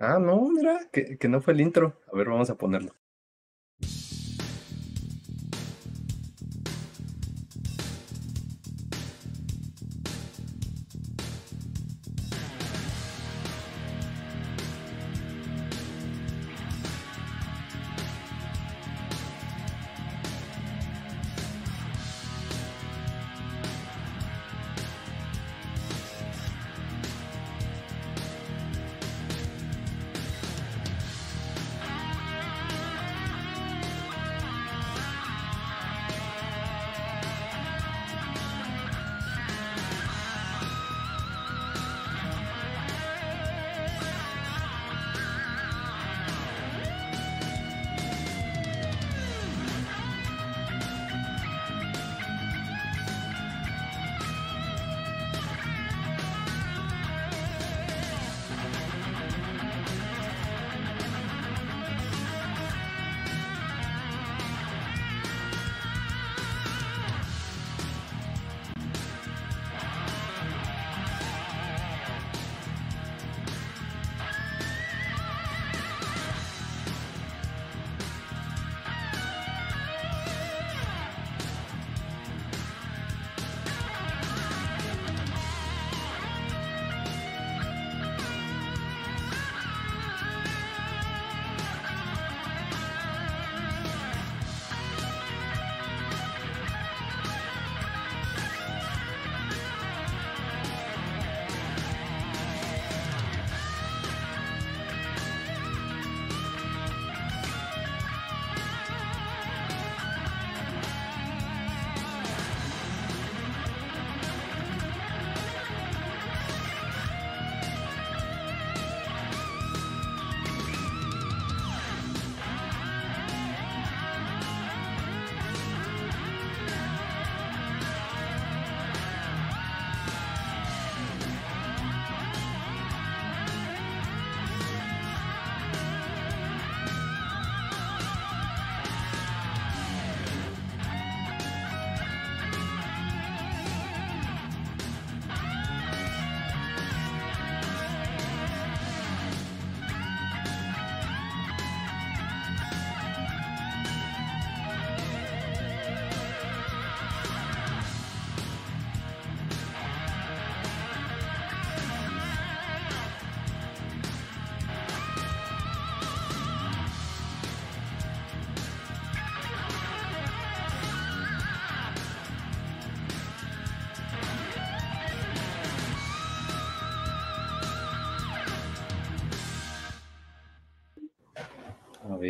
[0.00, 2.00] Ah, no, mira, que, que no fue el intro.
[2.12, 2.94] A ver, vamos a ponerlo.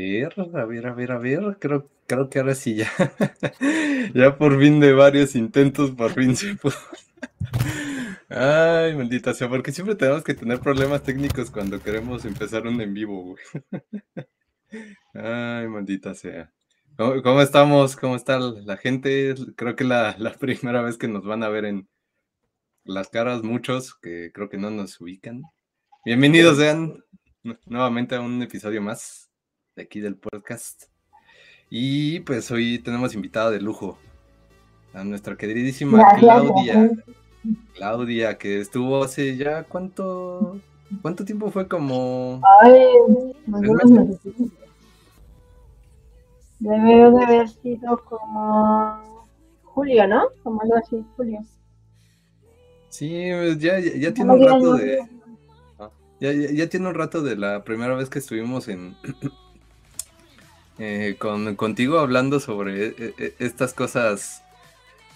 [0.01, 1.57] Ver, a ver, a ver, a ver.
[1.59, 2.91] Creo, creo que ahora sí ya.
[4.15, 6.75] ya por fin de varios intentos, por fin se pudo.
[8.29, 12.93] Ay, maldita sea, porque siempre tenemos que tener problemas técnicos cuando queremos empezar un en
[12.93, 13.43] vivo, güey.
[15.15, 16.53] Ay, maldita sea.
[16.97, 17.97] ¿Cómo, estamos?
[17.97, 19.35] ¿Cómo está la gente?
[19.57, 21.89] Creo que la, la primera vez que nos van a ver en
[22.85, 25.43] las caras, muchos que creo que no nos ubican.
[26.05, 27.05] Bienvenidos sean
[27.67, 29.28] nuevamente a un episodio más
[29.79, 30.87] de aquí del podcast.
[31.71, 33.97] Y pues hoy tenemos invitada de lujo
[34.93, 36.91] a nuestra queridísima Claudia.
[37.75, 40.61] Claudia, que estuvo hace ya cuánto,
[41.01, 42.41] cuánto tiempo fue como.
[42.61, 42.87] Ay,
[46.59, 49.29] Debe de haber sido como
[49.63, 50.23] julio, ¿no?
[50.43, 51.39] Como algo así, julio.
[52.89, 54.99] Sí, pues ya, ya, tiene un rato de.
[56.19, 58.97] Ya, ya, tiene un rato de la primera vez que estuvimos en,
[60.79, 64.43] eh, con, contigo hablando sobre eh, eh, estas cosas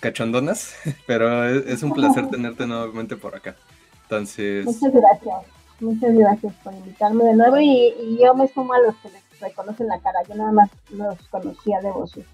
[0.00, 0.74] cachondonas,
[1.06, 3.54] pero es, un placer tenerte nuevamente por acá.
[4.02, 4.66] Entonces...
[4.66, 5.46] Muchas gracias,
[5.80, 9.88] muchas gracias por invitarme de nuevo y, yo me sumo a los que les reconocen
[9.88, 12.24] la cara, yo nada más los conocía de voces.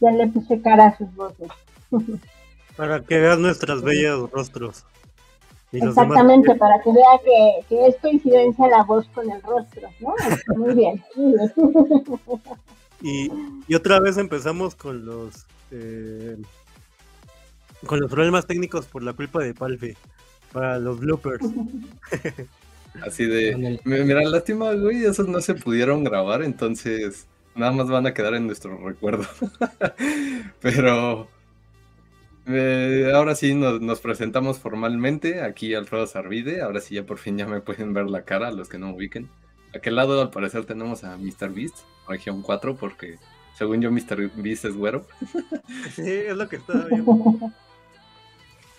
[0.00, 1.48] Ya le puse cara a sus voces.
[2.76, 4.84] Para que veas nuestros bellos rostros.
[5.82, 10.14] Exactamente, para que vea que, que, es coincidencia la voz con el rostro, ¿no?
[10.56, 11.04] Muy bien.
[13.00, 13.30] Y,
[13.68, 16.36] y, otra vez empezamos con los eh,
[17.86, 19.96] con los problemas técnicos por la culpa de Palfe
[20.52, 21.44] para los bloopers.
[23.02, 28.14] Así de, mira, lástima, güey, esos no se pudieron grabar, entonces nada más van a
[28.14, 29.26] quedar en nuestro recuerdo.
[30.60, 31.28] Pero
[32.46, 35.42] Eh, ahora sí nos, presentamos formalmente.
[35.42, 36.62] Aquí Alfredo Sarvide.
[36.62, 38.94] Ahora sí ya por fin ya me pueden ver la cara, los que no me
[38.94, 39.28] ubiquen.
[39.74, 41.50] Aquel lado al parecer tenemos a Mr.
[41.52, 43.18] Beast, región 4, porque
[43.56, 44.30] según yo Mr.
[44.36, 45.06] Beast es güero.
[45.94, 47.52] Sí, es lo que estaba viendo.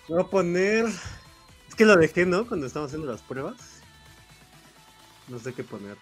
[0.08, 0.86] Voy a poner...
[1.68, 2.46] Es que lo dejé, ¿no?
[2.46, 3.82] Cuando estamos haciendo las pruebas.
[5.28, 5.96] No sé qué poner.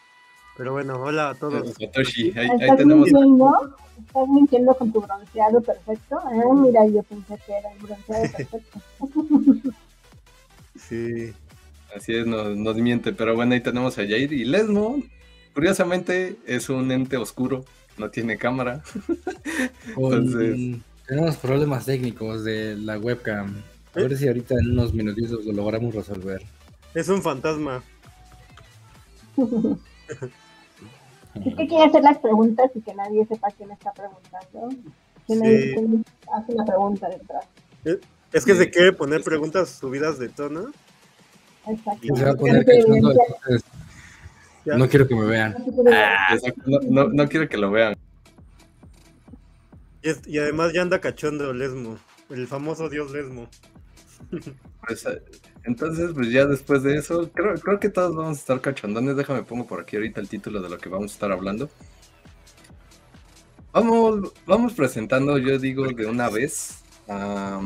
[0.56, 1.74] Pero bueno, hola a todos.
[1.78, 3.06] Satoshi, ahí, ahí ¿Estás tenemos.
[3.10, 3.76] mintiendo?
[3.98, 6.18] ¿Estás mintiendo con tu bronceado perfecto?
[6.22, 8.80] Ah, mira, yo pensé que era el bronceado perfecto.
[10.76, 11.32] Sí.
[11.96, 13.12] Así es, nos, nos miente.
[13.12, 15.02] Pero bueno, ahí tenemos a Jair y Lesmo.
[15.54, 17.64] Curiosamente es un ente oscuro,
[17.98, 18.82] no tiene cámara.
[19.96, 20.76] Entonces-
[21.06, 23.54] Tenemos problemas técnicos de la webcam.
[23.94, 26.42] A ver si ahorita en unos minutitos lo logramos resolver.
[26.94, 27.82] Es un fantasma.
[31.34, 34.68] Es que quiere hacer las preguntas y que nadie sepa quién está preguntando.
[35.26, 37.46] Quién hace la pregunta detrás.
[38.32, 38.58] Es que Sí.
[38.58, 40.70] se quiere poner preguntas subidas de tono.
[41.66, 42.00] Exacto.
[42.02, 43.64] Y Se va a poner Quiere cachondo, evidenciar- entonces
[44.66, 44.76] Ya.
[44.76, 45.56] no quiero que me vean.
[46.66, 47.94] No, no, no quiero que lo vean.
[50.02, 51.96] Y, es- y además ya anda cachondo Lesmo.
[52.30, 53.48] El famoso dios Lesmo.
[54.86, 55.22] Pues, eh,
[55.64, 59.16] entonces, pues ya después de eso, creo, creo que todos vamos a estar cachondones.
[59.16, 61.70] Déjame pongo por aquí ahorita el título de lo que vamos a estar hablando.
[63.72, 67.60] Vamos, vamos presentando, yo digo, de una vez a,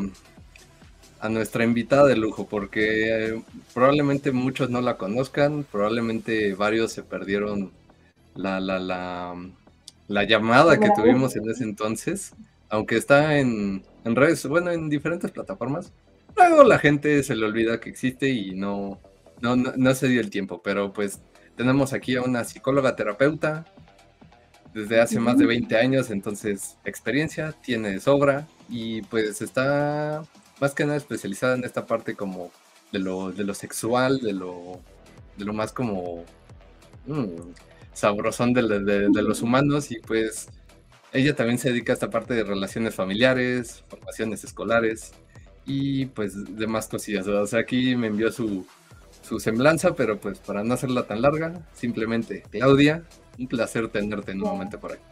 [1.20, 3.42] a nuestra invitada de lujo, porque eh,
[3.74, 7.72] probablemente muchos no la conozcan, probablemente varios se perdieron
[8.34, 9.34] la, la, la,
[10.06, 12.32] la llamada que tuvimos en ese entonces,
[12.70, 15.92] aunque está en, en redes, bueno, en diferentes plataformas.
[16.36, 19.00] Luego la gente se le olvida que existe y no,
[19.40, 21.20] no, no, no se dio el tiempo, pero pues
[21.56, 23.64] tenemos aquí a una psicóloga terapeuta
[24.72, 30.22] desde hace más de 20 años, entonces experiencia, tiene de sobra y pues está
[30.60, 32.50] más que nada especializada en esta parte como
[32.92, 34.80] de lo, de lo sexual, de lo,
[35.36, 36.24] de lo más como
[37.06, 37.24] mm,
[37.92, 40.48] sabrosón de, la- de- de los humanos y pues
[41.12, 45.12] ella también se dedica a esta parte de relaciones familiares, formaciones escolares
[45.68, 47.28] y pues demás cosillas.
[47.28, 48.66] O sea, aquí me envió su,
[49.22, 53.04] su semblanza, pero pues para no hacerla tan larga, simplemente Claudia,
[53.38, 55.02] un placer tenerte nuevamente por aquí.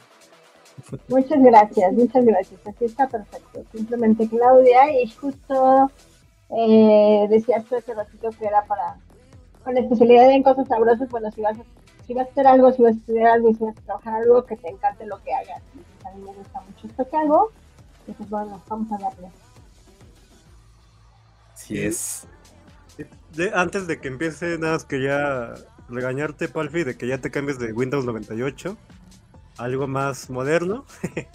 [1.09, 2.61] Muchas gracias, muchas gracias.
[2.67, 3.63] Así está perfecto.
[3.73, 5.91] Simplemente Claudia y justo
[6.51, 8.97] eh, decías tú hace ratito que era para
[9.63, 11.09] con especialidad en cosas sabrosas.
[11.11, 11.63] Bueno, si vas a,
[12.07, 14.45] si vas a hacer algo, si vas a estudiar algo, si vas a trabajar algo,
[14.47, 15.63] que te encante lo que hagas.
[15.75, 17.51] Entonces, a mí me gusta mucho esto que hago.
[18.07, 19.29] Entonces, bueno, vamos a darle.
[21.67, 22.29] Así es.
[23.35, 25.55] De- antes de que empiece, nada más quería
[25.89, 28.77] regañarte, Palfi, de que ya te cambies de Windows 98
[29.59, 30.85] a algo más moderno.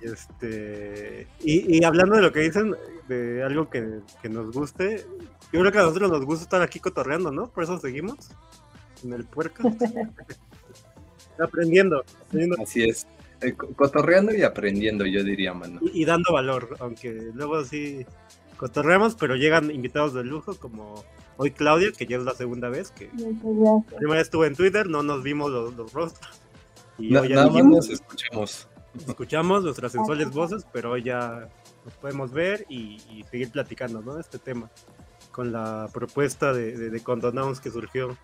[0.00, 2.74] este y, y hablando de lo que dicen,
[3.08, 5.06] de algo que, que nos guste,
[5.52, 7.46] yo creo que a nosotros nos gusta estar aquí cotorreando, ¿no?
[7.48, 8.16] Por eso seguimos
[9.04, 9.70] en el puerco.
[11.38, 13.06] aprendiendo, aprendiendo Así es.
[13.42, 15.78] Eh, co- cotorreando y aprendiendo, yo diría, mano.
[15.82, 18.04] y, y dando valor, aunque luego sí
[18.56, 21.04] cotorreamos, pero llegan invitados de lujo como
[21.36, 23.10] hoy Claudia, que ya es la segunda vez que.
[23.16, 26.40] La primera vez estuve en Twitter, no nos vimos los, los rostros.
[26.98, 28.68] Y Na- hoy ya nada más nos escuchamos.
[29.06, 31.48] escuchamos nuestras sensuales voces, pero hoy ya
[31.84, 34.14] nos podemos ver y, y seguir platicando ¿no?
[34.14, 34.70] de este tema.
[35.30, 38.16] Con la propuesta de, de, de Condonauns que surgió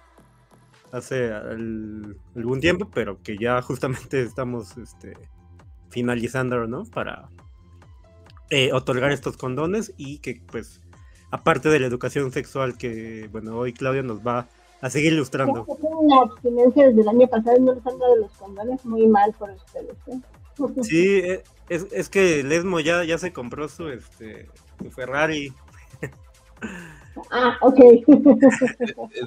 [0.92, 5.12] hace al- algún tiempo, pero que ya justamente estamos este,
[5.90, 6.84] finalizando, ¿no?
[6.86, 7.28] Para
[8.54, 10.82] eh, otorgar estos condones y que, pues,
[11.30, 14.46] aparte de la educación sexual que, bueno, hoy Claudia nos va
[14.82, 15.66] a seguir ilustrando.
[16.22, 19.96] Abstinencia desde el año pasado no les han dado los condones muy mal por ustedes.
[20.08, 20.20] ¿eh?
[20.82, 24.50] Sí, eh, es, es que Lesmo ya, ya se compró su, este,
[24.82, 25.54] su Ferrari.
[27.30, 27.78] Ah, ok.
[27.78, 28.04] Eh,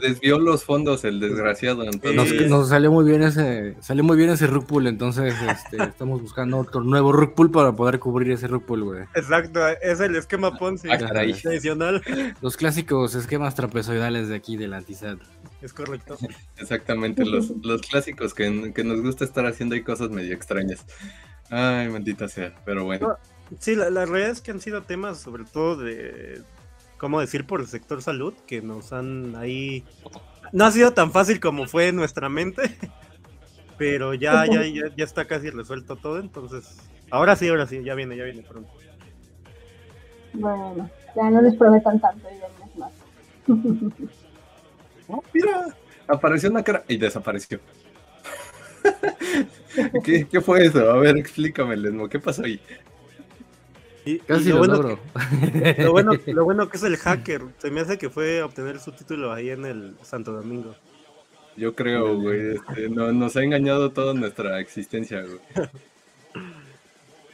[0.02, 1.84] Desvió los fondos el desgraciado.
[1.84, 5.78] Entonces, Nos, nos salió muy bien ese, salió muy bien ese rug pull, entonces este,
[5.84, 9.04] estamos buscando otro nuevo rug pull para poder cubrir ese rug pull, güey.
[9.16, 11.34] Exacto, es el esquema Ponzi Ah, caray.
[11.34, 12.02] tradicional.
[12.42, 15.20] Los clásicos esquemas trapezoidales de aquí del Antisat.
[15.62, 16.18] Es correcto.
[16.58, 20.86] Exactamente, los, los clásicos que, que nos gusta estar haciendo y cosas medio extrañas.
[21.50, 23.18] Ay, maldita sea, pero bueno.
[23.60, 26.42] Sí, la, la realidad es que han sido temas, sobre todo de,
[26.98, 27.46] ¿cómo decir?
[27.46, 29.84] Por el sector salud, que nos han ahí...
[30.52, 32.64] No ha sido tan fácil como fue en nuestra mente,
[33.78, 36.78] pero ya, ya, ya, ya está casi resuelto todo, entonces...
[37.12, 38.72] Ahora sí, ahora sí, ya viene, ya viene pronto.
[40.34, 42.92] Bueno, ya no les prometan tanto y más.
[45.08, 45.68] Oh, mira,
[46.08, 47.60] apareció una cara y desapareció.
[50.04, 50.90] ¿Qué, qué fue eso?
[50.92, 52.60] A ver, explícame, Lesmo, ¿qué pasó ahí?
[54.06, 55.00] Y, Casi y lo, lo, bueno logro.
[55.76, 57.42] que, lo, bueno, lo bueno que es el hacker.
[57.58, 60.76] Se me hace que fue a obtener su título ahí en el Santo Domingo.
[61.58, 62.56] Yo creo, güey.
[62.56, 65.40] este, no, nos ha engañado toda nuestra existencia, güey.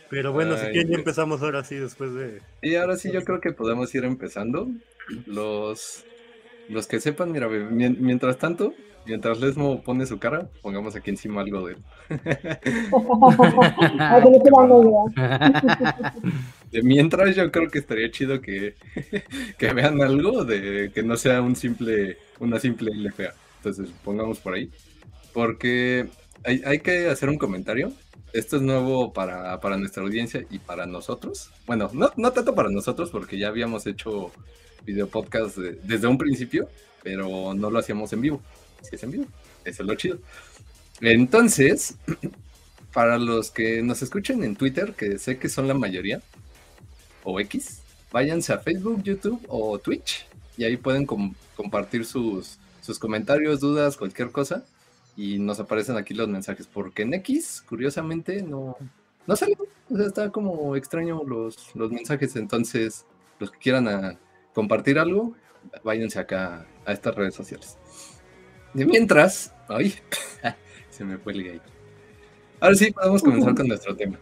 [0.09, 2.41] Pero bueno, si Ay, quieren ya empezamos ahora sí después de...
[2.61, 4.67] Y ahora sí, yo creo que podemos ir empezando.
[5.25, 6.05] Los,
[6.69, 8.73] los que sepan, mira, mientras tanto,
[9.05, 11.79] mientras Lesmo pone su cara, pongamos aquí encima algo de él.
[16.71, 18.75] De mientras, yo creo que estaría chido que,
[19.57, 23.33] que vean algo de que no sea un simple, una simple LFA.
[23.57, 24.71] Entonces, pongamos por ahí.
[25.33, 26.07] Porque
[26.43, 27.91] hay, hay que hacer un comentario.
[28.33, 31.51] Esto es nuevo para, para nuestra audiencia y para nosotros.
[31.67, 34.31] Bueno, no, no tanto para nosotros, porque ya habíamos hecho
[34.85, 36.67] video podcast de- desde un principio,
[37.03, 38.41] pero no lo hacíamos en vivo.
[38.81, 39.25] Si es en vivo,
[39.65, 40.17] eso es lo chido.
[41.01, 41.95] Entonces,
[42.93, 46.21] para los que nos escuchen en Twitter, que sé que son la mayoría,
[47.23, 50.25] o X, váyanse a Facebook, YouTube o Twitch
[50.57, 54.65] y ahí pueden com- compartir sus, sus comentarios, dudas, cualquier cosa
[55.15, 58.75] y nos aparecen aquí los mensajes porque en X, curiosamente, no,
[59.27, 59.55] no salen,
[59.89, 63.05] o sea, está como extraño los, los mensajes, entonces
[63.39, 64.17] los que quieran a
[64.53, 65.35] compartir algo,
[65.83, 67.77] váyanse acá a estas redes sociales.
[68.73, 69.95] De mientras, ay,
[70.89, 71.61] se me fue el gay.
[72.59, 74.19] Ahora sí, podemos comenzar con nuestro tema.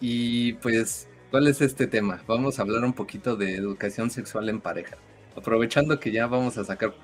[0.00, 2.22] Y pues, ¿cuál es este tema?
[2.26, 4.96] Vamos a hablar un poquito de educación sexual en pareja.
[5.36, 6.94] Aprovechando que ya vamos a sacar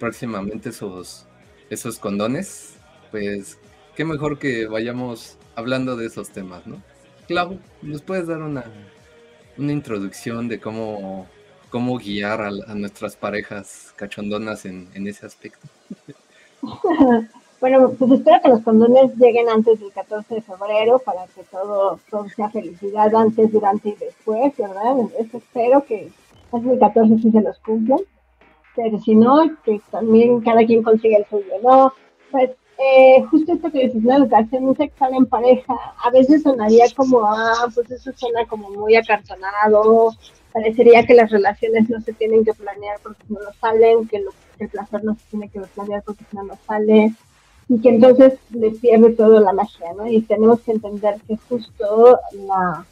[0.00, 1.26] próximamente esos,
[1.70, 2.74] esos condones,
[3.10, 3.58] pues,
[3.94, 6.82] qué mejor que vayamos hablando de esos temas, ¿no?
[7.28, 8.64] Clau, ¿nos puedes dar una,
[9.58, 11.28] una introducción de cómo,
[11.72, 15.66] cómo guiar a, a nuestras parejas cachondonas en, ese aspecto?
[17.60, 22.00] Bueno, pues espero que los condones lleguen antes del 14 de febrero para que todo,
[22.10, 24.96] todo sea felicidad antes, durante y después, ¿verdad?
[25.16, 26.10] Eso espero que
[26.50, 28.00] antes del 14 sí se los cumplan.
[28.74, 31.92] Pero si no, que también cada quien consiga el suyo, ¿no?
[32.32, 37.24] Pues eh, justo esto que dices, la educación sexual en pareja, a veces sonaría como,
[37.24, 40.10] ah, pues eso suena como muy acartonado,
[40.52, 44.30] parecería que las relaciones no se tienen que planear porque no nos salen, que, lo,
[44.58, 47.12] el placer no se tiene que planear porque no nos sale,
[47.68, 50.06] y que entonces le pierde todo la magia, ¿no?
[50.06, 52.84] Y tenemos que entender que justo la,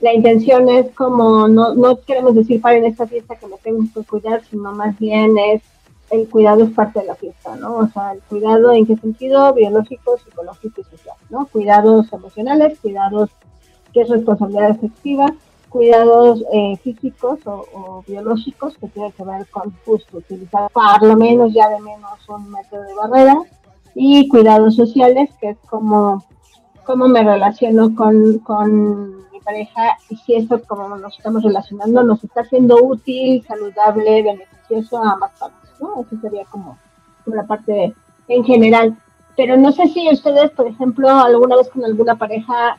[0.00, 3.84] la intención es como, no, no queremos decir para en esta fiesta que me tengo
[3.94, 5.62] que cuidar, sino más bien es
[6.10, 7.76] el cuidado es parte de la fiesta, ¿no?
[7.76, 11.46] O sea, el cuidado en qué sentido, biológico, psicológico y social, ¿no?
[11.46, 13.30] Cuidados emocionales, cuidados
[13.92, 15.26] que es responsabilidad efectiva,
[15.74, 21.52] cuidados eh, físicos o, biológicos que tienen que ver con justo utilizar por lo menos
[21.52, 23.36] ya de menos un método de barrera
[23.92, 26.24] y cuidados sociales que es como
[26.84, 32.22] cómo me relaciono con, con mi pareja y si eso como nos estamos relacionando nos
[32.22, 36.02] está siendo útil, saludable, beneficioso a ambas partes, ¿no?
[36.02, 36.78] Eso sería como,
[37.24, 37.94] como la parte
[38.28, 38.96] en general.
[39.36, 42.78] Pero no sé si ustedes, por ejemplo, alguna vez con alguna pareja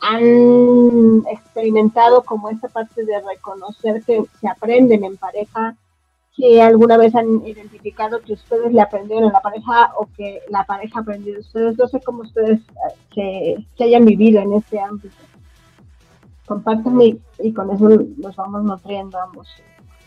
[0.00, 5.76] han experimentado como esta parte de reconocer que se aprenden en pareja,
[6.36, 10.64] si alguna vez han identificado que ustedes le aprendieron a la pareja o que la
[10.64, 12.60] pareja aprendió de ustedes, no sé cómo ustedes
[13.14, 15.14] se, se hayan vivido en este ámbito.
[16.44, 17.88] Compártanme y con eso
[18.18, 19.48] nos vamos nutriendo ambos.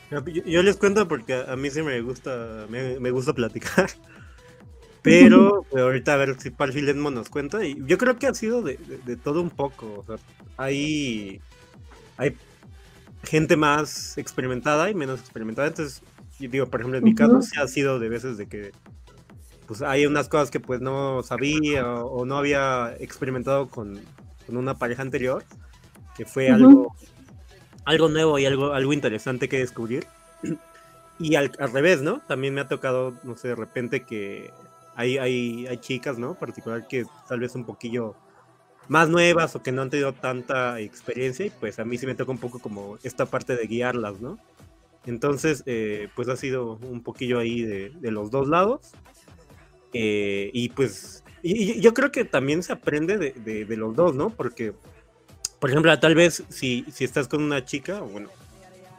[0.09, 3.89] Yo, yo, les cuento porque a mí sí me gusta, me, me gusta platicar.
[5.01, 7.65] Pero pues, ahorita a ver si Palfilenmo nos cuenta.
[7.65, 9.99] Y yo creo que ha sido de, de, de, todo un poco.
[9.99, 10.15] O sea,
[10.57, 11.41] hay,
[12.17, 12.35] hay
[13.23, 15.67] gente más experimentada y menos experimentada.
[15.67, 16.01] Entonces,
[16.39, 18.71] yo digo, por ejemplo, en mi caso, sí ha sido de veces de que
[19.65, 23.99] pues hay unas cosas que pues no sabía o, o no había experimentado con,
[24.45, 25.43] con, una pareja anterior,
[26.15, 26.55] que fue uh -huh.
[26.55, 26.95] algo,
[27.87, 30.05] algo nuevo y algo, algo interesante que descubrir.
[31.19, 32.21] Y al, al, revés, ¿no?
[32.27, 34.51] También me ha tocado, no sé, de repente que
[34.95, 36.35] hay, hay, hay chicas, ¿no?
[36.35, 38.13] Particular que tal vez un poquillo
[38.87, 42.13] más nuevas o que no han tenido tanta experiencia y pues a mí sí me
[42.13, 44.37] toca un poco como esta parte de guiarlas, ¿no?
[45.07, 48.91] Entonces, eh, pues ha sido un poquillo ahí de, de los dos lados.
[49.93, 54.13] Eh, y pues y, yo creo que también se aprende de, de, de, los dos,
[54.13, 54.29] ¿no?
[54.29, 54.73] Porque,
[55.59, 58.29] por ejemplo, tal vez si, si estás con una chica, o bueno,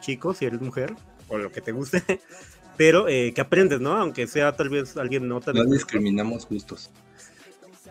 [0.00, 0.94] chico, si eres mujer,
[1.28, 2.02] o lo que te guste,
[2.76, 3.92] pero eh, que aprendes, ¿no?
[3.92, 5.54] Aunque sea tal vez alguien no tan...
[5.54, 6.90] No discriminamos gustos.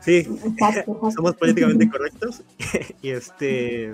[0.02, 0.26] Sí,
[1.16, 2.42] somos políticamente correctos
[3.02, 3.94] y este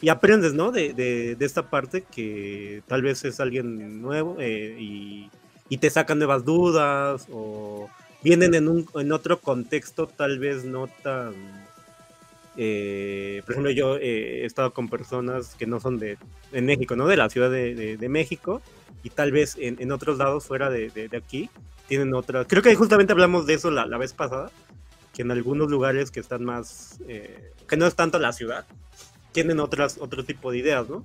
[0.00, 0.72] y aprendes, ¿no?
[0.72, 5.30] De, de, de, esta parte que tal vez es alguien nuevo eh, y,
[5.70, 7.88] y, te sacan nuevas dudas o
[8.22, 11.34] vienen en, un, en otro contexto tal vez no tan
[12.56, 16.18] eh, por ejemplo, yo eh, he estado con personas que no son de,
[16.52, 17.06] México, ¿no?
[17.06, 18.62] De la Ciudad de, México
[19.02, 21.50] y tal vez en, otros lados fuera de, aquí
[21.86, 22.44] tienen otra.
[22.44, 24.50] Creo que justamente hablamos de eso la, vez pasada,
[25.12, 28.66] que en algunos lugares que están más, eh, que no es tanto la ciudad,
[29.32, 31.04] tienen otras, otro tipo de ideas, ¿no?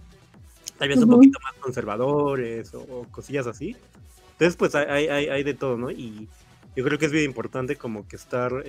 [0.78, 3.76] Tal vez un poquito más conservadores o, cosillas así.
[4.32, 5.92] Entonces, pues hay, hay, hay, de todo, ¿no?
[5.92, 6.28] Y
[6.76, 8.64] yo creo que es bien importante como que estar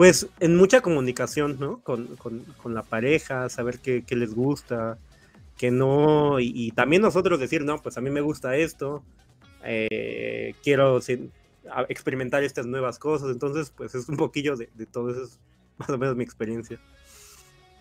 [0.00, 1.82] pues en mucha comunicación, ¿no?
[1.82, 2.16] Con,
[2.64, 4.96] la pareja, saber qué, les gusta,
[5.58, 9.02] que no, y, también nosotros decir, no, pues a mí me gusta esto,
[9.62, 11.00] eh, quiero
[11.90, 15.38] experimentar estas nuevas cosas, entonces pues es un poquillo de, todo eso, es
[15.76, 16.80] más o menos mi experiencia.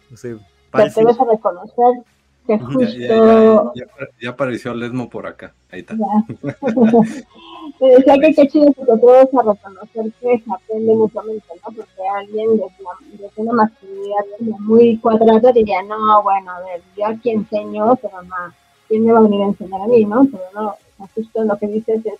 [0.09, 0.35] No sé,
[0.73, 2.03] te vas a reconocer
[2.45, 3.73] que justo...
[4.21, 5.95] Ya, apareció Lesmo por acá, ahí está.
[7.79, 11.75] Te decía que qué chido que todos a reconocer que se aprende mutuamente, ¿no?
[11.75, 14.25] Porque alguien desde, una masculinidad
[14.59, 18.53] muy cuadrada diría, no, bueno, a ver, yo aquí enseño, pero no,
[18.87, 20.27] ¿quién me va a venir a enseñar a mí, no?
[20.31, 20.75] Pero no,
[21.15, 22.19] justo lo que dices es,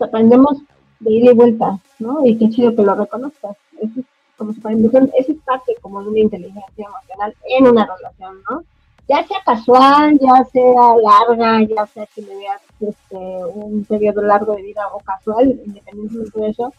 [0.00, 0.58] aprendemos
[1.00, 2.24] de ida y vuelta, ¿no?
[2.26, 3.56] Y qué chido que lo reconozcas.
[3.80, 4.06] Eso es
[4.36, 8.64] como eso es parte como de una inteligencia emocional en una relación, ¿no?
[9.08, 13.16] Ya sea casual, ya sea larga, ya sea que me veas este,
[13.54, 16.72] un periodo largo de vida o casual, independientemente de eso,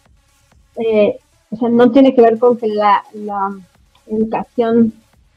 [0.77, 1.19] eh,
[1.51, 3.51] o sea, no tiene que ver con que la, la
[4.07, 4.93] educación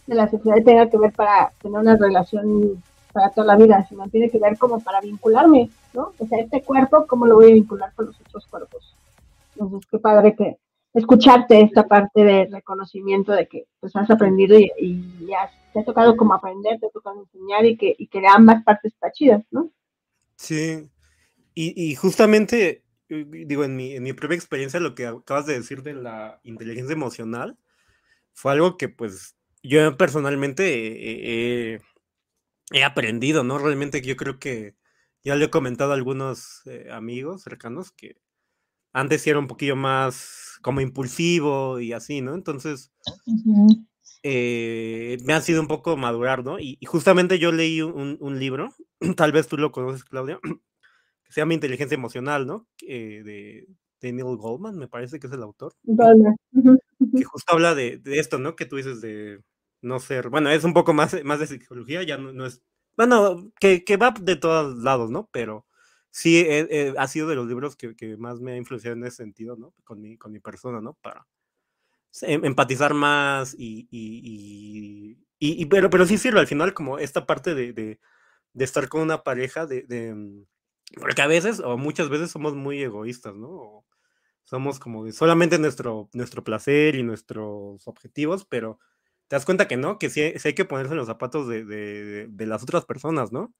[0.07, 4.09] de la sociedad tenga que ver para tener una relación para toda la vida, sino
[4.09, 6.13] tiene que ver como para vincularme, ¿no?
[6.19, 8.95] O sea, este cuerpo, ¿cómo lo voy a vincular con los otros cuerpos?
[9.55, 10.59] Entonces, qué padre que,
[10.97, 16.17] escucharte esta parte de reconocimiento de que pues has aprendido y, ya te ha tocado
[16.17, 19.71] como aprender, te ha tocado enseñar y que, y que ambas partes está chidas, ¿no?
[20.37, 20.91] Sí,
[21.55, 25.83] y, justamente, eh, digo, en mi, en mi propia experiencia, lo que acabas de decir
[25.83, 27.57] de la inteligencia emocional
[28.35, 31.81] fue algo que pues yo personalmente
[32.73, 33.59] he aprendido, ¿no?
[33.59, 34.75] Realmente yo creo que
[35.23, 38.17] ya le he comentado a algunos eh, amigos cercanos que
[38.93, 42.35] antes era un poquillo más como impulsivo y así, ¿no?
[42.35, 42.93] Entonces,
[44.23, 46.59] eh, me ha sido un poco madurar, ¿no?
[46.59, 48.75] Y, justamente yo leí un, libro,
[49.17, 50.39] tal vez tú lo conoces, Claudia,
[51.25, 52.67] que se llama Inteligencia Emocional, ¿no?
[52.87, 53.69] Eh, de
[54.01, 55.75] Daniel Goldman, me parece que es el autor.
[57.17, 58.57] Que justo habla de, esto, ¿no?
[58.57, 59.43] Que tú dices de
[59.83, 62.63] no ser, bueno, es un poco más, más de psicología, ya no, es,
[62.97, 65.29] bueno, que, que va de todos lados, ¿no?
[65.33, 65.67] Pero
[66.11, 69.17] sí eh, eh, ha sido de los libros que, más me ha influenciado en ese
[69.17, 69.75] sentido, ¿no?
[69.85, 70.95] Con mi, con mi persona, ¿no?
[70.95, 71.27] Para
[72.23, 78.01] em, empatizar más y, y, pero, pero sí sirve al final como esta parte de,
[78.55, 80.45] estar con una pareja, de, mm,
[81.01, 83.85] porque a veces o muchas veces somos muy egoístas, ¿no?
[84.47, 88.79] somos como de solamente nuestro, nuestro placer y nuestros objetivos, pero
[89.29, 92.47] te das cuenta que no, que sí, hay que ponerse en los zapatos de, de,
[92.47, 93.53] las otras personas, ¿no?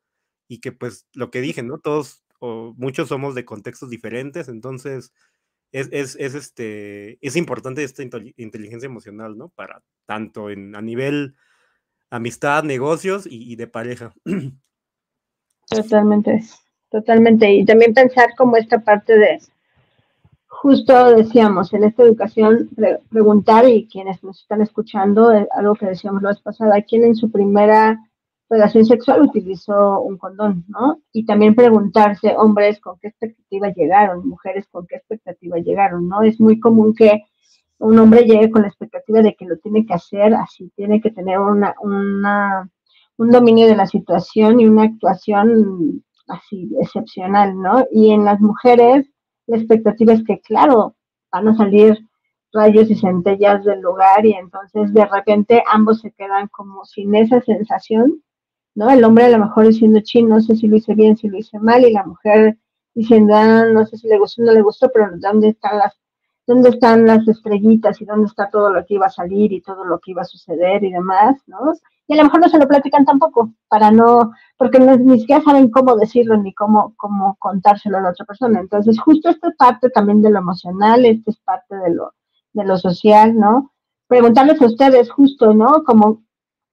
[0.49, 1.79] Y que pues lo que dije, ¿no?
[1.79, 5.13] Todos o muchos somos de contextos diferentes, entonces
[5.73, 8.03] es, es, es este, es importante esta
[8.37, 9.49] inteligencia emocional, ¿no?
[9.51, 11.35] Para tanto en, a nivel
[12.11, 14.15] amistad, negocios y, de pareja.
[15.69, 16.45] Totalmente,
[16.91, 17.53] totalmente.
[17.53, 19.41] Y también pensar como esta parte de,
[20.47, 22.71] justo decíamos, en esta educación,
[23.11, 27.17] preguntar y quienes nos están escuchando, eh, algo que decíamos la vez pasada, ¿quién en
[27.17, 27.99] su primera
[28.49, 31.01] relación sexual utilizó un condón, ¿no?
[31.13, 34.29] Y también preguntarse, hombres, ¿con qué expectativa llegaron?
[34.29, 36.09] Mujeres, ¿con qué expectativa llegaron?
[36.09, 36.23] ¿No?
[36.23, 37.25] Es muy común que
[37.79, 41.11] un hombre llegue con la expectativa de que lo tiene que hacer así, tiene que
[41.11, 42.71] tener una, una,
[43.17, 47.87] un dominio de la situación y una actuación así excepcional, ¿no?
[47.91, 49.07] Y en las mujeres
[49.47, 50.97] la expectativa es que, claro,
[51.31, 51.99] van a salir
[52.53, 57.41] rayos y centellas del lugar y entonces de repente ambos se quedan como sin esa
[57.43, 58.23] sensación
[58.77, 58.89] ¿no?
[58.91, 61.39] El hombre a lo mejor diciendo, chino, no sé si lo hice bien, si lo
[61.39, 62.59] hice mal, y la mujer
[62.95, 65.95] diciendo, ah, no sé si le gustó no le gustó, pero ¿dónde están las
[66.47, 69.85] dónde están las estrellitas y dónde está todo lo que iba a salir y todo
[69.85, 71.59] lo que iba a suceder y demás, ¿no?
[72.07, 75.71] Y a lo mejor no se lo platican tampoco, para no, porque ni siquiera saben
[75.71, 78.61] cómo decirlo ni cómo, cómo contárselo a la otra persona.
[78.61, 82.15] Entonces, justo esta es parte también de lo emocional, esta es parte de lo,
[82.53, 83.73] de lo social, ¿no?
[84.07, 85.83] Preguntarles a ustedes justo, ¿no?
[85.83, 86.23] Como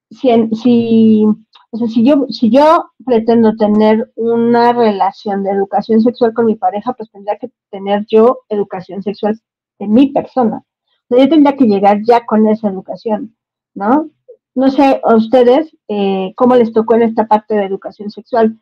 [0.08, 1.26] si, si
[1.74, 6.54] o sea, si yo, si yo pretendo tener una relación de educación sexual con mi
[6.54, 9.40] pareja, pues tendría que tener yo educación sexual
[9.80, 10.62] en mi persona.
[11.08, 13.34] O yo tendría que llegar ya con esa educación,
[13.74, 14.08] ¿no?
[14.54, 18.56] No sé a ustedes eh, cómo les tocó en esta parte de educación sexual.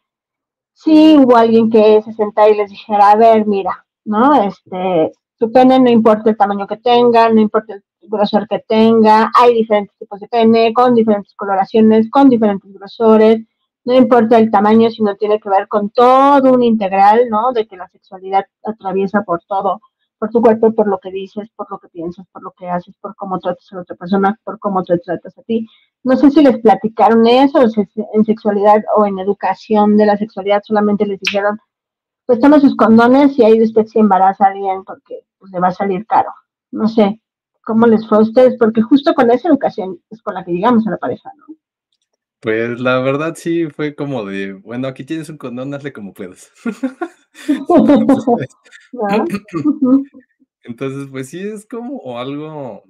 [0.72, 4.42] Si hubo alguien que se sentara y les dijera, a ver, mira, ¿no?
[4.42, 7.74] Este, tu pene no importa el tamaño que tenga, no importa
[8.08, 13.40] grosor que tenga, hay diferentes tipos de pene, con diferentes coloraciones, con diferentes grosores,
[13.84, 17.52] no importa el tamaño, sino tiene que ver con todo un integral, ¿no?
[17.52, 19.80] De que la sexualidad atraviesa por todo,
[20.18, 22.94] por tu cuerpo, por lo que dices, por lo que piensas, por lo que haces,
[23.00, 25.66] por cómo tratas a la otra persona, por cómo te tratas a ti.
[26.04, 31.04] No sé si les platicaron eso, en sexualidad o en educación de la sexualidad solamente
[31.06, 31.58] les dijeron,
[32.24, 35.72] pues toma sus condones y ahí usted se embaraza bien porque pues, le va a
[35.72, 36.30] salir caro.
[36.70, 37.20] No sé,
[37.64, 38.56] ¿cómo les fue a ustedes?
[38.58, 41.54] Porque justo con esa educación es con la que llegamos a la pareja, ¿no?
[42.40, 46.50] Pues la verdad sí fue como de, bueno, aquí tienes un condón, hazle como puedas.
[50.64, 52.82] Entonces, pues sí es como algo.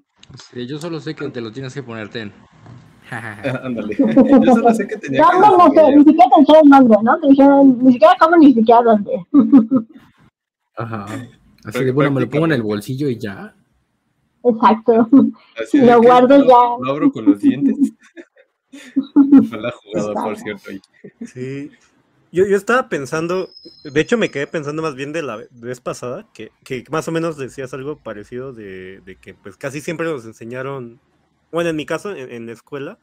[0.51, 2.33] Sí, yo solo sé que te lo tienes que poner ten.
[3.11, 3.95] Ándale.
[3.99, 7.21] yo solo sé que tenía no, No, no sé, ni siquiera pensé el nombre, ¿no?
[7.21, 9.27] Te dijeron, ni siquiera cómo, ni siquiera dónde.
[10.77, 11.05] Ajá.
[11.65, 13.55] Así de, bueno, me lo pongo en el bolsillo y ya.
[14.45, 15.09] Exacto.
[15.61, 16.85] Así lo guardo ya.
[16.85, 17.93] Lo abro con los dientes.
[19.53, 20.71] la jugada, por cierto.
[21.27, 21.71] Sí.
[22.33, 23.51] Yo, yo, estaba pensando,
[23.85, 27.13] de hecho me quedé pensando más bien de la vez pasada, que, que más o
[27.13, 30.99] menos decías algo parecido de, de, que pues casi siempre nos enseñaron,
[31.51, 32.99] bueno, en mi caso, en, la escuela,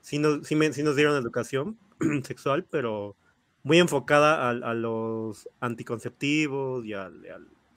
[0.00, 1.76] sí nos, sí, me, sí nos dieron educación
[2.22, 3.16] sexual, pero
[3.64, 7.26] muy enfocada a, a los anticonceptivos y al,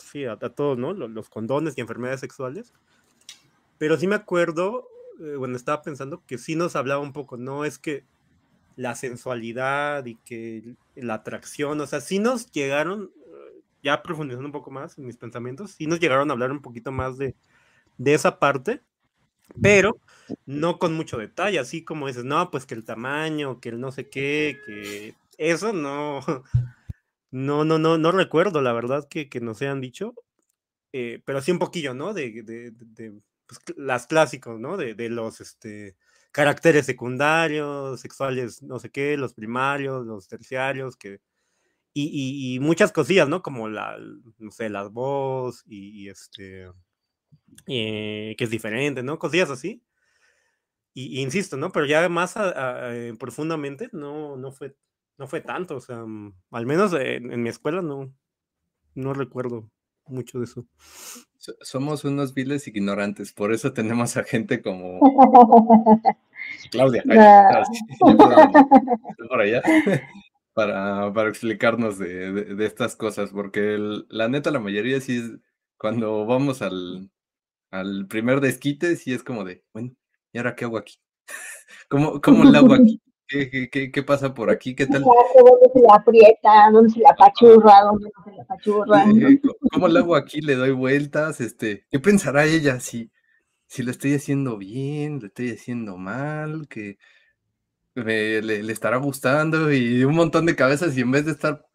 [0.05, 0.93] sí, a, a, todos, ¿no?
[0.93, 2.73] Los, los condones y enfermedades sexuales.
[3.77, 4.87] Pero sí me acuerdo
[5.19, 8.03] eh, bueno, estaba pensando que sí nos hablaba un poco, no es que
[8.75, 14.51] la sensualidad y que la atracción, o sea, sí nos llegaron, eh, ya profundizando un
[14.51, 17.35] poco más en mis pensamientos, sí nos llegaron a hablar un poquito más de,
[17.97, 18.81] de esa parte,
[19.61, 19.97] pero
[20.45, 23.91] no con mucho detalle, así como dices, no, pues que el tamaño, que el no
[23.93, 26.19] sé qué, que eso no,
[27.31, 30.13] no, no, no, no recuerdo, la verdad, que, que nos hayan dicho,
[30.93, 32.13] eh, pero sí un poquillo, ¿no?
[32.13, 34.77] De, de, de, pues, las clásicos, ¿no?
[34.77, 35.97] De, de, los este,
[36.31, 41.19] caracteres secundarios, sexuales, no sé qué, los primarios, los terciarios, que,
[41.93, 43.41] y, y, muchas cosillas, ¿no?
[43.41, 43.97] Como la,
[44.37, 46.69] no sé, las voz y, este,
[47.67, 49.19] eh, que es diferente, ¿no?
[49.19, 49.83] Cosillas así.
[50.93, 51.71] Y, insisto, ¿no?
[51.71, 52.35] Pero ya más
[53.19, 54.75] profundamente no, no, fue,
[55.17, 58.13] no fue tanto, o sea, mm, al menos en, en mi escuela no,
[58.93, 59.69] no recuerdo
[60.07, 60.65] mucho de eso.
[61.61, 64.99] Somos unos viles ignorantes, por eso tenemos a gente como
[66.71, 67.03] Claudia,
[69.29, 69.61] por allá,
[70.53, 73.77] para, para explicarnos de, de, estas cosas, porque
[74.09, 75.31] la neta, la mayoría sí es
[75.77, 77.11] cuando vamos al,
[77.71, 79.91] al primer desquite, sí es como de, bueno,
[80.31, 80.95] ¿y ahora qué hago aquí?
[81.89, 83.01] ¿Cómo, cómo lo hago aquí?
[83.27, 84.75] ¿Qué, qué, qué, pasa por aquí?
[84.75, 85.01] ¿Qué tal?
[85.01, 86.69] ¿Dónde se la aprieta?
[86.71, 87.81] ¿Dónde se la pachurra?
[87.81, 89.03] ¿Dónde se la pachurra?
[89.05, 90.41] Eh, ¿Cómo lo hago aquí?
[90.41, 91.41] ¿Le doy vueltas?
[91.41, 93.11] Este, ¿Qué pensará ella si,
[93.65, 96.67] si lo estoy haciendo bien, lo estoy haciendo mal?
[96.67, 96.97] que
[97.95, 99.73] le, le, estará gustando?
[99.73, 101.65] Y un montón de cabezas y en vez de estar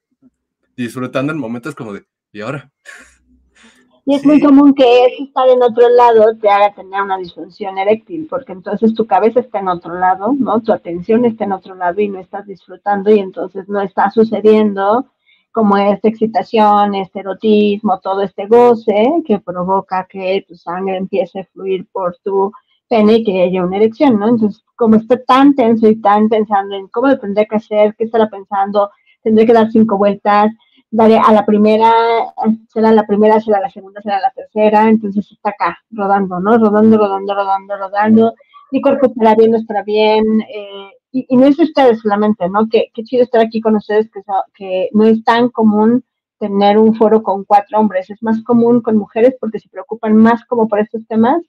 [0.76, 2.70] disfrutando el momento es como de, ¿y ahora?
[4.06, 7.78] Y es muy común que eso estar en otro lado te haga tener una disfunción
[7.78, 10.60] eréctil, porque entonces tu cabeza está en otro lado, ¿no?
[10.60, 15.06] Tu atención está en otro lado y no estás disfrutando y entonces no está sucediendo
[15.52, 21.44] como esta excitación, este erotismo, todo este goce que provoca que tu sangre empiece a
[21.44, 22.52] fluir por tu
[22.88, 24.28] pene y que haya una erección, ¿no?
[24.28, 28.04] Entonces, como está tan tenso y tan pensando en cómo lo tendré que hacer, qué
[28.04, 28.90] estará pensando,
[29.22, 30.52] tendré que dar cinco vueltas,
[30.90, 31.92] daré a la primera,
[32.68, 36.58] será la primera, será la segunda, será la tercera, entonces está acá, rodando, ¿no?
[36.58, 38.34] Rodando, rodando, rodando, rodando.
[38.72, 40.24] Mi cuerpo estará bien, no estará bien.
[40.42, 42.68] Eh, y, y, no es ustedes solamente, ¿no?
[42.70, 44.20] Qué, qué chido estar aquí con ustedes, que,
[44.54, 46.04] que no es tan común
[46.38, 50.44] tener un foro con cuatro hombres, es más común con mujeres porque se preocupan más
[50.46, 51.42] como por estos temas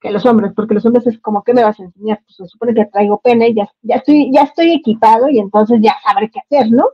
[0.00, 2.20] que los hombres, porque los hombres es como, ¿qué me vas a enseñar?
[2.26, 5.96] Pues se supone que traigo pene ya, ya, estoy, ya estoy equipado y entonces ya
[6.04, 6.84] sabré qué hacer, ¿no?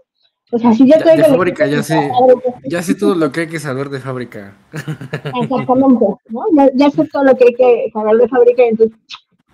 [0.52, 2.10] O sea, si yo ya, de fábrica, ya sé,
[2.64, 4.56] ya sé todo lo que hay que saber de fábrica.
[4.72, 6.44] Exactamente, ¿no?
[6.52, 8.98] Ya, ya, sé todo lo que hay que saber de fábrica, entonces,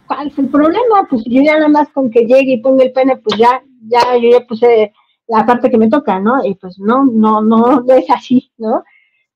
[0.07, 1.07] ¿cuál es el problema?
[1.11, 4.17] Pues yo ya nada más con que llegue y ponga el pene, pues ya, ya,
[4.17, 4.93] yo ya puse
[5.29, 6.43] la parte que me toca, ¿no?
[6.45, 8.83] Y pues no, no, no, no es así, ¿no?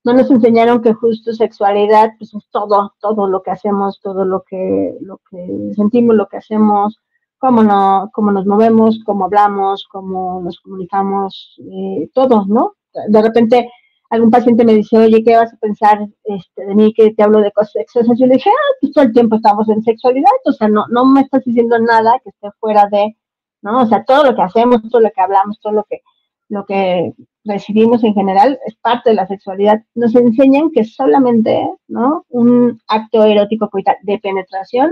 [0.03, 4.45] No nos enseñaron que justo sexualidad, pues es todo, todo lo que hacemos, todo lo
[4.49, 6.99] que, lo que sentimos, lo que hacemos,
[7.41, 12.75] cómo, no, cómo nos movemos, cómo hablamos, cómo nos comunicamos, eh, todo, ¿no?
[13.09, 13.71] De repente
[14.11, 17.41] algún paciente me dice, oye, ¿qué vas a pensar este, de mí que te hablo
[17.41, 18.19] de cosas sexuales?
[18.19, 21.07] Yo le dije, ah, pues todo el tiempo estamos en sexualidad, o sea, no, no
[21.07, 23.17] me estás diciendo nada que esté fuera de,
[23.63, 23.83] ¿no?
[23.83, 26.03] O sea, todo lo que hacemos, todo lo que hablamos, todo lo que
[26.51, 29.83] lo que recibimos en general es parte de la sexualidad.
[29.95, 32.27] Nos enseñan que solamente, ¿no?
[32.29, 33.71] Un acto erótico
[34.03, 34.91] de penetración,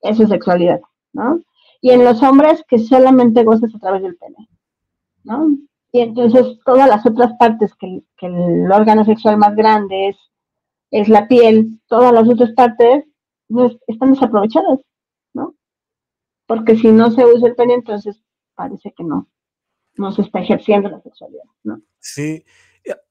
[0.00, 0.80] eso es sexualidad,
[1.12, 1.40] ¿no?
[1.80, 4.48] Y en los hombres que solamente gozas a través del pene,
[5.24, 5.48] ¿no?
[5.92, 10.16] Y entonces todas las otras partes que, el órgano sexual más grande es,
[10.90, 13.04] es la piel, todas las otras partes
[13.48, 14.80] pues, están desaprovechadas,
[15.32, 15.54] ¿no?
[16.46, 18.22] Porque si no se usa el pene, entonces
[18.54, 19.28] parece que no,
[19.96, 21.80] no se está ejerciendo la sexualidad, ¿no?
[21.98, 22.44] Sí.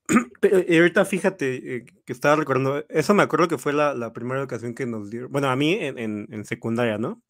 [0.68, 4.74] Y ahorita fíjate eh, que estaba recordando, eso me acuerdo que fue la, primera ocasión
[4.74, 7.22] que nos dieron, bueno, a mí en, secundaria, ¿no?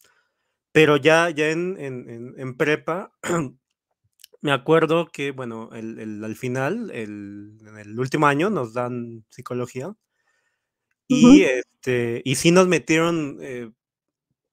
[0.71, 3.11] Pero ya, ya en, en prepa,
[4.41, 9.93] me acuerdo que, bueno, el, al final, el, en el último año nos dan psicología
[11.07, 13.71] y, este, y sí nos metieron eh,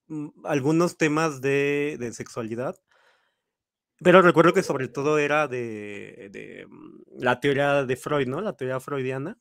[0.08, 2.76] mm, algunos temas de, de, sexualidad,
[3.98, 8.40] pero recuerdo que sobre todo era de, de, mm, la teoría de Freud, ¿no?
[8.40, 9.38] La teoría freudiana.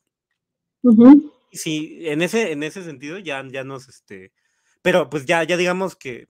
[1.51, 4.33] Y sí, en ese, en ese sentido ya, ya nos, este,
[4.83, 6.27] pero pues ya, ya digamos que,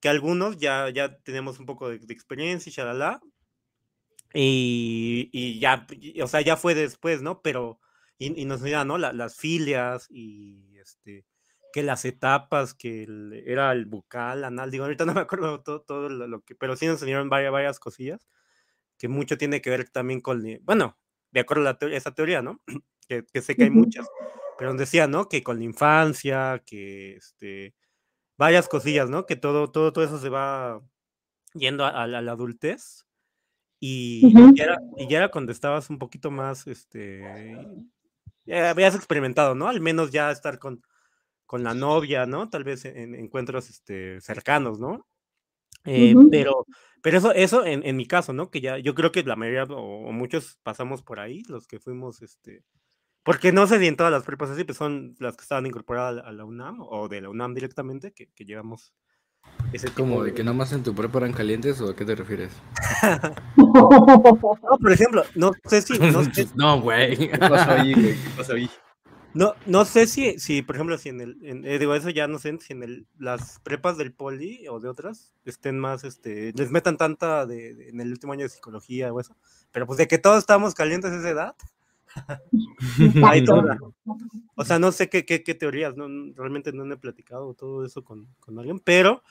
[0.00, 3.20] que algunos ya, ya tenemos un poco de, de experiencia y shalala,
[4.32, 5.86] y, y ya,
[6.22, 7.42] o sea, ya fue después, ¿no?
[7.42, 7.80] Pero,
[8.18, 8.98] y, nos enseñaban, ¿no?
[8.98, 11.24] las filias y este,
[11.72, 13.06] que las etapas, que
[13.46, 16.86] era el bucal, anal, digo, ahorita no me acuerdo todo, todo lo, que, pero sí
[16.86, 18.28] nos enseñaron varias, varias cosillas,
[18.98, 20.98] que mucho tiene que ver también con, bueno,
[21.32, 22.60] de acuerdo a esa teoría, ¿no?
[23.10, 24.06] Que, que sé que hay muchas,
[24.56, 25.28] pero decía, ¿no?
[25.28, 27.74] Que con la infancia, que este,
[28.40, 29.26] varias cosillas, ¿no?
[29.26, 30.80] Que todo, todo, todo eso se va
[31.52, 33.04] yendo a la adultez
[33.78, 37.54] y, ya era, y, ya era, cuando estabas un poquito más, este,
[38.46, 39.68] ya habías experimentado, ¿no?
[39.68, 40.82] Al menos ya estar con,
[41.44, 42.48] con la novia, ¿no?
[42.48, 45.06] Tal vez en, encuentros este, cercanos, ¿no?
[45.84, 46.66] Eh, pero,
[47.02, 48.50] pero eso, eso en, en, mi caso, ¿no?
[48.50, 52.22] Que ya, yo creo que la mayoría o, muchos pasamos por ahí, los que fuimos,
[52.22, 52.64] este,
[53.22, 56.24] porque no sé si en todas las prepas así, pues son las que estaban incorporadas
[56.24, 58.92] a la UNAM o de la UNAM directamente, que, que llevamos
[59.72, 62.16] ¿Es como de que nada más en tu prepa eran calientes o a qué te
[62.16, 62.52] refieres?
[63.56, 65.98] no, por ejemplo, no sé si.
[65.98, 66.48] No, sé...
[66.56, 67.16] no güey.
[67.16, 68.14] ¿Qué pasó ahí, güey?
[68.14, 68.68] ¿Qué pasó ahí?
[69.32, 72.40] No, no sé si, si, por ejemplo, si en el, eh, digo, eso ya no
[72.40, 76.72] sé, si en el, las prepas del poli o de otras estén más, este, les
[76.72, 79.36] metan tanta de, en el último año de psicología o eso,
[79.70, 81.54] pero pues de que todos estábamos calientes a esa edad,
[83.24, 83.78] hay duda.
[84.56, 88.02] O sea, no sé qué, qué, qué teorías, no, realmente no he platicado todo eso
[88.04, 89.22] con, con alguien, pero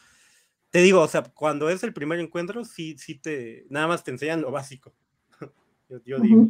[0.69, 4.11] te digo, o sea, cuando es el primer encuentro, sí, sí te, nada más te
[4.11, 4.93] enseñan lo básico.
[6.05, 6.47] yo, digo.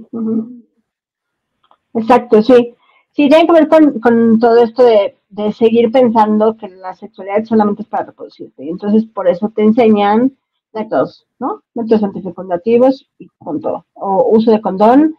[1.94, 2.76] Exacto, sí.
[3.12, 7.44] Sí, tiene que ver con, con todo esto de, de, seguir pensando que la sexualidad
[7.44, 8.64] solamente es para reproducirte.
[8.64, 10.38] Y entonces, por eso te enseñan
[10.74, 11.64] métodos, ¿no?
[11.74, 13.86] Métodos antifecundativos y punto.
[13.94, 15.16] O uso de condón,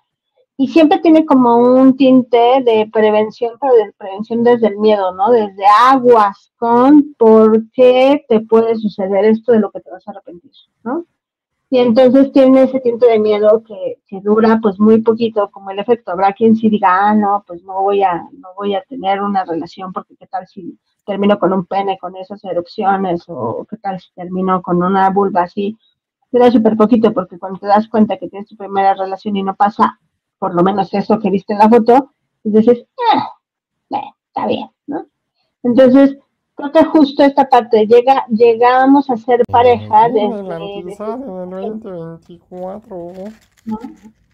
[0.61, 5.31] y siempre tiene como un tinte de prevención, pero de prevención desde el miedo, ¿no?
[5.31, 10.11] Desde aguas con por qué te puede suceder esto de lo que te vas a
[10.11, 10.53] arrepentir,
[10.85, 11.07] ¿no?
[11.71, 15.79] Y entonces tiene ese tinte de miedo que, que dura pues muy poquito, como el
[15.79, 16.13] efecto.
[16.13, 19.47] Habrá quien sí diga, ah, no, pues no voy a, no voy a tener una
[19.47, 23.99] relación porque qué tal si termino con un pene con esas erupciones o qué tal
[23.99, 25.79] si termino con una vulva así.
[26.31, 29.55] Dura súper poquito porque cuando te das cuenta que tienes tu primera relación y no
[29.55, 29.99] pasa
[30.41, 35.07] por lo menos eso que viste en la foto, y dices, eh, está bien, ¿no?
[35.63, 36.19] Entonces,
[36.57, 40.21] creo que justo esta parte, llega, llegamos a ser pareja desde...
[40.21, 43.13] En el 2024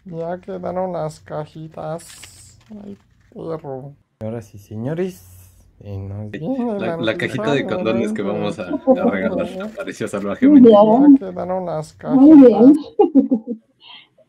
[0.04, 2.58] ya quedaron las cajitas.
[2.84, 2.96] Ay,
[3.34, 3.94] perro.
[4.20, 5.32] Ahora sí, señores.
[5.78, 10.70] La, la, cajita de condones que vamos a, a regalar apareció salvajemente.
[10.70, 12.72] Ya quedaron las cajitas.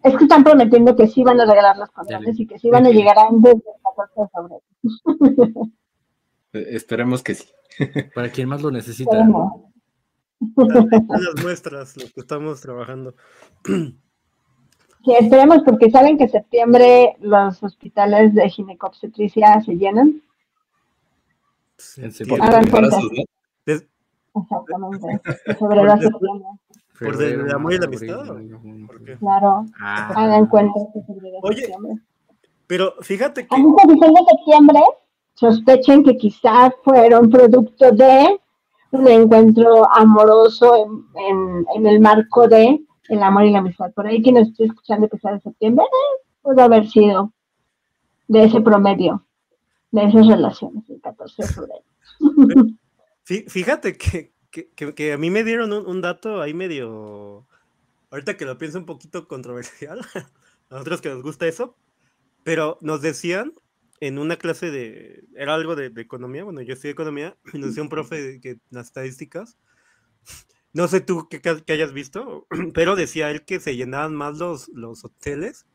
[0.04, 2.86] Es que están prometiendo que sí van a regalar los condones y que sí van
[2.86, 4.62] a llegar antes del 14 de febrero.
[6.54, 7.46] Eh, esperemos que sí.
[8.16, 9.18] Para quien más lo necesita.
[10.56, 13.16] Las muestras, lo que estamos trabajando.
[15.06, 20.22] Sí, esperemos porque saben que en septiembre los hospitales de ginecobstetricia se llenan.
[21.96, 22.46] En septiembre.
[24.36, 25.22] Exactamente.
[25.58, 26.48] Sobre a septiembre.
[27.00, 28.26] ¿Por el amor y la amistad?
[29.20, 30.14] Claro, ah.
[30.16, 30.80] hagan cuenta.
[31.44, 31.74] Oye,
[32.66, 33.56] pero fíjate que...
[33.56, 34.80] A de septiembre
[35.36, 38.40] sospechen que quizás fueron producto de
[38.92, 43.92] un encuentro amoroso en, en, el marco de el amor y la amistad.
[43.94, 45.86] Por ahí quien estoy escuchando que sea de septiembre,
[46.42, 47.32] pudo haber sido
[48.28, 49.26] de ese promedio,
[49.92, 51.84] de esas relaciones del 14 de febrero.
[53.48, 57.48] Fíjate que, que, a mí me dieron un, dato ahí medio,
[58.12, 60.30] ahorita que lo pienso un poquito controversial, a
[60.72, 61.78] nosotros que nos gusta eso,
[62.44, 63.54] pero nos decían
[64.00, 67.84] en una clase de, era algo de, economía, bueno, yo estudié economía, y nos decía
[67.84, 69.58] un profe que las estadísticas,
[70.74, 71.42] no sé tú qué,
[71.74, 75.66] hayas visto, pero decía él que se llenaban más los, los hoteles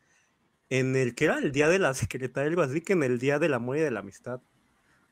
[0.69, 3.39] en el que era el día de la secretaria, algo así, que en el día
[3.39, 4.41] del amor y de la amistad.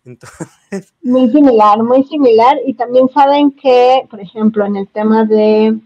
[0.06, 0.94] Entonces...
[1.04, 2.58] Muy similar, muy similar.
[2.66, 5.80] Y también saben que, por ejemplo, en el tema de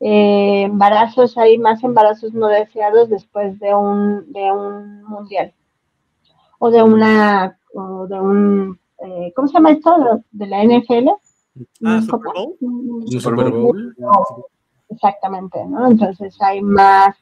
[0.00, 5.52] eh, embarazos, hay más embarazos no deseados después de un, de un mundial.
[6.58, 10.22] O de una, o de un, eh, ¿cómo se llama esto?
[10.30, 11.08] De la NFL.
[11.84, 13.04] Ah, Super Bowl.
[13.08, 13.94] Super Bowl.
[14.88, 15.86] Exactamente, ¿no?
[15.86, 17.16] Entonces hay más,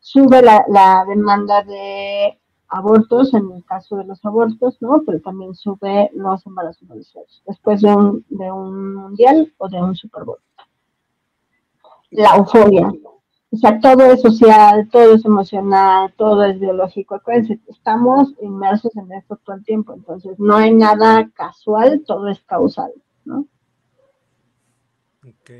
[0.00, 2.38] sube la, la demanda de
[2.70, 5.02] abortos en el caso de los abortos, ¿no?
[5.04, 9.82] Pero también sube los embarazos no deseados después de un, de un mundial o de
[9.82, 10.38] un Super Bowl.
[12.10, 12.90] La euforia.
[13.52, 17.16] O sea, todo es social, todo es emocional, todo es biológico.
[17.16, 22.40] Acuérdense, estamos inmersos en esto todo el tiempo, entonces no hay nada casual, todo es
[22.44, 22.92] causal,
[23.24, 23.46] ¿no?
[25.26, 25.50] Ok.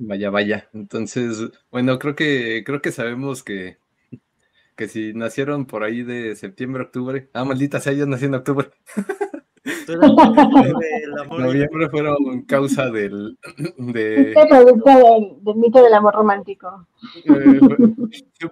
[0.00, 0.68] Vaya, vaya.
[0.72, 3.78] Entonces, bueno, creo que creo que sabemos que
[4.78, 7.28] que si nacieron por ahí de septiembre, octubre.
[7.32, 8.70] Ah, maldita sea, yo nací en octubre.
[11.36, 13.36] Noviembre fueron causa del.
[13.76, 14.88] De, este producto
[15.42, 16.86] del, mito del amor romántico.
[17.24, 17.60] Eh,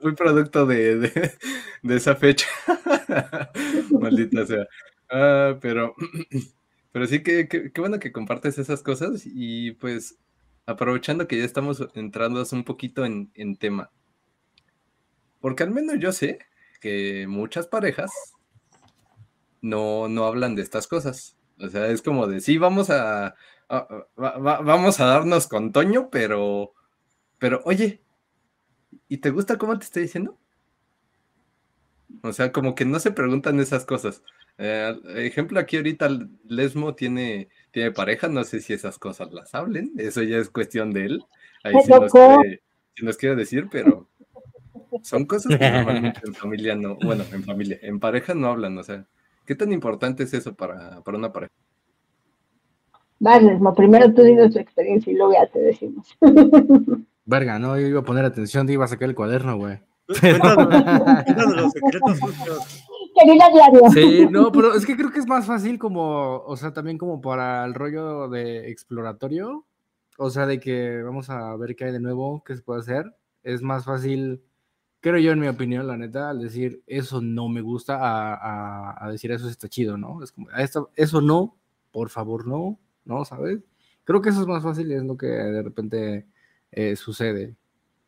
[0.02, 2.48] fui producto de, de, esa fecha.
[3.92, 4.66] Maldita sea.
[5.08, 5.94] Ah, pero,
[6.90, 10.18] pero sí que, que, bueno que compartes esas cosas y pues
[10.66, 13.92] aprovechando que ya estamos entrando un poquito en, en tema.
[15.46, 16.40] Porque al menos yo sé
[16.80, 18.10] que muchas parejas
[19.60, 21.36] no, no hablan de estas cosas.
[21.60, 23.36] O sea, es como de, sí, vamos a,
[24.16, 26.72] vamos a darnos con Toño, pero,
[27.38, 28.02] pero, oye,
[29.06, 30.36] ¿y te gusta cómo te estoy diciendo?
[32.24, 34.24] O sea, como que no se preguntan esas cosas.
[34.58, 36.08] Eh, ejemplo, aquí ahorita
[36.48, 40.90] Lesmo tiene, tiene pareja, no sé si esas cosas las hablen, eso ya es cuestión
[40.90, 41.24] de él.
[41.62, 42.62] Ahí sí nos, quiere,
[43.00, 44.08] nos quiere decir, pero,
[45.10, 48.82] son cosas que normalmente en familia no, bueno, en familia, en pareja no hablan, o
[48.82, 49.06] sea,
[49.44, 51.52] ¿qué tan importante es eso para, para una pareja?
[53.20, 56.06] Vale, primero tú dices tu experiencia y luego ya te decimos.
[57.24, 59.78] Verga, no, yo iba a poner atención, te iba a sacar el cuaderno, güey.
[60.08, 60.18] los
[61.72, 62.20] secretos
[63.24, 63.90] diario.
[63.92, 67.20] Sí, no, pero es que creo que es más fácil como, o sea, también como
[67.20, 69.64] para el rollo de exploratorio,
[70.18, 73.04] o sea, de que vamos a ver qué hay de nuevo, qué se puede hacer.
[73.42, 74.42] Es más fácil
[75.00, 79.32] creo yo, en mi opinión, la neta, al decir eso no me gusta, a, decir
[79.32, 80.22] eso está chido, ¿no?
[80.22, 81.56] Es como, esto, eso no,
[81.92, 83.24] por favor, no, ¿no?
[83.24, 83.60] ¿Sabes?
[84.04, 86.26] Creo que eso es más fácil y es lo que de repente
[86.72, 87.56] eh, sucede.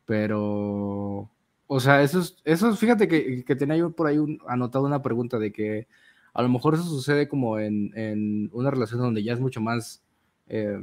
[0.05, 1.29] Pero,
[1.67, 5.39] o sea, eso es, eso fíjate que, que tenía yo por ahí anotado una pregunta
[5.39, 5.87] de que
[6.33, 10.03] a lo mejor eso sucede como en, una relación donde ya es mucho más,
[10.47, 10.79] eh,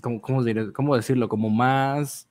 [0.00, 1.28] ¿cómo, ¿cómo decirlo?
[1.28, 2.28] Como más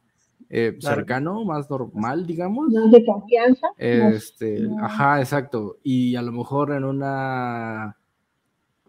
[0.54, 2.74] eh, cercano, más normal, digamos.
[2.74, 3.68] Más de confianza.
[3.78, 5.78] Este, ajá, exacto.
[5.82, 7.98] Y a lo mejor en una,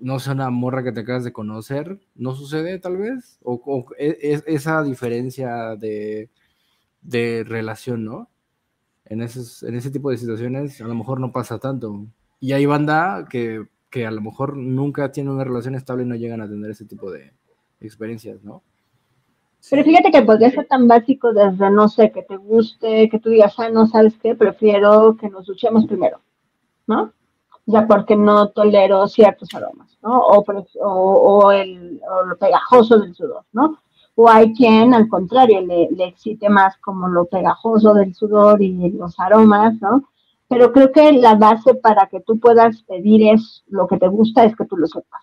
[0.01, 3.39] no sé, una morra que te acabas de conocer, ¿no sucede tal vez?
[3.45, 6.31] O, es, esa diferencia de,
[7.01, 8.29] de relación, ¿no?
[9.05, 12.07] En, esos, en ese tipo de situaciones a lo mejor no pasa tanto.
[12.41, 16.17] Y hay banda que, que a lo mejor nunca tiene una relación estable y no
[16.17, 17.33] llegan a tener ese tipo de
[17.81, 18.65] experiencias, ¿no?
[19.71, 23.31] Pero fíjate que podría ser tan básico desde, no sé, que te guste, que tú
[23.31, 26.21] digas, ah, no sabes qué, prefiero que nos duchemos primero,
[26.87, 27.13] ¿no?
[27.67, 30.19] Ya porque no tolero ciertos aromas, ¿no?
[30.19, 30.45] O,
[30.81, 33.79] o, el, o lo pegajoso del sudor, ¿no?
[34.17, 38.91] O hay quien, al contrario, le, le excite más como lo pegajoso del sudor y
[38.91, 40.03] los aromas, ¿no?
[40.49, 44.45] Pero creo que la base para que tú puedas pedir es lo que te gusta
[44.45, 45.23] es que tú lo sepas,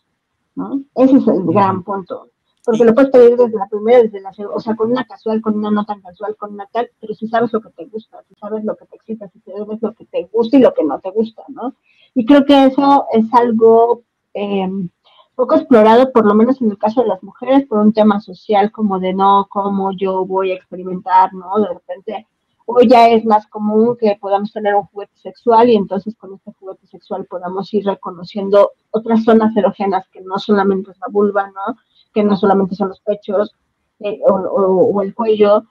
[0.56, 0.82] ¿no?
[0.96, 2.30] Ese es el gran punto
[2.64, 5.42] porque lo puedes pedir desde la primera, desde la segunda, o sea, con una casual,
[5.42, 8.22] con una no tan casual, con una tal, pero si sabes lo que te gusta,
[8.28, 10.84] si sabes lo que te excita, si sabes lo que te gusta y lo que
[10.84, 11.74] no te gusta, ¿no?
[12.14, 14.90] Y creo que eso es algo em,
[15.36, 18.72] poco explorado, por lo menos en el caso de las mujeres, por un tema social
[18.72, 21.60] como de no, cómo yo voy a experimentar, ¿no?
[21.60, 22.28] De repente,
[22.66, 26.52] hoy ya es más común que podamos tener un juguete sexual y entonces con este
[26.60, 31.78] juguete sexual podamos ir reconociendo otras zonas erógenas que no solamente es la vulva, ¿no?
[32.14, 33.56] Que no solamente son los pechos
[34.00, 35.64] eh, o, el cuello,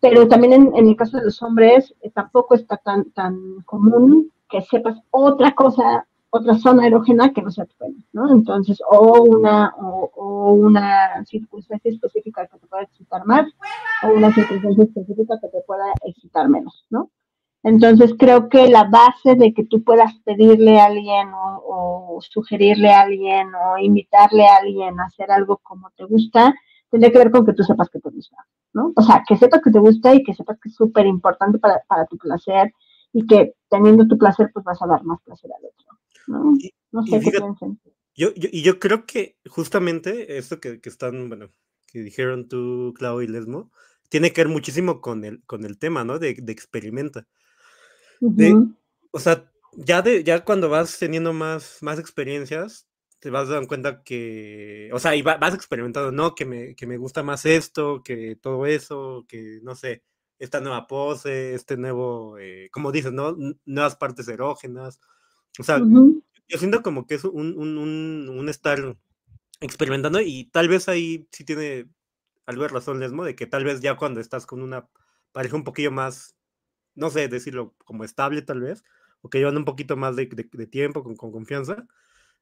[0.00, 4.60] pero también en, el caso de los hombres eh, tampoco está tan, tan común que
[4.62, 6.06] sepas otra cosa
[6.36, 8.30] otra zona erógena que no sea tu pene, ¿no?
[8.30, 13.46] Entonces, o una, o, una circunstancia específica que te pueda excitar más,
[14.02, 17.10] o una circunstancia específica que te pueda excitar menos, ¿no?
[17.66, 23.00] Entonces creo que la base de que tú puedas pedirle a alguien o, sugerirle a
[23.00, 26.54] alguien o invitarle a alguien a hacer algo como te gusta,
[26.92, 28.36] tendría que ver con que tú sepas que te gusta,
[28.72, 28.92] ¿no?
[28.94, 31.82] O sea, que sepas que te gusta y que sepas que es súper importante para,
[31.88, 32.72] para tu placer
[33.12, 36.56] y que teniendo tu placer pues vas a dar más placer al otro.
[36.92, 37.02] ¿no?
[37.02, 37.80] sé qué piensan.
[38.14, 41.48] Yo, yo, y yo creo que justamente esto que, que, están, bueno,
[41.88, 43.72] que dijeron tú, Clau y Lesmo,
[44.08, 46.20] tiene que ver muchísimo con el, con el tema, ¿no?
[46.20, 47.26] De, de experimenta.
[48.20, 48.54] De,
[49.10, 52.88] o sea, ya, de, ya cuando vas teniendo más, más experiencias,
[53.18, 56.34] te vas dando cuenta que, o sea, y vas experimentando, ¿no?
[56.34, 60.02] Que me, que me gusta más esto, que todo eso, que no sé,
[60.38, 63.36] esta nueva pose, este nuevo, eh, como dices, ¿no?
[63.64, 65.00] Nuevas partes erógenas,
[65.58, 65.80] o sea,
[66.48, 67.78] yo siento como que es un, un,
[68.28, 68.96] un, estar
[69.60, 71.88] experimentando y tal vez ahí sí tiene
[72.44, 74.88] algo de razón Lesmo, de que tal vez ya cuando estás con una
[75.32, 76.36] pareja un poquillo más,
[76.96, 78.84] no sé, decirlo como estable tal vez,
[79.22, 81.86] o que llevan un poquito más de, de, tiempo, con, con, confianza,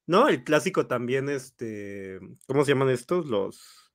[0.06, 0.28] ¿no?
[0.28, 3.26] El clásico también, este, ¿cómo se llaman estos?
[3.26, 3.92] Los,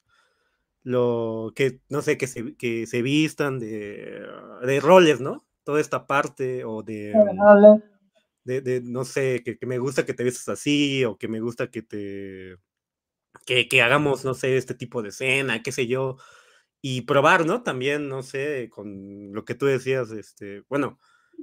[0.83, 4.25] lo que, no sé, que se, que se vistan de,
[4.61, 5.45] de roles, ¿no?
[5.63, 7.13] Toda esta parte, o de
[8.43, 11.81] de, no sé, que, me gusta que te vistas así, o que me gusta que
[11.81, 12.57] te,
[13.45, 16.17] que, que, hagamos, no sé, este tipo de escena, qué sé yo,
[16.81, 17.61] y probar, ¿no?
[17.61, 20.97] También, no sé, con lo que tú decías, este, bueno,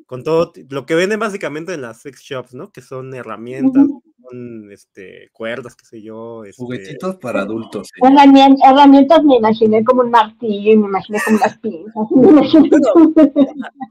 [0.06, 2.70] con todo lo que venden básicamente en las sex shops, ¿no?
[2.70, 3.86] Que son herramientas,
[4.22, 6.44] son este, cuerdas, qué sé yo.
[6.44, 6.62] Este...
[6.62, 7.90] Juguetitos para adultos.
[8.02, 12.08] Herramientas, me imaginé como un martillo, me imaginé como unas pinzas.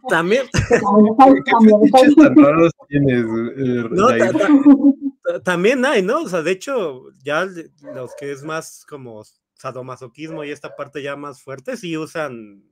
[0.09, 0.43] también.
[5.43, 6.21] también hay, ¿no?
[6.21, 7.47] O sea, de hecho, ya
[7.93, 9.23] los que es más como
[9.55, 12.63] sadomasoquismo y esta parte ya más fuerte, sí usan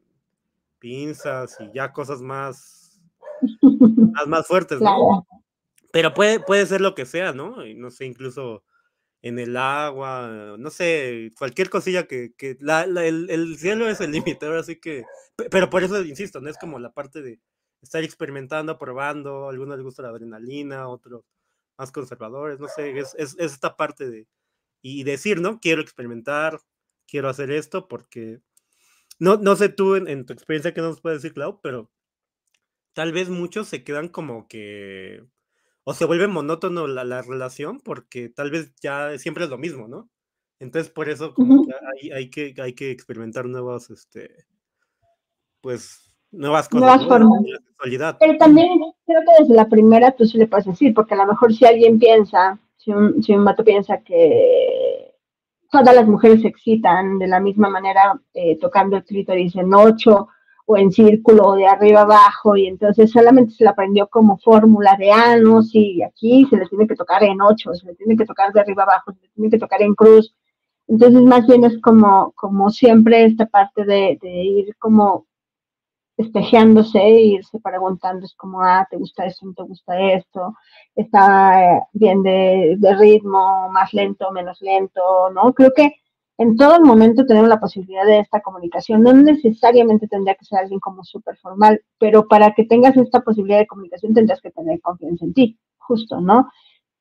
[0.79, 2.83] pinzas y ya cosas más
[4.27, 5.25] más, fuertes, ¿no?
[5.91, 7.65] Pero puede, puede ser lo que sea, ¿no?
[7.65, 8.63] Y no sé, incluso
[9.21, 14.45] en el agua, no sé, cualquier cosilla que, que la, el, cielo es el límite,
[14.47, 15.05] así que,
[15.49, 17.39] pero por eso insisto, no es como la parte de
[17.81, 21.23] estar experimentando, probando, a algunos les gusta la adrenalina, otros
[21.77, 24.27] más conservadores, no sé, es, es, esta parte de,
[24.81, 25.59] y decir, ¿no?
[25.59, 26.59] Quiero experimentar,
[27.07, 28.39] quiero hacer esto, porque,
[29.19, 31.91] no, no sé tú en, en tu experiencia qué nos puedes decir, Clau, pero
[32.93, 35.23] tal vez muchos se quedan como que,
[35.83, 39.87] o se vuelve monótono la, la relación porque tal vez ya siempre es lo mismo,
[39.87, 40.09] ¿no?
[40.59, 44.45] Entonces por eso como que hay, hay, que, hay que experimentar nuevas, este,
[45.61, 46.87] pues, nuevas cosas.
[46.87, 47.43] Nuevas formas.
[48.19, 51.27] Pero también creo que desde la primera tú sí le puedes decir, porque a lo
[51.27, 54.82] mejor si alguien piensa, si un, si un mato piensa que
[55.81, 60.27] todas las mujeres se excitan de la misma manera eh, tocando el clítoris en ocho
[60.65, 65.11] o en círculo de arriba abajo y entonces solamente se le aprendió como fórmula de
[65.11, 68.53] anos y aquí se le tiene que tocar en ocho, se le tiene que tocar
[68.53, 70.35] de arriba abajo, se le tiene que tocar en cruz.
[70.87, 75.25] Entonces más bien es como, como siempre esta parte de, ir como
[76.17, 79.45] espejeándose e irse preguntando, es como, ah, ¿te gusta esto?
[79.45, 80.55] ¿No te gusta esto?
[80.95, 85.01] ¿Está bien de, de ritmo, más lento, menos lento?
[85.33, 85.53] ¿No?
[85.53, 85.95] Creo que
[86.37, 89.01] en todo el momento tenemos la posibilidad de esta comunicación.
[89.01, 93.59] No necesariamente tendría que ser alguien como súper formal, pero para que tengas esta posibilidad
[93.59, 96.49] de comunicación tendrás que tener confianza en ti, justo, ¿no?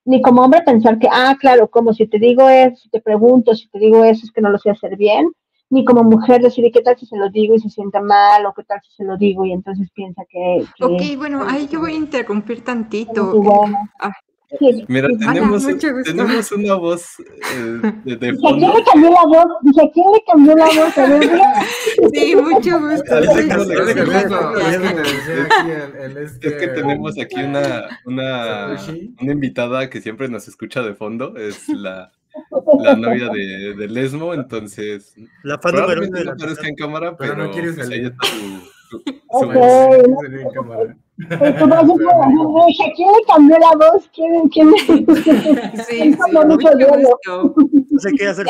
[0.05, 3.55] Ni como hombre pensar que, ah, claro, como si te digo eso, si te pregunto,
[3.55, 5.33] si te digo eso, es que no lo sé hacer bien,
[5.73, 8.45] ni como mujer decir, ¿qué tal si se lo digo y se sienta mal?
[8.45, 10.67] ¿O qué tal si se lo digo y entonces piensa que...
[10.81, 13.33] ok, bueno, ahí yo voy a interrumpir tantito.
[14.87, 15.67] Mira, tenemos,
[16.05, 18.59] tenemos una voz eh, de, de fondo.
[18.59, 19.47] quién le cambió la voz?
[19.63, 22.13] Dice, ¿quién le cambió la voz?
[22.13, 23.19] sí, mucho gusto.
[26.43, 28.77] Es que tenemos aquí una, una,
[29.23, 32.13] una invitada que siempre nos escucha de fondo, es la,
[32.83, 37.35] la novia de, de Lesmo, entonces la fan número uno la aparezca en cámara, pero,
[37.35, 38.39] pero no quieres pues, ella está su,
[38.91, 40.41] su, su okay.
[40.41, 40.97] en cámara.
[41.29, 44.11] Pues tú vas a ¿quién le cambió la voz?
[44.15, 44.73] ¿Quién, quién.
[45.87, 46.17] Sí, sí,
[46.47, 46.69] mucho
[47.91, 48.47] No sé qué hacer.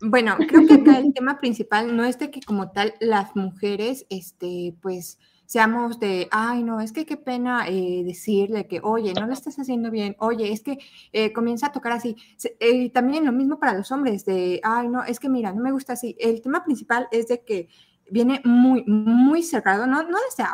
[0.00, 4.06] Bueno, creo que acá el tema principal no es de que como tal las mujeres,
[4.10, 5.18] este, pues,
[5.54, 9.56] seamos de, ay, no, es que qué pena eh, decirle que, oye, no lo estás
[9.56, 10.80] haciendo bien, oye, es que
[11.12, 12.16] eh, comienza a tocar así.
[12.58, 15.70] Eh, también lo mismo para los hombres, de, ay, no, es que mira, no me
[15.70, 16.16] gusta así.
[16.18, 17.68] El tema principal es de que
[18.10, 20.44] viene muy, muy cerrado, no, no desde,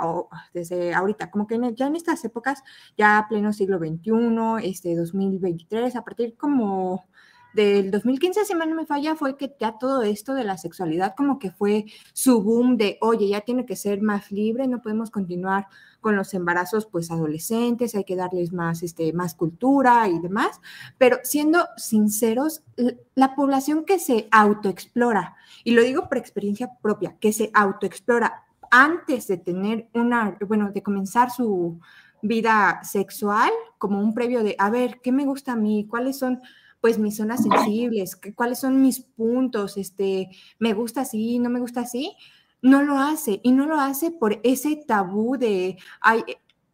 [0.53, 2.63] desde ahorita, como que ya en estas épocas,
[2.99, 7.07] ya pleno siglo XXI, este 2023, a partir como
[7.53, 11.15] del 2015, si mal no me falla, fue que ya todo esto de la sexualidad
[11.17, 15.11] como que fue su boom de, oye, ya tiene que ser más libre, no podemos
[15.11, 15.67] continuar
[16.01, 20.61] con los embarazos pues adolescentes, hay que darles más, este, más cultura y demás,
[20.99, 22.63] pero siendo sinceros,
[23.15, 29.27] la población que se autoexplora, y lo digo por experiencia propia, que se autoexplora antes
[29.27, 31.81] de tener una, bueno, de comenzar su
[32.23, 35.87] vida sexual, como un previo de, a ver, ¿qué me gusta a mí?
[35.89, 36.41] ¿Cuáles son
[36.81, 41.83] pues mis zonas sensibles, cuáles son mis puntos, este, me gusta así, no me gusta
[41.83, 42.17] así,
[42.63, 46.23] no lo hace y no lo hace por ese tabú de, ay,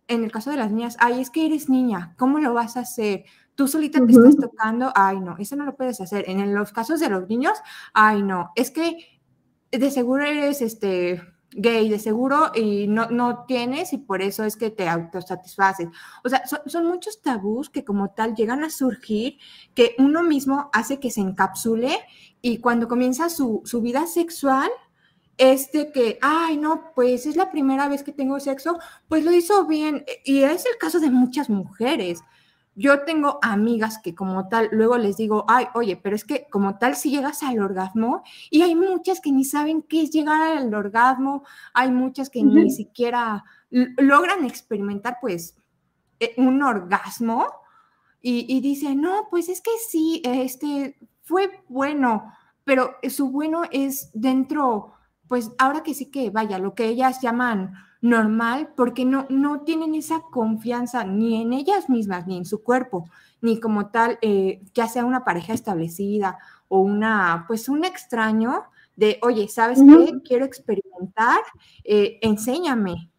[0.09, 2.81] en el caso de las niñas, ay, es que eres niña, ¿cómo lo vas a
[2.81, 3.25] hacer?
[3.55, 6.29] Tú solita te estás tocando, ay, no, eso no lo puedes hacer.
[6.29, 7.59] En los casos de los niños,
[7.95, 9.21] ay, no, es que
[9.71, 11.23] de seguro eres, este,
[11.57, 15.89] gay de seguro y no, no tienes y por eso es que te autosatisfaces.
[16.23, 19.39] O sea, son, muchos tabús que como tal llegan a surgir
[19.75, 21.99] que uno mismo hace que se encapsule
[22.43, 24.71] y cuando comienza su, su vida sexual
[25.39, 28.79] es de que, ay, no, pues es la primera vez que tengo sexo,
[29.09, 30.05] pues lo hizo bien.
[30.25, 32.23] Y es el caso de muchas mujeres
[32.77, 36.77] yo tengo amigas que como tal, luego les digo, ay, oye, pero es que como
[36.79, 40.72] tal si llegas al orgasmo, y hay muchas que ni saben qué es llegar al
[40.74, 45.57] orgasmo, hay muchas que ni siquiera logran experimentar pues
[46.20, 47.47] eh, un orgasmo
[48.20, 52.31] y, y dicen, no, pues es que sí, este fue bueno,
[52.64, 54.93] pero su bueno es dentro,
[55.29, 57.72] pues ahora que sí que vaya, lo que ellas llaman
[58.09, 63.09] normal porque no, no tienen esa confianza ni en ellas mismas, ni en su cuerpo,
[63.41, 66.39] ni como tal, eh, ya sea una pareja establecida
[66.69, 68.65] o una, pues un extraño
[68.97, 70.21] de, oye, ¿sabes qué?
[70.25, 71.41] Quiero experimentar,
[71.85, 73.11] eh, enséñame,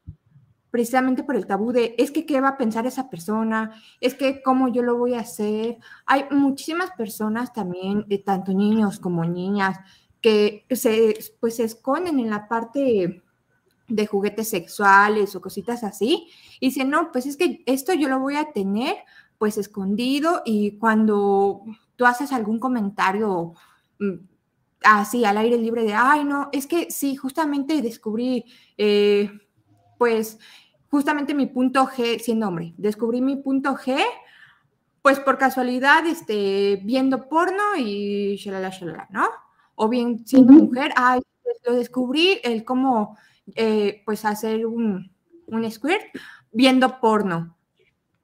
[0.72, 3.72] precisamente por el tabú de, es que qué va a pensar esa persona,
[4.02, 5.78] es que cómo yo lo voy a hacer.
[6.06, 9.80] Hay muchísimas personas también, eh, tanto niños como niñas,
[10.20, 13.24] que se, pues, se esconden en la parte
[13.88, 16.28] de juguetes sexuales o cositas así.
[16.60, 18.96] Y dice, no, pues es que esto yo lo voy a tener
[19.38, 21.64] pues escondido y cuando
[21.96, 23.54] tú haces algún comentario
[24.00, 24.16] mm,
[24.84, 28.46] así al aire libre de, ay, no, es que sí, justamente descubrí,
[28.78, 29.30] eh,
[29.98, 30.40] pues
[30.90, 33.98] justamente mi punto G, siendo hombre, descubrí mi punto G,
[35.02, 39.28] pues por casualidad, este, viendo porno y shalala, shalala, ¿no?
[39.76, 43.18] O bien siendo mujer, ay, pues lo descubrí, el cómo
[43.56, 45.12] eh, pues hacer un,
[45.48, 46.02] un squirt
[46.52, 47.56] viendo porno.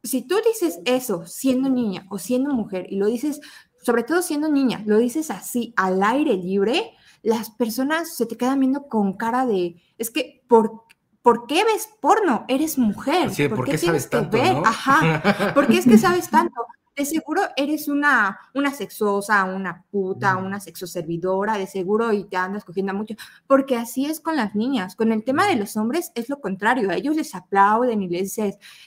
[0.03, 3.39] Si tú dices eso siendo niña o siendo mujer y lo dices,
[3.82, 8.59] sobre todo siendo niña, lo dices así al aire libre, las personas se te quedan
[8.59, 10.84] viendo con cara de, es que, ¿por,
[11.21, 12.45] ¿por qué ves porno?
[12.49, 13.32] Eres mujer.
[13.49, 14.38] ¿por, qué, sabes tanto?
[14.65, 16.65] Ajá, ¿por qué es que sabes tanto?
[16.95, 22.63] De seguro eres una, una sexosa, una puta, una sexoservidora, de seguro y te andas
[22.63, 23.15] cogiendo mucho,
[23.47, 24.95] porque así es con las niñas.
[24.95, 28.37] Con el tema de los hombres es lo contrario, a ellos les aplauden y les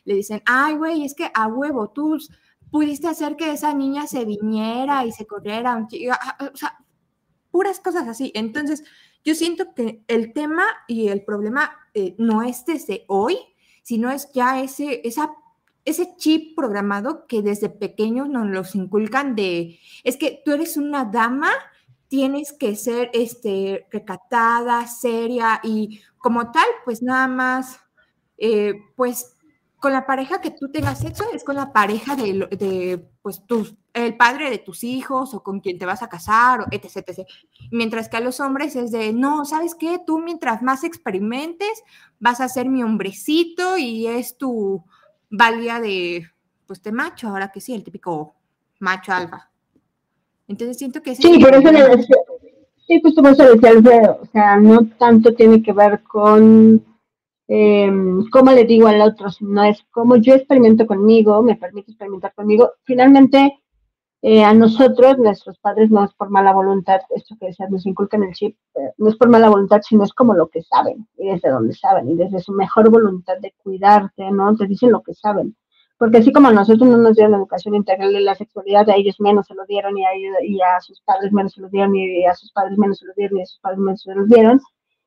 [0.04, 2.18] le dicen, ay, güey, es que a huevo, tú
[2.70, 6.78] pudiste hacer que esa niña se viniera y se corriera, o sea,
[7.50, 8.32] puras cosas así.
[8.34, 8.84] Entonces,
[9.24, 13.38] yo siento que el tema y el problema eh, no es desde hoy,
[13.82, 15.32] sino es ya ese, esa
[15.87, 21.05] ese chip programado que desde pequeños nos los inculcan de, es que tú eres una
[21.05, 21.49] dama,
[22.09, 27.80] tienes que ser este, recatada, seria y como tal, pues nada más,
[28.37, 29.37] eh, pues
[29.78, 33.76] con la pareja que tú tengas sexo es con la pareja de, de pues tus,
[33.93, 37.28] el padre de tus hijos o con quien te vas a casar, o etc, etc.
[37.70, 40.01] Mientras que a los hombres es de, no, ¿sabes qué?
[40.05, 41.84] Tú mientras más experimentes,
[42.18, 44.84] vas a ser mi hombrecito y es tu,
[45.31, 46.27] valía de,
[46.66, 48.35] pues, de macho, ahora que sí, el típico
[48.81, 49.51] macho alfa.
[50.49, 51.14] Entonces siento que...
[51.14, 52.16] Sí, por eso le decía,
[52.87, 56.85] sí, justo por eso decía Alfredo, o sea, no tanto tiene que ver con
[57.49, 57.91] eh,
[58.31, 62.72] cómo le digo al otro, sino es cómo yo experimento conmigo, me permite experimentar conmigo.
[62.85, 63.61] Finalmente,
[64.22, 68.22] eh, a nosotros, nuestros padres, no es por mala voluntad, esto que decías, nos inculcan
[68.22, 71.28] el chip, eh, no es por mala voluntad, sino es como lo que saben, y
[71.28, 74.56] desde donde saben, y desde su mejor voluntad de cuidarte, ¿no?
[74.56, 75.56] Te dicen lo que saben.
[75.98, 79.16] Porque así como a nosotros no nos dieron educación integral de la sexualidad, a ellos
[79.20, 80.08] menos se lo dieron, y a,
[80.42, 83.12] y a sus padres menos se lo dieron, y a sus padres menos se lo
[83.16, 84.60] dieron, y a sus padres menos se lo dieron.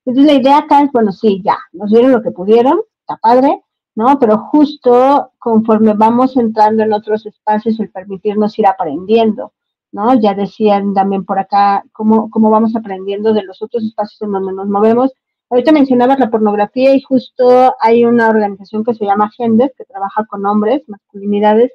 [0.05, 3.62] Entonces la idea acá es, bueno, sí, ya, nos dieron lo que pudieron, está padre,
[3.96, 4.20] ¿no?
[4.20, 9.54] Pero justo conforme vamos entrando en otros espacios, el permitirnos ir aprendiendo,
[9.92, 10.14] ¿no?
[10.20, 14.54] Ya decían también por acá cómo, cómo vamos aprendiendo de los otros espacios en donde
[14.54, 15.14] nos movemos,
[15.52, 20.24] Ahorita mencionabas la pornografía y justo hay una organización que se llama Gender, que trabaja
[20.26, 21.72] con hombres, masculinidades,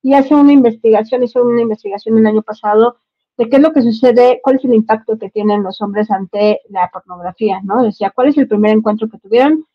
[0.00, 2.98] y hace una investigación, hizo una investigación el año pasado
[3.36, 6.60] de qué es lo que sucede, cuál es el impacto que tienen los hombres ante
[6.68, 7.82] la pornografía, ¿no?
[7.82, 9.66] Decía, ¿cuál es el primer encuentro que tuvieron?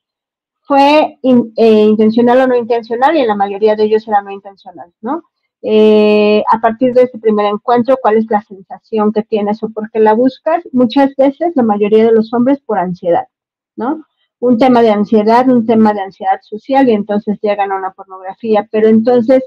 [0.61, 4.93] Fue eh, intencional o no intencional y en la mayoría de ellos era no intencional,
[5.01, 5.23] ¿no?
[5.63, 9.91] Eh, a partir de ese primer encuentro, cuál es la sensación que tienes o por
[9.91, 13.27] qué la buscas, muchas veces, la mayoría de los hombres, por ansiedad,
[13.75, 14.05] ¿no?
[14.39, 18.67] Un tema de ansiedad, un tema de ansiedad social y entonces llegan a una pornografía,
[18.71, 19.43] pero entonces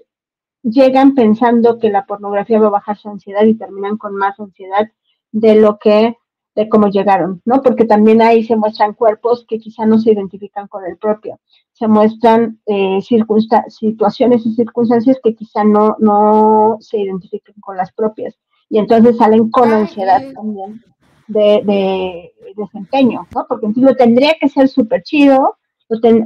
[0.62, 4.88] llegan pensando que la pornografía va a bajar su ansiedad y terminan con más ansiedad
[5.32, 6.16] de lo que,
[6.55, 7.62] de cómo llegaron, ¿no?
[7.62, 11.38] Porque también ahí se muestran cuerpos que quizá no se identifican con el propio
[11.74, 18.34] se muestran eh, situaciones y circunstancias que quizá no, no se identifiquen con las propias.
[18.70, 20.82] Y entonces salen con ansiedad también
[21.26, 23.46] de, desempeño, ¿no?
[23.48, 25.59] Porque entonces lo tendría que ser súper chido,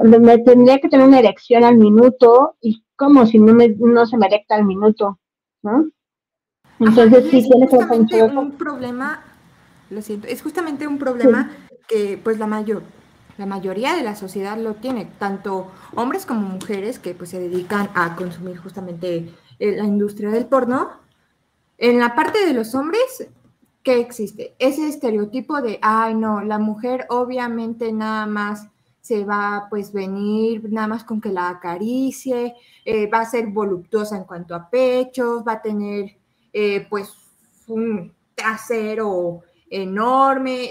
[0.05, 4.19] me tendría que tener una erección al minuto y como si no, me, no se
[4.19, 5.19] me erecta al minuto,
[5.63, 5.87] ¿no?
[6.79, 9.25] Entonces sí tiene que un problema,
[9.91, 11.51] lo siento, es justamente un problema
[11.87, 12.83] que pues la mayor
[13.39, 17.89] la mayoría de la sociedad lo tiene, tanto hombres como mujeres que pues se dedican
[17.95, 20.91] a consumir justamente eh, la industria del porno.
[21.79, 23.29] En la parte de los hombres,
[23.85, 24.57] ¿qué existe?
[24.59, 28.67] Ese estereotipo de, ay no, la mujer obviamente nada más
[29.01, 33.47] se va a pues venir nada más con que la acaricie, eh, va a ser
[33.47, 36.17] voluptuosa en cuanto a pechos, va a tener
[36.53, 37.15] eh, pues
[37.69, 40.69] un trasero enorme,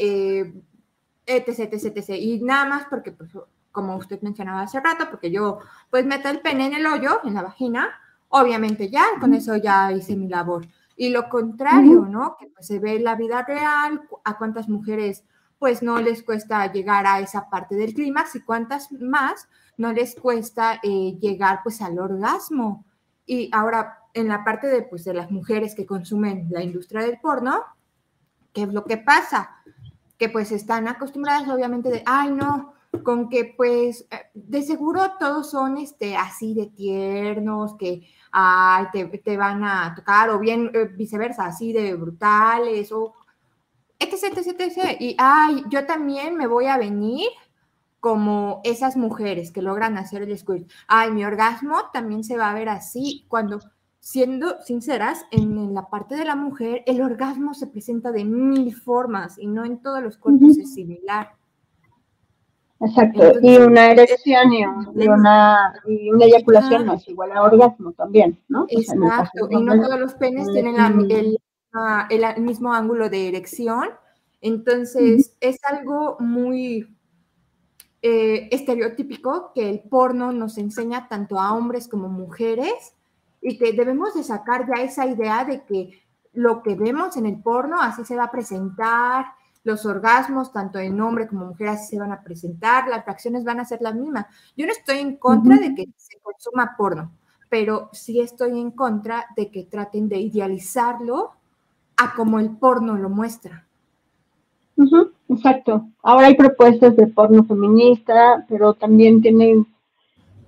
[1.26, 2.10] etc, etc, etc.
[2.12, 3.32] Y nada más porque, pues,
[3.72, 5.60] como usted mencionaba hace rato, porque yo,
[5.92, 7.90] pues, meto el pene en el hoyo, en la vagina,
[8.30, 10.66] obviamente ya, con eso ya hice mi labor.
[10.96, 12.38] Y lo contrario, ¿no?
[12.40, 15.24] Que pues, se ve en la vida real, a cuántas mujeres,
[15.60, 20.16] pues, no les cuesta llegar a esa parte del clímax y cuántas más no les
[20.16, 22.86] cuesta eh, llegar, pues, al orgasmo.
[23.26, 27.20] Y ahora, en la parte de, pues, de las mujeres que consumen la industria del
[27.20, 27.64] porno,
[28.58, 29.52] ¿qué es lo que pasa?
[30.18, 35.52] que pues están acostumbradas obviamente de, ay no, con que pues eh, de seguro todos
[35.52, 41.46] son este, así de tiernos, que ay, te, van a tocar, o bien eh, viceversa,
[41.46, 43.14] así de brutales, o
[44.00, 44.98] etc, etc, etc.
[45.00, 47.28] Y ay, yo también me voy a venir
[48.00, 50.70] como esas mujeres que logran hacer el squirt.
[50.88, 53.60] Ay, mi orgasmo también se va a ver así cuando
[54.08, 59.38] siendo sinceras, en, la parte de la mujer, el orgasmo se presenta de mil formas
[59.38, 61.34] y no en todos los cuerpos es similar.
[62.80, 64.64] Exacto, y una erección y,
[65.10, 65.74] una,
[66.22, 68.66] eyaculación no es igual a orgasmo también, ¿no?
[68.70, 70.78] Exacto, y no todos los penes tienen
[71.12, 71.38] el,
[72.10, 73.90] el, mismo ángulo de erección,
[74.40, 76.96] entonces es algo muy
[78.02, 82.94] eh, estereotípico que el porno nos enseña tanto a hombres como mujeres
[83.48, 86.02] y que debemos de sacar ya esa idea de que
[86.34, 89.28] lo que vemos en el porno así se va a presentar,
[89.64, 93.62] los orgasmos, tanto en hombre como mujer, así se van a presentar, las reacciones van
[93.62, 94.26] a ser las mismas.
[94.58, 97.14] Yo no estoy en contra de que se consuma porno,
[97.50, 101.32] pero sí estoy en contra de que traten de idealizarlo
[101.96, 103.66] a como el porno lo muestra.
[105.30, 105.88] exacto.
[106.04, 109.66] Ahora hay propuestas de porno feminista, pero también tienen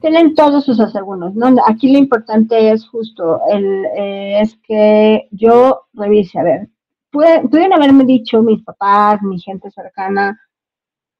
[0.01, 1.53] tienen todos sus asegúnes, ¿no?
[1.67, 6.69] Aquí lo importante es justo, el, eh, es que yo revise, a ver,
[7.11, 10.39] pudieron haberme dicho mis papás, mi gente cercana,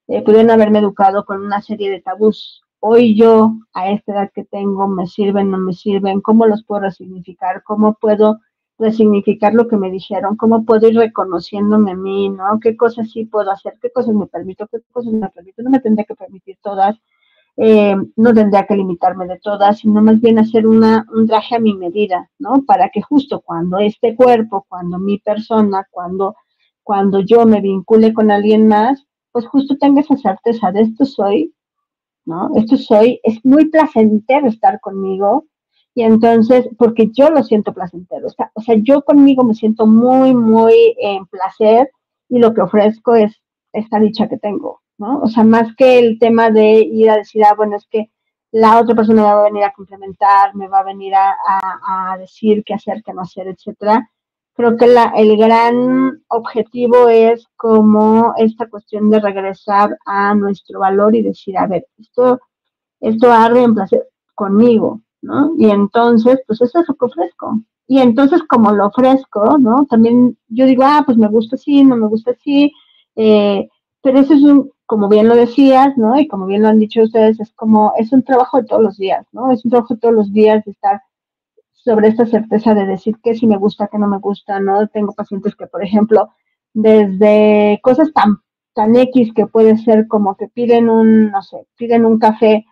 [0.08, 2.62] eh, pudieron haberme educado con una serie de tabús.
[2.80, 6.82] Hoy yo, a esta edad que tengo, me sirven, no me sirven, cómo los puedo
[6.82, 8.40] resignificar, cómo puedo
[8.78, 12.60] resignificar lo que me dijeron, cómo puedo ir reconociéndome a mí, ¿no?
[12.62, 13.74] ¿Qué cosas sí puedo hacer?
[13.82, 14.68] ¿Qué cosas me permito?
[14.68, 15.62] ¿Qué cosas me permito?
[15.62, 16.96] No me tendré que permitir todas
[17.62, 21.60] eh, no tendría que limitarme de todas, sino más bien hacer una, un traje a
[21.60, 22.64] mi medida, ¿no?
[22.66, 26.36] Para que justo cuando este cuerpo, cuando mi persona, cuando,
[26.84, 31.54] cuando yo me vincule con alguien más, pues justo tenga esa certeza de esto soy,
[32.26, 32.50] ¿no?
[32.56, 35.46] Esto soy, es muy placentero estar conmigo
[35.94, 39.86] y entonces, porque yo lo siento placentero, o sea, o sea yo conmigo me siento
[39.86, 41.92] muy, muy en placer
[42.30, 43.36] y lo que ofrezco es
[43.74, 45.22] esta dicha que tengo, ¿no?
[45.22, 48.12] O sea, más que el tema de ir a decir, ah, bueno, es que
[48.52, 52.64] la otra persona me va a venir a complementar, me va a venir a, decir
[52.66, 54.10] qué hacer, qué no hacer, etcétera.
[54.54, 61.16] Creo que la, el gran objetivo es como esta cuestión de regresar a nuestro valor
[61.16, 62.40] y decir, a ver, esto,
[63.00, 65.54] esto arde en placer conmigo, ¿no?
[65.58, 67.62] Y entonces, pues eso es lo que ofrezco.
[67.88, 69.86] Y entonces, como lo ofrezco, ¿no?
[69.90, 72.72] También yo digo, ah, pues me gusta así, no me gusta así,
[73.16, 73.70] eh,
[74.02, 76.20] pero eso es un, como bien lo decías, ¿no?
[76.20, 78.98] Y como bien lo han dicho ustedes, es como, es un trabajo de todos los
[78.98, 79.52] días, ¿no?
[79.52, 81.04] Es un trabajo de todos los días de estar
[81.74, 84.88] sobre esta certeza de decir que si me gusta, que no me gusta, ¿no?
[84.88, 86.30] Tengo pacientes que, por ejemplo,
[86.74, 88.38] desde cosas tan,
[88.74, 92.66] tan X que puede ser como que piden un, no sé, piden un café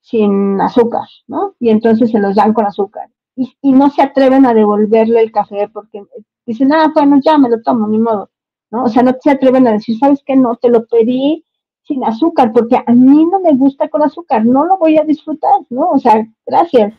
[0.00, 1.54] sin azúcar, ¿no?
[1.60, 3.08] Y entonces se los dan con azúcar.
[3.36, 6.02] Y, y no se atreven a devolverle el café porque
[6.44, 8.28] dicen, ah, bueno, ya me lo tomo, ni modo,
[8.72, 8.82] ¿no?
[8.82, 10.34] O sea, no se atreven a decir, ¿sabes qué?
[10.34, 11.44] No, te lo pedí
[11.90, 15.60] sin azúcar, porque a mí no me gusta con azúcar, no lo voy a disfrutar,
[15.70, 15.90] ¿no?
[15.90, 16.94] O sea, gracias.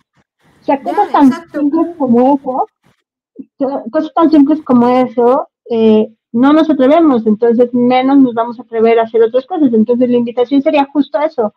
[0.62, 2.68] O sea, cosas tan simples como eso,
[3.90, 9.00] cosas tan simples como eso, eh, no nos atrevemos, entonces menos nos vamos a atrever
[9.00, 9.74] a hacer otras cosas.
[9.74, 11.54] Entonces la invitación sería justo eso,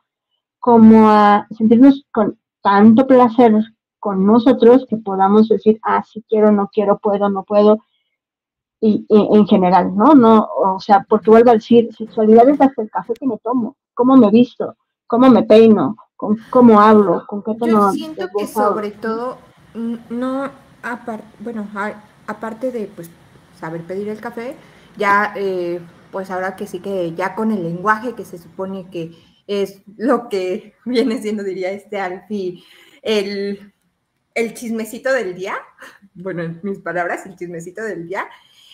[0.61, 3.53] como a sentirnos con tanto placer
[3.99, 7.79] con nosotros que podamos decir, ah, si quiero, no quiero, puedo, no puedo,
[8.87, 10.15] y, en general, ¿no?
[10.15, 13.79] no O sea, porque vuelvo a decir, sexualidad es hasta el café que me tomo,
[13.95, 14.77] cómo me visto,
[15.07, 17.89] cómo me peino, con cómo hablo, con qué tono.
[17.89, 19.39] Yo siento que sobre todo,
[20.11, 20.51] no,
[20.83, 21.67] aparte, bueno,
[22.27, 23.11] aparte de pues
[23.59, 24.55] saber pedir el café,
[24.99, 25.81] ya eh,
[26.13, 29.13] pues ahora que sí que ya con el lenguaje que se supone que
[29.47, 32.63] es lo que viene siendo, diría este Alfie,
[33.01, 33.73] el,
[34.35, 35.57] el chismecito del día,
[36.15, 38.29] bueno, en mis palabras, el chismecito del día,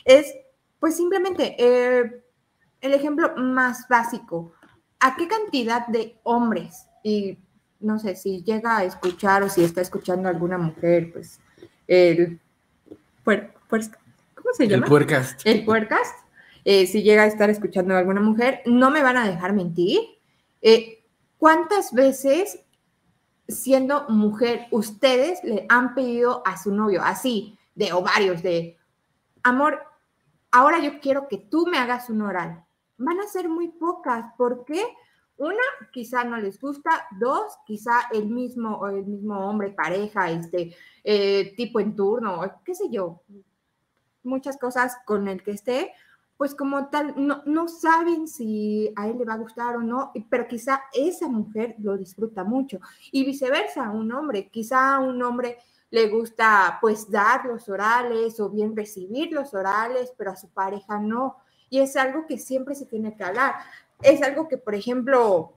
[0.05, 0.34] es,
[0.78, 2.22] pues simplemente, eh,
[2.80, 4.53] el ejemplo más básico,
[4.98, 7.38] ¿a qué cantidad de hombres, y
[7.80, 11.40] no sé si llega a escuchar o si está escuchando alguna mujer, pues,
[11.86, 12.38] el,
[13.24, 14.84] ¿cómo se llama?
[14.84, 15.40] El puercast.
[15.44, 16.16] El puercast.
[16.64, 20.01] Eh, si llega a estar escuchando a alguna mujer, no me van a dejar mentir.
[20.61, 21.03] Eh,
[21.38, 22.61] ¿Cuántas veces,
[23.48, 28.76] siendo mujer, ustedes le han pedido a su novio, así, de ovarios, de
[29.42, 29.80] amor,
[30.51, 32.64] ahora yo quiero que tú me hagas un oral.
[32.98, 34.32] Van a ser muy pocas.
[34.36, 34.82] ¿Por qué?
[35.36, 37.07] Una, quizá no les gusta.
[37.18, 42.90] Dos, quizá el mismo, el mismo hombre, pareja, este, eh, tipo en turno, qué sé
[42.90, 43.22] yo.
[44.22, 45.92] Muchas cosas con el que esté,
[46.36, 50.12] pues como tal, no, no saben si a él le va a gustar o no,
[50.28, 52.80] pero quizá esa mujer lo disfruta mucho.
[53.12, 55.59] Y viceversa, un hombre, quizá un hombre
[55.91, 60.99] le gusta pues dar los orales o bien recibir los orales, pero a su pareja
[60.99, 61.36] no.
[61.68, 63.55] Y es algo que siempre se tiene que hablar.
[64.01, 65.55] Es algo que, por ejemplo,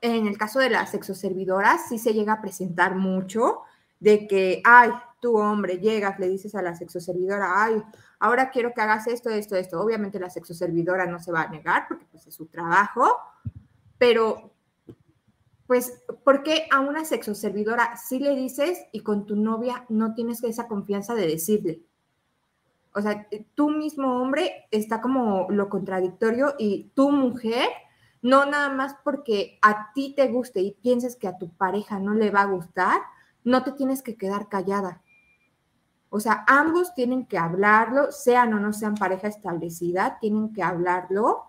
[0.00, 3.62] en el caso de las sexoservidoras, sí se llega a presentar mucho
[4.00, 4.90] de que, ay,
[5.20, 7.82] tú hombre, llegas, le dices a la sexoservidora, ay,
[8.20, 9.80] ahora quiero que hagas esto, esto, esto.
[9.80, 13.16] Obviamente la sexoservidora no se va a negar porque pues es su trabajo,
[13.98, 14.52] pero
[15.68, 20.42] pues, ¿por qué a una sexoservidora sí le dices y con tu novia no tienes
[20.42, 21.82] esa confianza de decirle?
[22.94, 27.68] O sea, tú mismo hombre está como lo contradictorio y tu mujer,
[28.22, 32.14] no nada más porque a ti te guste y pienses que a tu pareja no
[32.14, 33.02] le va a gustar,
[33.44, 35.02] no te tienes que quedar callada.
[36.08, 41.47] O sea, ambos tienen que hablarlo, sean o no sean pareja establecida, tienen que hablarlo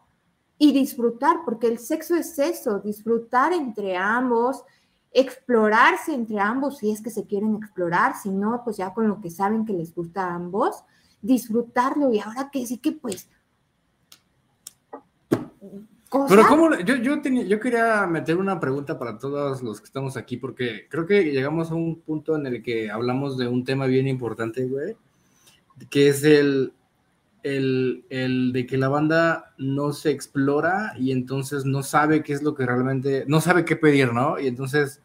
[0.62, 4.62] y disfrutar, porque el sexo es eso, disfrutar entre ambos,
[5.12, 9.22] explorarse entre ambos si es que se quieren explorar, si no, pues ya con lo
[9.22, 10.84] que saben que les gusta a ambos,
[11.22, 12.14] disfrutarlo.
[12.14, 13.30] Y ahora que sí que pues...
[16.28, 20.18] Pero cómo, yo, yo, tenía, yo quería meter una pregunta para todos los que estamos
[20.18, 23.86] aquí, porque creo que llegamos a un punto en el que hablamos de un tema
[23.86, 24.98] bien importante, güey,
[25.92, 26.74] que es el,
[27.44, 32.44] el, el, de que la banda no se explora y entonces no sabe qué es
[32.44, 34.40] lo que realmente, no sabe qué pedir, ¿no?
[34.40, 35.02] Y entonces,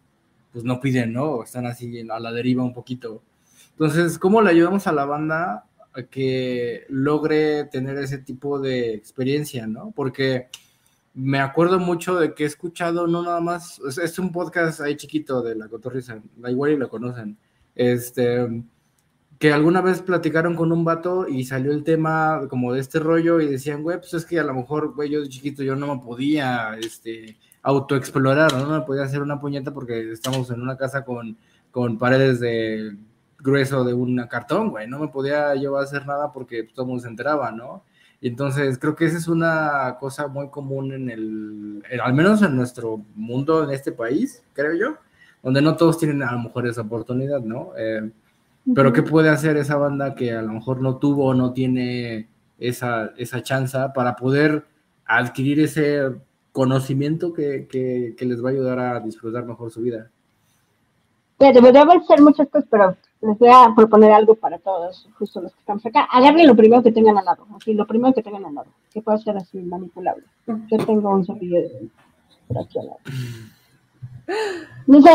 [0.53, 1.43] pues no piden, ¿no?
[1.43, 3.22] Están así a la deriva un poquito.
[3.70, 9.66] Entonces, ¿cómo le ayudamos a la banda a que logre tener ese tipo de experiencia,
[9.66, 9.93] ¿no?
[9.95, 10.49] Porque
[11.14, 15.43] me acuerdo mucho de que he escuchado, no nada más, es, un podcast ahí chiquito
[15.43, 17.39] de la Cotorrisa, igual y lo conocen,
[17.76, 18.64] este
[19.39, 23.41] que alguna vez platicaron con un vato y salió el tema como de este rollo
[23.41, 25.95] y decían, güey, pues es que a lo mejor, güey, yo de chiquito yo no
[25.95, 28.66] me podía, este, autoexplorar, ¿no?
[28.66, 31.37] no me podía hacer una puñeta porque estamos en una casa con,
[31.70, 32.97] con paredes de
[33.39, 37.03] grueso de un cartón, güey, no me podía yo hacer nada porque todo el mundo
[37.03, 37.82] se enteraba, ¿no?
[38.20, 42.57] Y entonces creo que esa es una cosa muy común en el, al menos en
[42.57, 44.97] nuestro mundo, en este país, creo yo,
[45.43, 47.72] donde no todos tienen a lo mejor esa oportunidad, ¿no?
[47.76, 48.11] Eh,
[48.72, 52.28] pero ¿qué puede hacer esa banda que a lo mejor no tuvo o no tiene
[52.58, 54.64] esa, esa chance para poder
[55.04, 56.14] adquirir ese
[56.52, 60.10] conocimiento que, que, les va a ayudar a disfrutar mejor su vida?
[61.38, 65.60] debería ser muchas cosas, pero les voy a proponer algo para todos, justo los que
[65.60, 66.08] estamos acá.
[66.10, 69.02] Agarren lo primero que tengan al lado, así, lo primero que tengan al lado, que
[69.02, 70.24] pueda ser así manipulable.
[70.46, 71.88] Yo tengo un cepillo de
[72.48, 72.98] por aquí al lado.
[74.86, 75.10] No sé,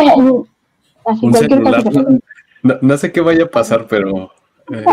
[1.05, 1.83] así Un cualquier celular.
[1.83, 2.18] cosa.
[2.63, 4.31] No, no sé qué vaya a pasar, pero.
[4.71, 4.85] eh,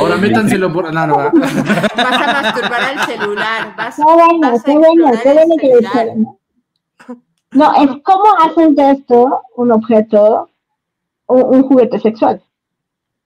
[0.00, 0.92] Ahora métanselo por.
[0.92, 1.30] No, no, va.
[1.30, 3.76] Vas a masturbar al celular.
[3.76, 6.26] Vas, Qué bueno, vas a qué bueno, qué bueno que.
[7.52, 10.48] No, es cómo hacen de esto un objeto,
[11.26, 12.42] un, un juguete sexual,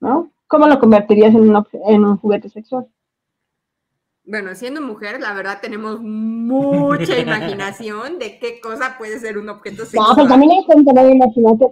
[0.01, 0.31] ¿no?
[0.49, 2.87] ¿Cómo lo convertirías en un, en un juguete sexual?
[4.25, 9.83] Bueno, siendo mujer, la verdad tenemos mucha imaginación de qué cosa puede ser un objeto
[9.85, 10.15] No, sexual.
[10.17, 11.67] pues también hay gente, no imagínate,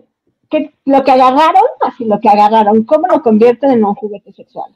[0.54, 4.72] que lo que agarraron, así lo que agarraron, ¿cómo lo convierten en un juguete sexual?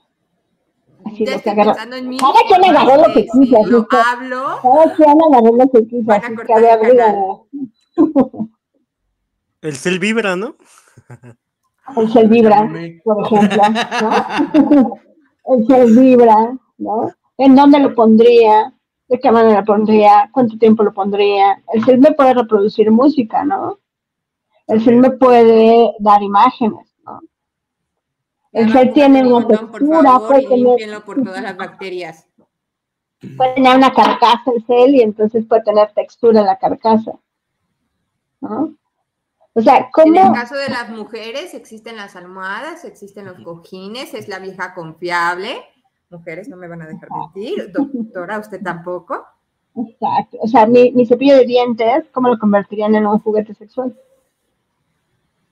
[1.04, 1.92] Así ya lo que agarraron.
[1.94, 2.16] en mí.
[2.18, 5.86] Cada quien agarró lo que quiso, así lo que- hablo, Cada quien agarró lo que
[5.86, 7.16] quiso, así que cortar a el ver, canal.
[7.52, 8.48] díganme.
[9.60, 10.54] El cel vibra, ¿no?
[11.96, 12.68] el cel vibra,
[13.04, 13.62] por ejemplo,
[14.02, 14.94] ¿no?
[15.56, 17.10] el cel vibra, ¿no?
[17.38, 18.72] ¿En dónde lo pondría?
[19.08, 20.28] ¿De qué manera lo pondría?
[20.32, 21.62] ¿Cuánto tiempo lo pondría?
[21.72, 23.78] El cel me puede reproducir música, ¿no?
[24.68, 27.20] El cel me puede dar imágenes, ¿no?
[28.52, 32.26] El cel tiene una condón, por textura, puede tener, por todas las bacterias.
[33.36, 37.12] puede tener una carcasa el cel y entonces puede tener textura la carcasa,
[38.40, 38.74] ¿no?
[39.54, 40.20] O sea, En ¿cómo?
[40.20, 45.56] el caso de las mujeres existen las almohadas, existen los cojines, es la vieja confiable.
[46.10, 49.26] Mujeres no me van a dejar mentir, doctora, usted tampoco.
[49.74, 50.38] Exacto.
[50.40, 53.96] O sea, mi, mi cepillo de dientes, ¿cómo lo convertirían en un juguete sexual?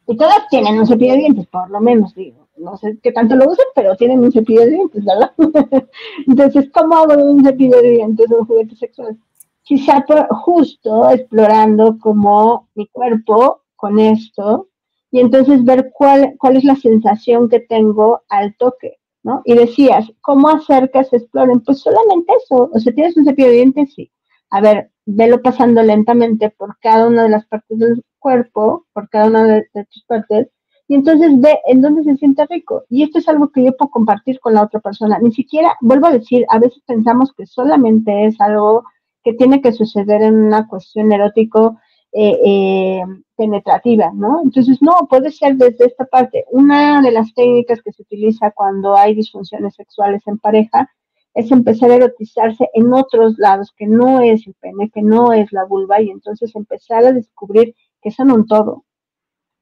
[0.07, 2.47] Y todas tienen un cepillo de dientes, por lo menos, digo.
[2.57, 5.33] No sé qué tanto lo usan, pero tienen un cepillo de dientes, ¿verdad?
[6.27, 9.19] Entonces, ¿cómo hago un cepillo de dientes un juguete sexual?
[9.63, 14.69] Quizá por- justo explorando como mi cuerpo con esto
[15.11, 19.43] y entonces ver cuál, cuál es la sensación que tengo al toque, ¿no?
[19.45, 21.61] Y decías, ¿cómo hacer que se exploren?
[21.61, 22.71] Pues solamente eso.
[22.73, 24.11] O sea, tienes un cepillo de dientes, sí.
[24.51, 29.27] A ver, velo pasando lentamente por cada una de las partes del cuerpo, por cada
[29.27, 30.49] una de, tus partes,
[30.89, 32.83] y entonces ve en dónde se siente rico.
[32.91, 35.21] Y esto es algo que yo puedo compartir con la otra persona.
[35.21, 38.83] Ni siquiera, vuelvo a decir, a veces pensamos que solamente es algo
[39.23, 41.79] que tiene que suceder en una cuestión erótico
[42.11, 43.03] eh, eh,
[43.37, 44.41] penetrativa, ¿no?
[44.43, 46.47] Entonces, no, puede ser desde esta parte.
[46.51, 50.91] Una de las técnicas que se utiliza cuando hay disfunciones sexuales en pareja
[51.37, 55.53] es empezar a erotizarse en otros lados, que no es el pene, que no es
[55.53, 57.75] la vulva, y entonces empezar a descubrir
[58.07, 58.85] que son un todo,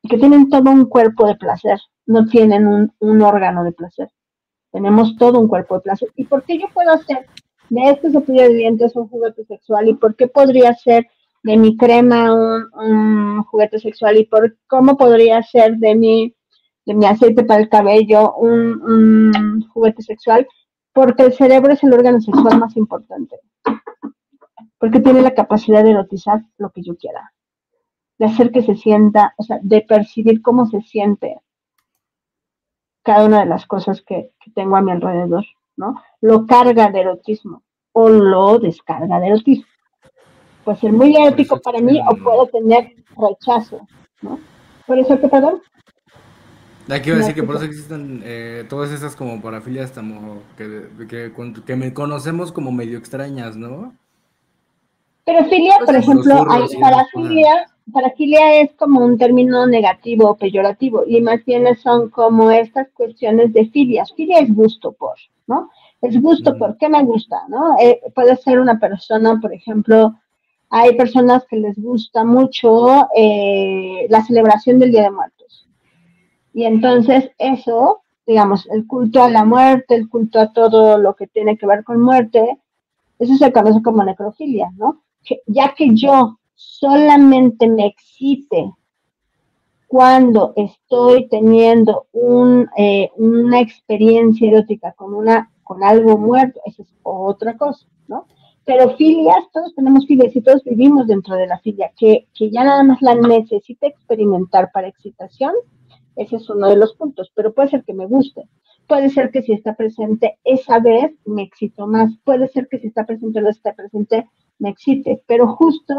[0.03, 2.67] y que tienen todo un cuerpo de placer, no tienen
[2.99, 4.11] un, órgano de placer.
[4.71, 6.11] Tenemos todo un cuerpo de placer.
[6.15, 7.27] ¿Y por qué yo puedo hacer
[7.71, 9.89] de este cepillo de dientes un juguete sexual?
[9.89, 11.07] ¿Y por qué podría ser
[11.43, 14.19] de mi crema un, juguete sexual?
[14.19, 16.35] ¿Y por cómo podría ser de mi,
[16.85, 20.47] de mi aceite para el cabello un juguete sexual?
[20.93, 23.41] Porque el cerebro es el órgano sexual más importante.
[24.77, 27.34] Porque tiene la capacidad de erotizar lo que yo quiera.
[28.19, 31.41] De hacer que se sienta, o sea, de percibir cómo se siente
[33.03, 35.45] cada una de las cosas que, que tengo a mi alrededor,
[35.77, 36.01] ¿no?
[36.21, 37.63] Lo carga de erotismo
[37.93, 39.67] o lo descarga de erotismo.
[40.65, 43.87] Puede ser muy erótico para mí o puede tener rechazo,
[44.23, 44.39] ¿no?
[44.87, 45.61] Por eso que, perdón,
[46.91, 50.91] Aquí iba a decir que por eso existen eh, todas esas como parafilias como que,
[51.09, 51.33] que,
[51.65, 53.95] que me conocemos como medio extrañas, ¿no?
[55.25, 61.05] Pero filia, por Los ejemplo, hay esas parafilia, es como un término negativo o peyorativo,
[61.07, 64.13] y más bien son como estas cuestiones de filias.
[64.15, 65.15] Filia es gusto por,
[65.47, 65.71] ¿no?
[66.01, 66.59] Es gusto Mm.
[66.59, 67.77] por, ¿qué me gusta, no?
[67.81, 70.15] Eh, puede ser una persona, por ejemplo,
[70.71, 75.69] hay personas que les gusta mucho eh, la celebración del Día de Muertos.
[76.53, 81.27] Y entonces eso, digamos, el culto a la muerte, el culto a todo lo que
[81.27, 82.59] tiene que ver con muerte,
[83.19, 85.03] eso se conoce como necrofilia, ¿no?
[85.23, 88.73] que- ya que yo solamente me excite
[89.87, 96.89] cuando estoy teniendo un, eh, una experiencia erótica con, una, con algo muerto, eso es
[97.03, 98.27] otra cosa, ¿no?
[98.65, 102.65] Pero filias, todos tenemos filias y todos vivimos dentro de la filia, que, que ya
[102.65, 105.53] nada más la necesita experimentar para excitación,
[106.17, 108.49] ese es uno de los puntos, pero puede ser que me guste.
[108.87, 112.13] Puede ser que si está presente esa vez me excito más.
[112.25, 114.29] Puede ser que si está presente o no está presente
[114.59, 115.23] me excite.
[115.27, 115.95] Pero justo,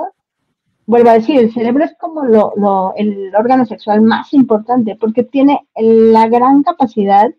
[0.87, 5.23] vuelvo a decir, el cerebro es como lo, lo- el órgano sexual más importante porque
[5.23, 7.29] tiene la gran capacidad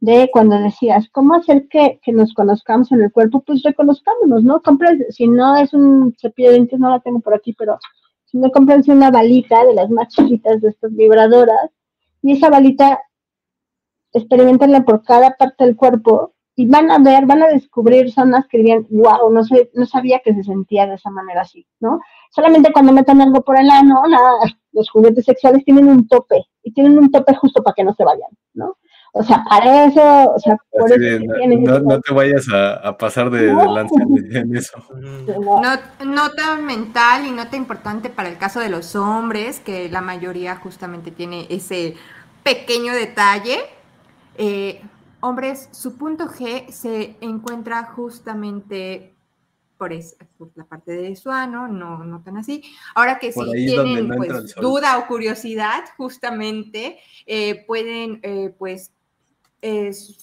[0.00, 3.40] de cuando decías, ¿cómo hacer que, que nos conozcamos en el cuerpo?
[3.40, 4.62] Pues reconozcámonos, ¿no?
[4.62, 7.78] Compren, si no es un cepillo de dientes, no la tengo por aquí, pero
[8.24, 11.70] si no comprense una balita de las más chiquitas de estas vibradoras
[12.22, 13.00] y esa balita
[14.12, 18.58] experimentenla por cada parte del cuerpo y van a ver, van a descubrir zonas que
[18.58, 22.00] dirían, wow, no, sé, no sabía que se sentía de esa manera así, ¿no?
[22.30, 24.32] Solamente cuando metan algo por el ano, nada,
[24.72, 28.02] los juguetes sexuales tienen un tope y tienen un tope justo para que no se
[28.02, 28.76] vayan, ¿no?
[29.12, 31.24] O sea, para eso, o sea, por eso
[31.80, 34.82] no, te vayas a, pasar de, lanza en eso.
[36.04, 41.12] nota mental y nota importante para el caso de los hombres, que la mayoría justamente
[41.12, 41.94] tiene ese
[42.42, 43.58] pequeño detalle.
[44.36, 44.82] Eh,
[45.20, 49.14] hombres, su punto G se encuentra justamente
[49.78, 49.92] por,
[50.56, 52.62] la parte de su ano, no, no tan así.
[52.94, 58.92] Ahora que si tienen pues, duda o curiosidad, justamente eh, pueden eh, pues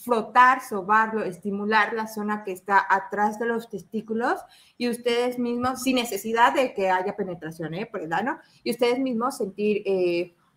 [0.03, 4.39] frotar, sobarlo, estimular la zona que está atrás de los testículos
[4.77, 7.85] y ustedes mismos, sin necesidad de que haya penetración ¿eh?
[7.85, 9.83] por el ano, y ustedes mismos sentir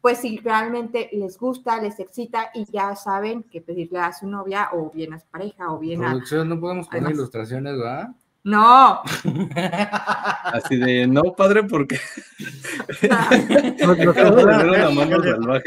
[0.01, 4.71] pues si realmente les gusta, les excita y ya saben que pedirle a su novia
[4.73, 6.15] o bien a su pareja o bien a...
[6.15, 8.09] no podemos poner ilustraciones, ¿verdad?
[8.45, 9.03] No.
[10.45, 11.97] Así de, no, padre, porque...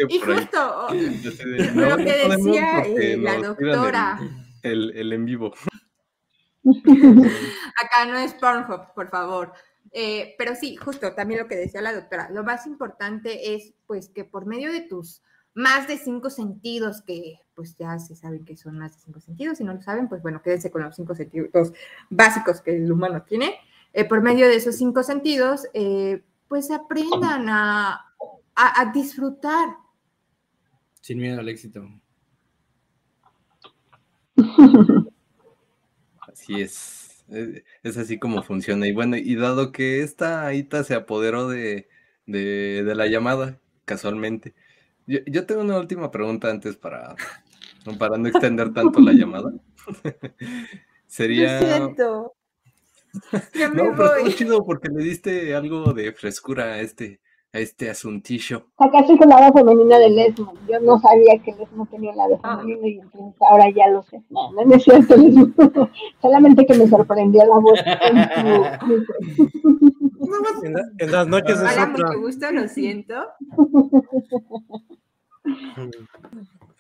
[0.10, 0.88] y justo,
[1.76, 4.20] lo que decía eh, la doctora...
[4.64, 5.54] El, el en vivo.
[6.64, 9.54] Acá no es Pornhub, por favor.
[9.92, 14.08] Eh, pero sí, justo también lo que decía la doctora, lo más importante es pues
[14.08, 15.22] que por medio de tus
[15.54, 19.58] más de cinco sentidos, que pues ya se saben que son más de cinco sentidos,
[19.58, 21.74] si no lo saben, pues bueno, quédense con los cinco sentidos
[22.10, 23.56] básicos que el humano tiene,
[23.92, 28.14] eh, por medio de esos cinco sentidos, eh, pues aprendan a,
[28.56, 29.76] a disfrutar.
[31.02, 31.86] Sin miedo al éxito.
[36.22, 37.11] Así es.
[37.32, 38.88] Eh, es así como funciona.
[38.88, 41.88] Y bueno, y dado que esta Aita se apoderó de,
[42.28, 44.54] la llamada, casualmente,
[45.08, 47.16] yo, tengo una última pregunta antes para,
[48.00, 49.52] para no extender tanto la llamada.
[51.08, 51.60] Sería.
[51.60, 52.34] Lo siento.
[53.76, 57.20] no, pero está chido porque le diste algo de frescura a este,
[57.54, 58.68] este asuntillo.
[58.78, 60.54] Sacaste con la voz femenina del ESMO.
[60.70, 62.60] Yo no sabía que el ESMO tenía la voz ah.
[62.60, 64.22] femenina y entonces ahora ya lo sé.
[64.30, 65.52] No, no es cierto ESMO.
[66.22, 67.80] Solamente que me sorprendió la voz.
[70.64, 73.16] en, en, las noches es Hola, mucho gusto, lo siento.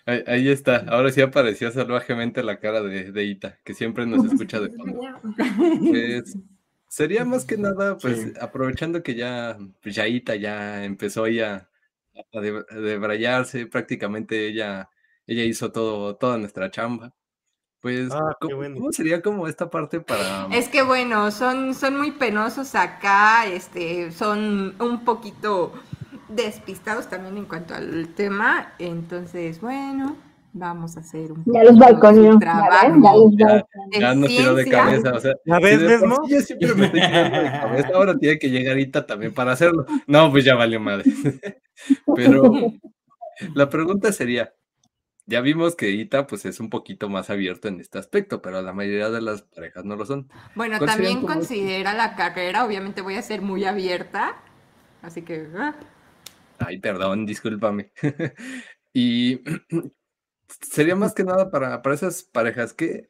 [0.05, 4.25] Ahí, ahí, está, ahora sí apareció salvajemente la cara de, de Ita, que siempre nos
[4.31, 4.99] escucha de fondo.
[5.89, 6.37] Pues,
[6.91, 11.69] Sería más que nada, pues, aprovechando que ya, pues, Yaita ya empezó ya
[12.33, 14.89] a debrayarse, prácticamente ella,
[15.25, 17.15] ella hizo todo, toda nuestra chamba.
[17.79, 20.49] Pues, ah, ¿cómo, sería como esta parte para...?
[20.51, 25.71] Es que bueno, son, son muy penosos acá, este, son un poquito
[26.27, 30.17] despistados también en cuanto al tema, entonces, bueno,
[30.53, 33.65] vamos a hacer un ya los balcones trabajo ya,
[33.97, 37.41] ya, nos tiró de cabeza o sea a ver Desmo yo siempre me estoy tirando
[37.41, 41.05] de cabeza ahora tiene que llegar Ita también para hacerlo no pues ya valió madre
[42.15, 42.51] pero
[43.53, 44.53] la pregunta sería
[45.25, 48.73] ya vimos que Ita pues es un poquito más abierto en este aspecto, pero la
[48.73, 50.29] mayoría de las parejas no lo son.
[50.55, 54.43] Bueno, también considera la carrera, obviamente voy a ser muy abierta,
[55.01, 55.47] así que...
[55.55, 55.75] Ah.
[56.59, 57.91] Ay, perdón, discúlpame.
[58.93, 59.41] y
[60.61, 62.73] sería más que nada para, para esas parejas.
[62.73, 63.07] ¿Qué,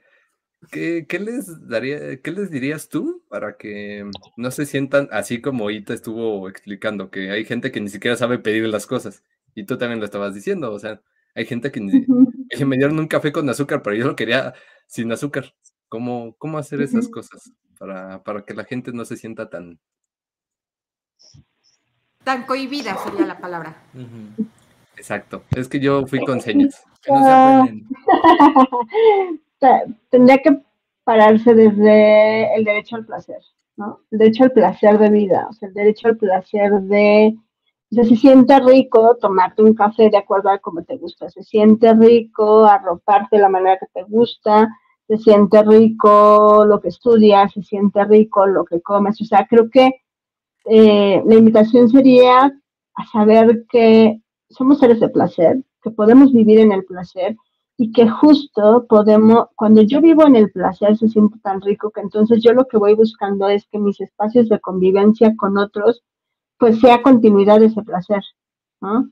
[0.69, 5.93] qué, les daría, qué les dirías tú para que no se sientan así como Ita
[5.93, 9.23] estuvo explicando, que hay gente que ni siquiera sabe pedir las cosas?
[9.55, 11.01] Y tú también lo estabas diciendo, o sea,
[11.35, 14.53] hay gente que, me dieron un café con azúcar, pero yo lo quería
[14.87, 15.53] sin azúcar.
[15.87, 19.79] ¿Cómo, cómo hacer esas cosas para, para que la gente no se sienta tan...
[22.23, 23.83] Tan cohibida sería la palabra.
[24.95, 25.43] Exacto.
[25.55, 26.83] Es que yo fui con señas.
[30.09, 30.61] Tendría que
[31.03, 33.39] pararse desde el derecho al placer,
[33.77, 33.99] ¿no?
[34.11, 37.35] El derecho al placer de vida, o sea, el derecho al placer de...
[37.93, 41.93] O se siente rico tomarte un café de acuerdo a cómo te gusta, se siente
[41.93, 44.69] rico arroparte de la manera que te gusta,
[45.07, 49.69] se siente rico lo que estudias, se siente rico lo que comes, o sea, creo
[49.69, 49.91] que
[50.65, 54.21] eh, la invitación sería a saber que
[54.51, 57.35] somos seres de placer, que podemos vivir en el placer
[57.77, 62.01] y que justo podemos, cuando yo vivo en el placer se siente tan rico que
[62.01, 66.03] entonces yo lo que voy buscando es que mis espacios de convivencia con otros
[66.57, 68.21] pues sea continuidad de ese placer,
[68.81, 69.09] ¿no?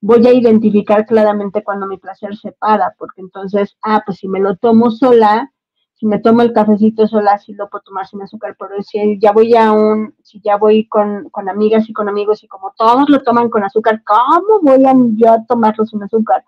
[0.00, 4.40] Voy a identificar claramente cuando mi placer se para, porque entonces, ah, pues si me
[4.40, 5.52] lo tomo sola,
[5.98, 9.32] si me tomo el cafecito sola, sí lo puedo tomar sin azúcar, pero si ya
[9.32, 13.08] voy a un, si ya voy con, con amigas y con amigos y como todos
[13.08, 16.44] lo toman con azúcar, ¿cómo voy a yo a tomarlo sin azúcar?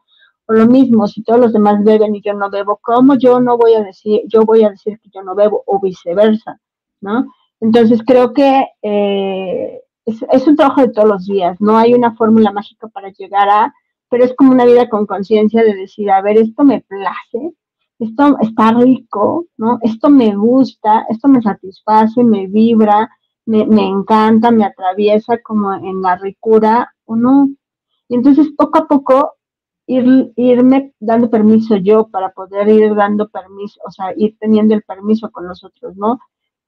[0.47, 3.57] O lo mismo, si todos los demás beben y yo no bebo, ¿cómo yo no
[3.57, 6.61] voy a decir, yo voy a decir que yo no bebo o viceversa,
[7.01, 7.33] ¿no?
[7.61, 12.15] Entonces creo que eh, es, es, un trabajo de todos los días, no hay una
[12.15, 13.73] fórmula mágica para llegar a,
[14.11, 17.55] pero es como una vida con conciencia de decir, a ver, esto me place,
[17.99, 19.79] esto está rico, ¿no?
[19.83, 23.11] Esto me gusta, esto me satisface, me vibra,
[23.47, 27.49] me, me encanta, me atraviesa como en la ricura o no.
[28.09, 29.39] Y entonces poco a poco
[29.89, 34.83] ir, irme dando permiso yo para poder ir dando permiso, o sea, ir teniendo el
[34.83, 36.21] permiso con los otros, ¿no?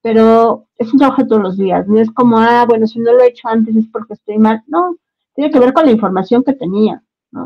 [0.02, 3.20] Pero es un trabajo todos los días, no es como, ah, bueno, si no lo
[3.20, 4.96] he hecho antes es porque estoy mal, no,
[5.34, 7.02] tiene que ver con la información que tenía,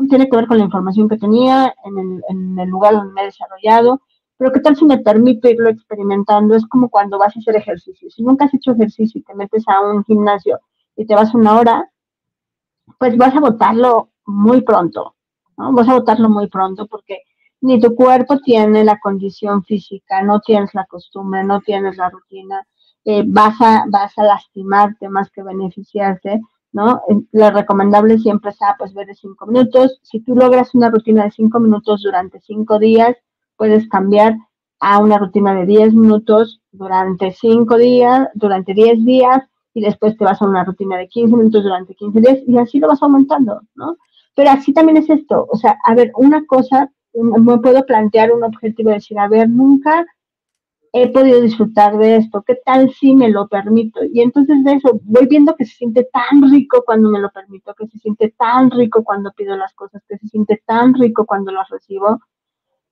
[0.09, 4.01] tiene que ver con la información que tenía en el, lugar donde me he desarrollado,
[4.37, 8.09] pero qué tal si me permito irlo experimentando, es como cuando vas a hacer ejercicio.
[8.09, 10.59] Si nunca has hecho ejercicio y te metes a un gimnasio
[10.95, 11.89] y te vas una hora,
[12.99, 15.15] pues vas a botarlo muy pronto,
[15.57, 15.71] ¿no?
[15.73, 17.19] Vas a botarlo muy pronto porque
[17.61, 22.65] ni tu cuerpo tiene la condición física, no tienes la costumbre, no tienes la rutina,
[23.05, 26.41] eh, vas, a, vas a lastimarte más que beneficiarte
[26.75, 27.01] ¿no?
[27.31, 29.97] Lo recomendable siempre es, pues, ver de cinco minutos.
[30.03, 33.15] Si tú logras una rutina de cinco minutos durante cinco días,
[33.55, 34.35] puedes cambiar
[34.81, 39.41] a una rutina de diez minutos durante cinco días, durante diez días,
[39.73, 42.79] y después te vas a una rutina de 15 minutos durante 15 días, y así
[42.79, 43.95] lo vas aumentando, ¿no?
[44.35, 48.43] Pero así también es esto, o sea, a ver, una cosa, me puedo plantear un
[48.43, 50.05] objetivo de decir, a ver, nunca
[50.97, 53.99] he podido disfrutar de esto, ¿qué tal si me lo permito?
[54.13, 57.73] Y entonces de eso voy viendo que se siente tan rico cuando me lo permito,
[57.73, 61.51] que se siente tan rico cuando pido las cosas, que se siente tan rico cuando
[61.51, 62.21] las recibo,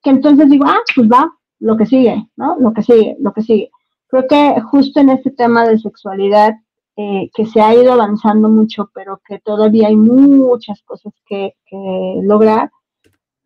[0.01, 2.57] que entonces digo, ah, pues va, lo que sigue, ¿no?
[2.59, 3.71] Lo que sigue, lo que sigue.
[4.07, 6.55] Creo que justo en este tema de sexualidad,
[6.97, 12.19] eh, que se ha ido avanzando mucho, pero que todavía hay muchas cosas que, que
[12.21, 12.69] lograr,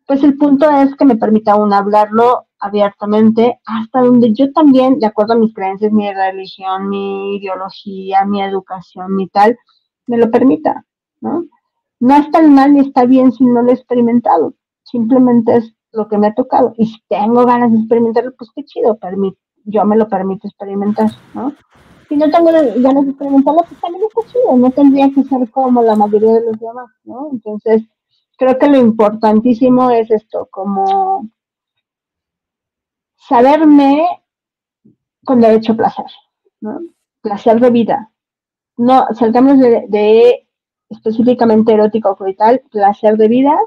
[0.08, 5.06] pues el punto es que me permita aún hablarlo abiertamente hasta donde yo también, de
[5.06, 9.58] acuerdo a mis creencias, mi religión, mi ideología, mi educación, mi tal,
[10.06, 10.86] me lo permita,
[11.20, 11.44] ¿no?
[12.00, 16.16] No está mal ni está bien si no lo he experimentado, simplemente es lo que
[16.16, 16.72] me ha tocado.
[16.78, 18.98] Y si tengo ganas de experimentarlo, pues qué chido,
[19.66, 21.52] yo me lo permito experimentar, ¿no?
[22.08, 25.82] Si no tengo ganas de experimentarlo, pues también está chido, no tendría que ser como
[25.82, 27.28] la mayoría de los demás, ¿no?
[27.30, 27.82] Entonces,
[28.38, 31.28] creo que lo importantísimo es esto, como
[33.16, 34.06] saberme
[35.24, 36.06] con derecho a placer,
[36.60, 36.80] ¿no?
[37.20, 38.12] Placer de vida.
[38.76, 40.46] No, salgamos de,
[40.88, 43.58] específicamente erótico o tal, placer de vida,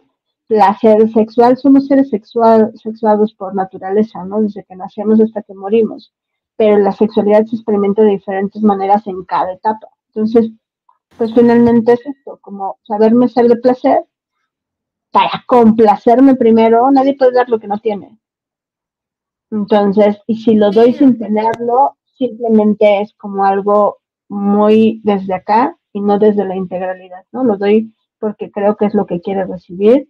[0.47, 4.41] placer sexual, somos seres sexual, sexuados por naturaleza, ¿no?
[4.41, 6.13] Desde que nacemos hasta que morimos.
[6.55, 9.89] Pero la sexualidad se experimenta de diferentes maneras en cada etapa.
[10.07, 10.51] Entonces,
[11.17, 14.05] pues finalmente es esto, como saberme ser de placer,
[15.12, 18.18] para complacerme primero, nadie puede dar lo que no tiene.
[19.51, 23.97] Entonces, y si lo doy sin tenerlo, simplemente es como algo
[24.30, 27.43] muy desde acá y no desde la integralidad, ¿no?
[27.43, 30.09] Lo doy porque creo que es lo que quiere recibir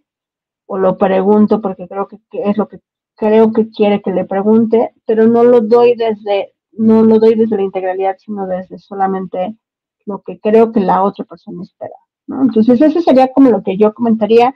[0.66, 2.78] o lo pregunto porque creo que, es lo que
[3.16, 7.56] creo que quiere que le pregunte, pero no lo doy desde no lo doy desde
[7.56, 9.56] la integralidad, sino desde solamente
[10.06, 11.94] lo que creo que la otra persona espera,
[12.26, 12.42] ¿no?
[12.42, 14.54] Entonces, eso sería como lo que yo comentaría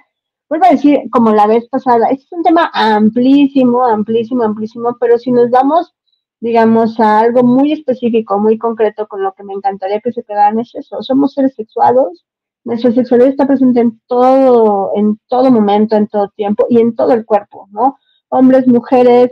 [0.49, 5.19] vuelvo a decir, como la vez pasada, este es un tema amplísimo, amplísimo, amplísimo, pero
[5.19, 5.95] si nos damos,
[6.41, 10.59] digamos, a algo muy específico, muy concreto, con lo que me encantaría que se quedaran
[10.61, 12.25] es eso, somos seres sexuados,
[12.65, 17.13] nuestra sexualidad está presente en todo, en todo momento, en todo tiempo y en todo
[17.13, 17.97] el cuerpo, ¿no?
[18.29, 19.31] Hombres, mujeres,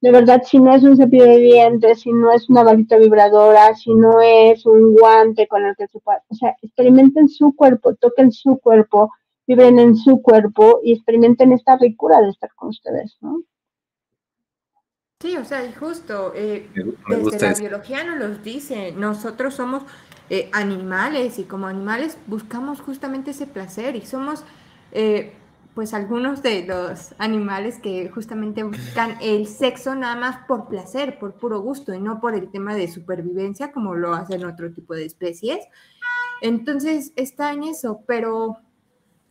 [0.00, 3.74] de verdad, si no es un cepillo de dientes, si no es una varita vibradora,
[3.74, 7.94] si no es un guante con el que se pueda, o sea, experimenten su cuerpo,
[7.94, 9.10] toquen su cuerpo,
[9.46, 13.42] viven en su cuerpo y experimenten esta ricura de estar con ustedes, ¿no?
[15.20, 16.68] Sí, o sea, justo, eh,
[17.08, 19.84] desde la biología nos los dice, nosotros somos
[20.28, 24.44] eh, animales y como animales buscamos justamente ese placer y somos
[24.92, 25.32] eh,
[25.74, 31.34] pues algunos de los animales que justamente buscan el sexo nada más por placer, por
[31.34, 35.06] puro gusto y no por el tema de supervivencia como lo hacen otro tipo de
[35.06, 35.60] especies.
[36.40, 38.58] Entonces está en eso, pero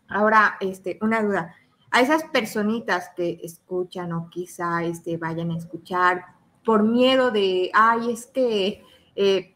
[0.07, 1.55] Ahora, este, una duda.
[1.91, 6.25] A esas personitas que escuchan o quizá este, vayan a escuchar
[6.63, 8.83] por miedo de, ay, es que
[9.15, 9.55] eh,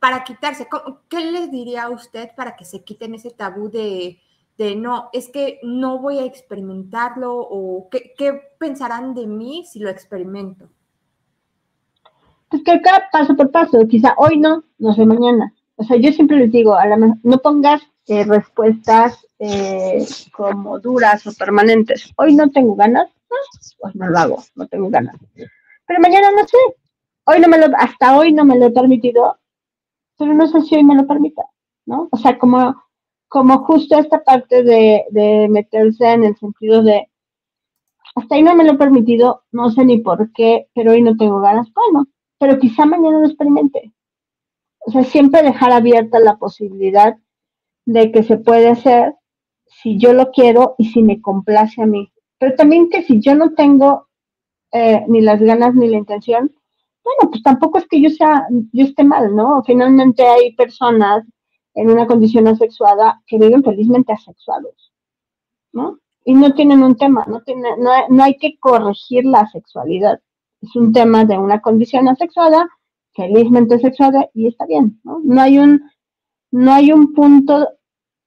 [0.00, 0.68] para quitarse,
[1.08, 4.20] ¿qué les diría a usted para que se quiten ese tabú de,
[4.56, 9.90] de no, es que no voy a experimentarlo o qué, pensarán de mí si lo
[9.90, 10.68] experimento?
[12.48, 15.52] pues que cada paso por paso, quizá hoy no, no sé mañana.
[15.74, 21.26] O sea, yo siempre les digo, a la, no pongas eh, respuestas eh, como duras
[21.26, 22.12] o permanentes.
[22.16, 23.10] Hoy no tengo ganas,
[23.78, 25.16] pues no lo hago, no tengo ganas.
[25.86, 26.56] Pero mañana no sé.
[27.26, 29.38] Hoy no me lo, hasta hoy no me lo he permitido,
[30.16, 31.42] pero no sé si hoy me lo permita,
[31.84, 32.08] ¿no?
[32.10, 32.80] O sea, como,
[33.28, 37.10] como justo esta parte de, de meterse en el sentido de,
[38.14, 41.16] hasta ahí no me lo he permitido, no sé ni por qué, pero hoy no
[41.16, 41.68] tengo ganas.
[41.74, 42.06] Bueno,
[42.38, 43.92] pero quizá mañana lo experimente.
[44.86, 47.16] O sea, siempre dejar abierta la posibilidad
[47.86, 49.14] de que se puede hacer
[49.82, 52.10] si yo lo quiero y si me complace a mí.
[52.38, 54.08] Pero también que si yo no tengo
[54.72, 56.52] eh, ni las ganas ni la intención,
[57.04, 59.62] bueno, pues tampoco es que yo sea, yo esté mal, ¿no?
[59.64, 61.24] Finalmente hay personas
[61.74, 64.92] en una condición asexuada que viven felizmente asexuados,
[65.72, 65.98] ¿no?
[66.24, 70.20] Y no tienen un tema, no, tiene, no, no hay que corregir la sexualidad.
[70.60, 72.68] Es un tema de una condición asexuada,
[73.14, 75.20] felizmente asexuada, y está bien, ¿no?
[75.22, 75.88] No hay un,
[76.50, 77.68] no hay un punto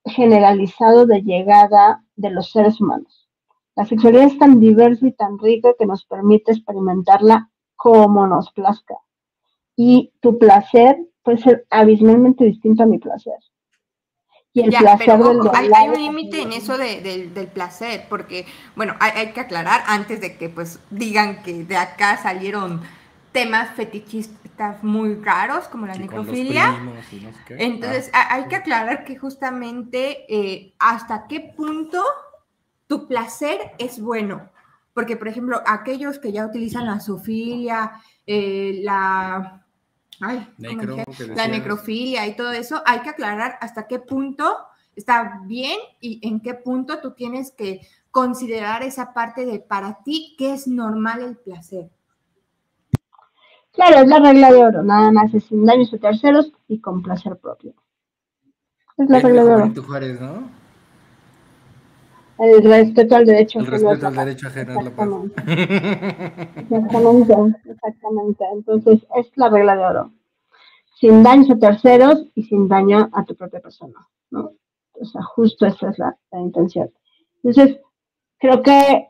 [0.06, 3.28] generalizado de llegada de los seres humanos.
[3.76, 8.96] La sexualidad es tan diversa y tan rica que nos permite experimentarla como nos plazca.
[9.76, 13.38] Y tu placer puede ser abismalmente distinto a mi placer.
[14.52, 18.46] Y el placer del hay, hay, un límite en eso del placer, porque,
[18.76, 22.82] bueno, hay, hay, que aclarar antes de que pues digan que de acá salieron
[23.32, 23.70] temas
[24.82, 26.78] muy raros como la necrofilia.
[27.50, 28.28] Entonces, ah.
[28.32, 32.04] hay que aclarar que justamente eh, hasta qué punto
[32.88, 34.50] tu placer es bueno.
[34.94, 39.66] Porque, por ejemplo, aquellos que ya utilizan la zoofilia, eh, la,
[40.20, 44.58] la necrofilia y todo eso, hay que aclarar hasta qué punto
[44.96, 47.82] está bien y en qué punto tú tienes que
[48.12, 51.90] considerar esa parte de para ti que es normal el placer.
[53.80, 57.02] Claro, es la regla de oro, nada más es sin daños a terceros y con
[57.02, 57.74] placer propio.
[58.98, 59.84] Es la regla de oro.
[59.88, 60.50] Juárez, ¿no?
[62.40, 64.72] El respeto al derecho El respeto al derecho ajeno
[66.70, 68.44] Exactamente, exactamente.
[68.52, 70.12] Entonces, es la regla de oro.
[71.00, 74.52] Sin daños a terceros y sin daño a tu propia persona, ¿no?
[74.92, 76.92] O sea, justo esa es la, la intención.
[77.44, 77.80] Entonces,
[78.40, 79.08] creo que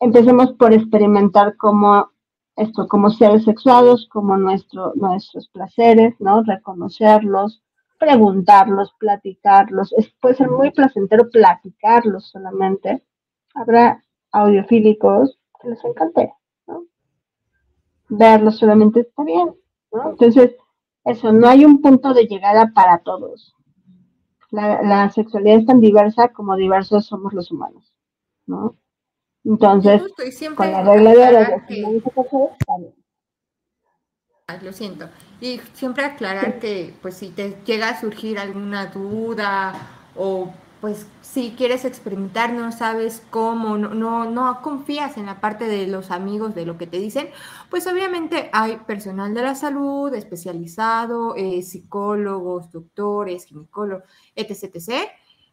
[0.00, 2.15] empecemos por experimentar cómo
[2.56, 6.42] esto como seres sexuados, como nuestro, nuestros placeres, ¿no?
[6.42, 7.62] Reconocerlos,
[7.98, 9.92] preguntarlos, platicarlos.
[9.92, 13.04] Es, puede ser muy placentero platicarlos solamente.
[13.54, 14.02] Habrá
[14.32, 16.32] audiofílicos que les encante,
[16.66, 16.84] ¿no?
[18.08, 19.54] Verlos solamente está bien,
[19.92, 20.10] ¿no?
[20.10, 20.56] Entonces,
[21.04, 23.54] eso, no hay un punto de llegada para todos.
[24.50, 27.92] La, la sexualidad es tan diversa como diversos somos los humanos,
[28.46, 28.76] ¿no?
[29.46, 30.02] Entonces,
[30.56, 32.02] con la regla de que...
[34.60, 35.08] lo siento.
[35.40, 39.72] Y siempre aclarar que, pues, si te llega a surgir alguna duda
[40.16, 45.68] o, pues, si quieres experimentar, no sabes cómo, no, no, no confías en la parte
[45.68, 47.28] de los amigos, de lo que te dicen,
[47.70, 54.02] pues, obviamente hay personal de la salud especializado, eh, psicólogos, doctores, ginecólogos,
[54.34, 55.08] etc., etc.,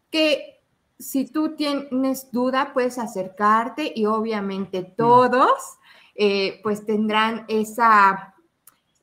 [0.09, 0.62] que
[0.99, 4.95] si tú tienes duda, puedes acercarte y obviamente mm.
[4.95, 5.77] todos
[6.15, 8.35] eh, pues tendrán esa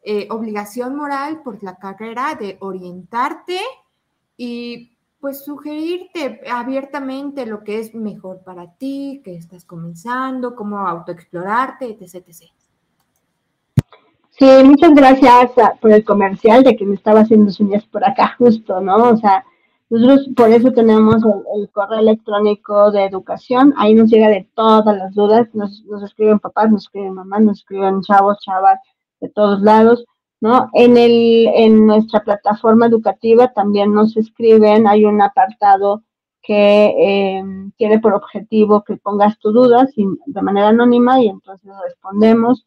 [0.02, 3.60] eh, obligación moral por la carrera de orientarte
[4.36, 11.90] y pues sugerirte abiertamente lo que es mejor para ti, que estás comenzando, cómo autoexplorarte,
[11.90, 12.50] etc, etc.
[14.30, 15.50] Sí, muchas gracias
[15.82, 19.10] por el comercial de que me estaba haciendo uñas por acá justo, ¿no?
[19.10, 19.44] O sea,
[19.90, 21.16] nosotros por eso tenemos
[21.56, 26.70] el, correo electrónico de educación, ahí nos llega de todas las dudas, nos, escriben papás,
[26.70, 28.78] nos escriben mamás, nos escriben chavos, chavas
[29.20, 30.04] de todos lados,
[30.40, 30.70] ¿no?
[30.74, 36.04] En, el, en nuestra plataforma educativa también nos escriben, hay un apartado
[36.40, 37.44] que eh,
[37.76, 42.64] tiene por objetivo que pongas tu duda de manera anónima y entonces respondemos.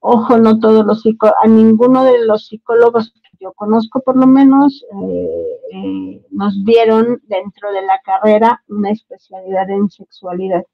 [0.00, 4.84] Ojo, no todos los psicólogos, a ninguno de los psicólogos yo conozco por lo menos,
[4.92, 10.64] eh, eh, nos dieron dentro de la carrera una especialidad en sexualidad,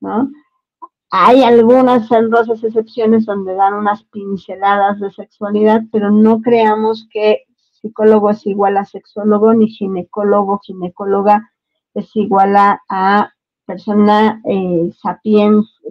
[0.00, 0.30] ¿no?
[1.10, 7.44] Hay algunas honrosas excepciones donde dan unas pinceladas de sexualidad, pero no creamos que
[7.80, 11.50] psicólogo es igual a sexólogo, ni ginecólogo, ginecóloga
[11.94, 13.32] es igual a,
[13.64, 14.92] persona eh,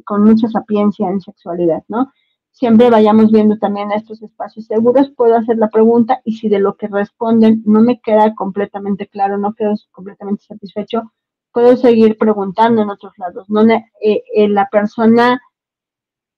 [0.06, 2.12] con mucha sapiencia en sexualidad, ¿no?
[2.56, 6.78] Siempre vayamos viendo también estos espacios seguros, puedo hacer la pregunta y si de lo
[6.78, 11.12] que responden no me queda completamente claro, no quedo completamente satisfecho,
[11.52, 13.50] puedo seguir preguntando en otros lados.
[13.50, 15.42] No, eh, eh, la persona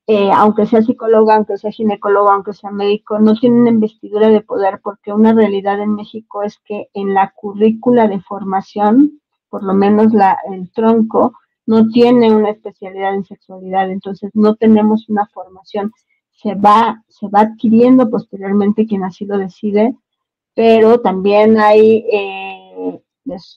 [0.08, 4.80] eh, aunque sea psicóloga, aunque sea ginecólogo, aunque sea médico, no tienen investidura de poder
[4.82, 10.14] porque una realidad en México es que en la currícula de formación, por lo menos
[10.14, 11.34] la, el tronco,
[11.68, 15.92] no tiene una especialidad en sexualidad, entonces no tenemos una formación.
[16.38, 19.96] Se va, se va adquiriendo posteriormente quien así lo decide,
[20.56, 23.02] pero también hay, eh,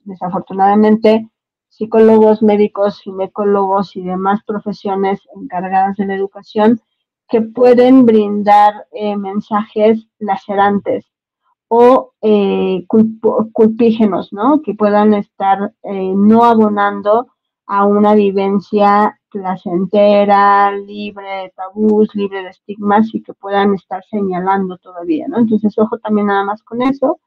[0.05, 1.31] desafortunadamente,
[1.69, 6.81] psicólogos, médicos, ginecólogos y demás profesiones encargadas de la educación
[7.29, 11.07] que pueden brindar eh, mensajes lacerantes
[11.69, 12.85] o eh,
[13.53, 14.61] culpígenos, ¿no?
[14.61, 17.29] Que puedan estar eh, no abonando
[17.73, 24.77] a una vivencia placentera, libre de tabús, libre de estigmas y que puedan estar señalando
[24.79, 25.39] todavía, ¿no?
[25.39, 27.21] Entonces, ojo también nada más con eso.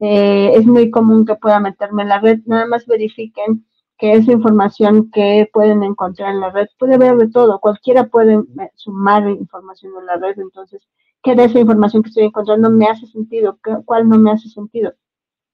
[0.00, 3.66] es muy común que pueda meterme en la red, nada más verifiquen
[3.98, 8.42] que esa información que pueden encontrar en la red puede haber de todo, cualquiera puede
[8.74, 10.82] sumar información en la red, entonces,
[11.22, 13.58] ¿qué de esa información que estoy encontrando me hace sentido?
[13.86, 14.92] ¿Cuál no me hace sentido?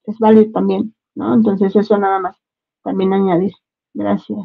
[0.05, 1.33] Es válido también, ¿no?
[1.35, 2.37] Entonces, eso nada más,
[2.83, 3.53] también añadir.
[3.93, 4.39] Gracias.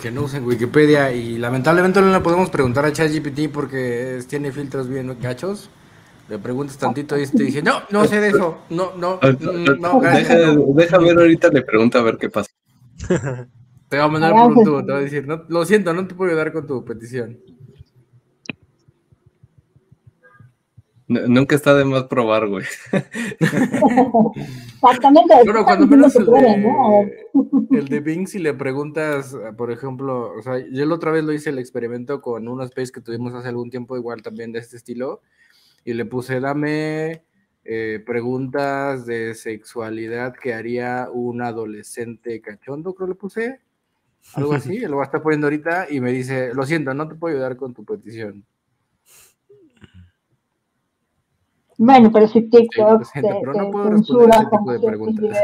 [0.00, 4.88] Que, no usen Wikipedia y lamentablemente no le podemos preguntar a ChatGPT porque tiene filtros
[4.88, 5.70] bien gachos
[6.28, 10.34] le preguntas tantito y te dice, no, no sé de eso, no, no, no, deja,
[10.56, 12.50] deja ver ahorita, le pregunto a ver qué pasa.
[13.88, 16.06] te va a mandar por un tubo, te va a decir, no, lo siento, no
[16.06, 17.38] te puedo ayudar con tu petición.
[21.08, 22.64] Nunca está de más probar, güey.
[24.74, 25.34] Exactamente.
[25.64, 27.26] Cuando menos el de,
[27.70, 31.32] el de Bing, si le preguntas, por ejemplo, o sea, yo la otra vez lo
[31.32, 34.76] hice el experimento con unos space que tuvimos hace algún tiempo, igual también de este
[34.76, 35.20] estilo,
[35.84, 37.22] y le puse, dame
[37.64, 43.60] eh, preguntas de sexualidad que haría un adolescente cachondo, creo que le puse.
[44.34, 47.14] Algo así, lo va a estar poniendo ahorita y me dice, lo siento, no te
[47.14, 48.44] puedo ayudar con tu petición.
[51.78, 55.38] Bueno, pero si TikTok sí, pero no puedo responder ese tipo de preguntas.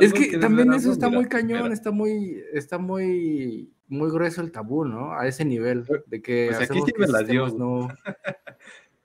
[0.00, 4.84] es que también eso está muy cañón, está muy, está muy muy grueso el tabú,
[4.84, 5.12] ¿no?
[5.12, 7.48] A ese nivel, de que pues aquí sí me las dio.
[7.48, 7.88] no,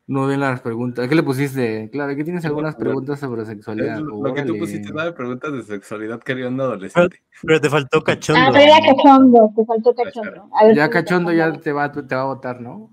[0.08, 1.08] no ven las preguntas.
[1.08, 1.90] ¿Qué le pusiste?
[1.92, 4.00] Claro, aquí tienes algunas preguntas sobre sexualidad.
[4.00, 7.22] lo que tú pusiste, nada de preguntas de sexualidad que haría un adolescente.
[7.44, 8.42] Pero, te faltó cachondo.
[8.42, 10.50] Ah, pero era cachondo, te faltó cachondo.
[10.74, 12.92] ya cachondo ya te va, te va a votar, ¿no?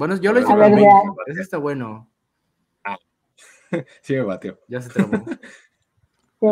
[0.00, 0.82] Bueno, yo lo hice con 20,
[1.26, 2.10] eso está bueno.
[2.82, 2.96] Ah,
[4.00, 4.58] sí me batió.
[4.66, 5.12] Ya se trabó.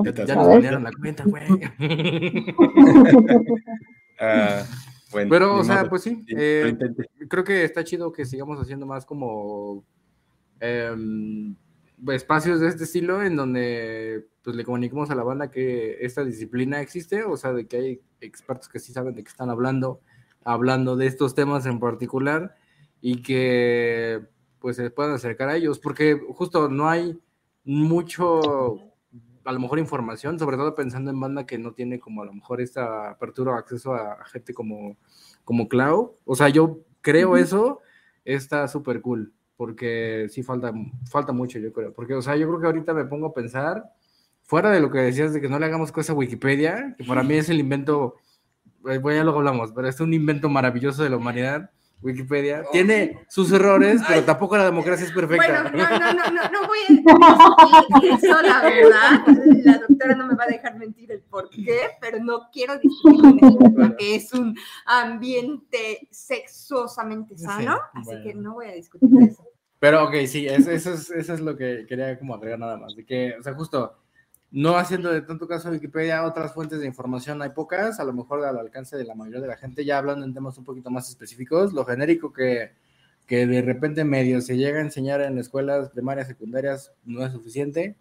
[0.04, 1.44] ya, ya nos ponieron la cuenta, güey.
[4.20, 4.64] Ah,
[5.12, 6.76] Pero, o sea, pues sí, eh,
[7.28, 9.84] creo que está chido que sigamos haciendo más como
[10.58, 11.54] em,
[12.08, 16.82] espacios de este estilo en donde pues le comuniquemos a la banda que esta disciplina
[16.82, 20.00] existe, o sea, de que hay expertos que sí saben de qué están hablando,
[20.44, 22.56] hablando de estos temas en particular
[23.00, 24.26] y que
[24.58, 27.18] pues se puedan acercar a ellos, porque justo no hay
[27.64, 28.88] mucho
[29.48, 32.34] a lo mejor información, sobre todo pensando en banda que no tiene como a lo
[32.34, 34.98] mejor esta apertura o acceso a, gente como,
[35.42, 36.10] como Cloud.
[36.26, 37.80] O sea, yo creo eso,
[38.26, 40.70] está súper cool, porque sí falta,
[41.10, 41.94] falta mucho, yo creo.
[41.94, 43.84] Porque, o sea, yo creo que ahorita me pongo a pensar,
[44.42, 47.22] fuera de lo que decías de que no le hagamos cosa a Wikipedia, que para
[47.22, 48.16] mí es el invento,
[48.86, 51.70] eh, bueno, ya luego hablamos, pero es un invento maravilloso de la humanidad
[52.00, 52.64] Wikipedia.
[52.66, 55.62] Oh, Tiene sus errores, pero tampoco la democracia es perfecta.
[55.62, 56.92] Bueno, no, no, no, no, no voy a
[58.00, 59.20] decir eso, la verdad.
[59.64, 63.40] La doctora no me va a dejar mentir el por qué, pero no quiero discutir
[63.76, 64.56] porque es un
[64.86, 69.44] ambiente sexuosamente sano, así que no voy a discutir eso.
[69.80, 72.96] Pero ok, sí, eso, es, eso es lo que quería como agregar nada más.
[72.96, 73.96] De que, o sea, justo
[74.50, 78.12] no haciendo de tanto caso a Wikipedia, otras fuentes de información hay pocas, a lo
[78.12, 80.90] mejor al alcance de la mayoría de la gente, ya hablando en temas un poquito
[80.90, 82.72] más específicos, lo genérico que,
[83.26, 87.96] que de repente medio se llega a enseñar en escuelas primarias, secundarias, no es suficiente,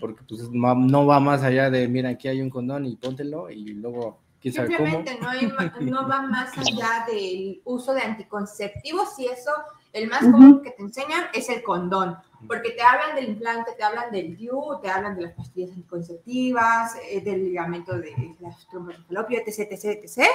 [0.00, 3.74] porque pues no va más allá de, mira, aquí hay un condón y póntelo, y
[3.74, 5.04] luego quién sabe cómo.
[5.20, 9.52] No, no va más allá del uso de anticonceptivos y eso
[9.92, 12.16] el más común que te enseñan es el condón,
[12.46, 16.96] porque te hablan del implante, te hablan del DIU, te hablan de las pastillas anticonceptivas,
[17.10, 20.28] eh, del ligamento de las trompas de etc, etc, etc.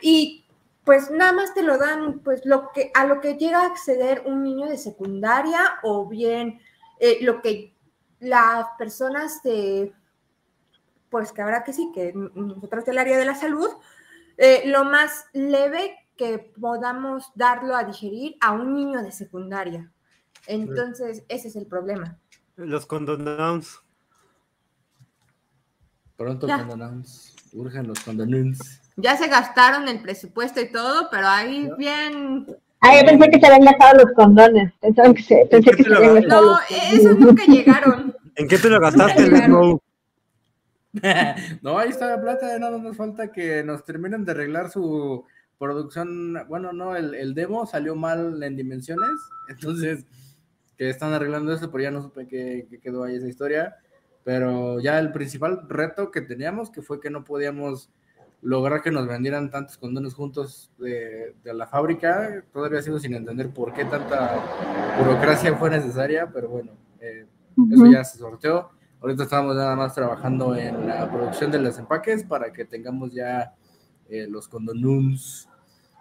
[0.00, 0.44] Y
[0.84, 4.22] pues nada más te lo dan, pues lo que, a lo que llega a acceder
[4.26, 6.60] un niño de secundaria o bien
[6.98, 7.74] eh, lo que
[8.18, 9.92] las personas de,
[11.10, 13.68] pues que ahora que sí, que nosotros del área de la salud,
[14.36, 19.90] eh, lo más leve que podamos darlo a digerir a un niño de secundaria.
[20.46, 22.18] Entonces, ese es el problema.
[22.56, 23.80] Los condoms.
[26.16, 27.34] Pronto condonados.
[27.52, 28.58] Urgen los condonados.
[28.96, 32.46] Ya se gastaron el presupuesto y todo, pero ahí bien.
[32.80, 34.72] Ah, yo pensé que se habían gastado los condones.
[34.82, 36.58] Que se, pensé que se habían gastado No,
[36.92, 38.14] esos nunca llegaron.
[38.36, 39.82] ¿En qué te lo gastaste, Claro.
[41.62, 45.24] no, ahí está la plata, nada más falta que nos terminen de arreglar su
[45.58, 46.36] producción.
[46.48, 49.08] Bueno, no, el, el demo salió mal en dimensiones,
[49.48, 50.04] entonces
[50.80, 53.76] que están arreglando eso, pero ya no supe qué, qué quedó ahí esa historia.
[54.24, 57.90] Pero ya el principal reto que teníamos, que fue que no podíamos
[58.40, 63.50] lograr que nos vendieran tantos condones juntos de, de la fábrica, todavía sigo sin entender
[63.50, 64.42] por qué tanta
[64.98, 67.26] burocracia fue necesaria, pero bueno, eh,
[67.70, 68.70] eso ya se sorteó.
[69.02, 73.54] Ahorita estamos nada más trabajando en la producción de los empaques para que tengamos ya
[74.08, 75.46] eh, los condonums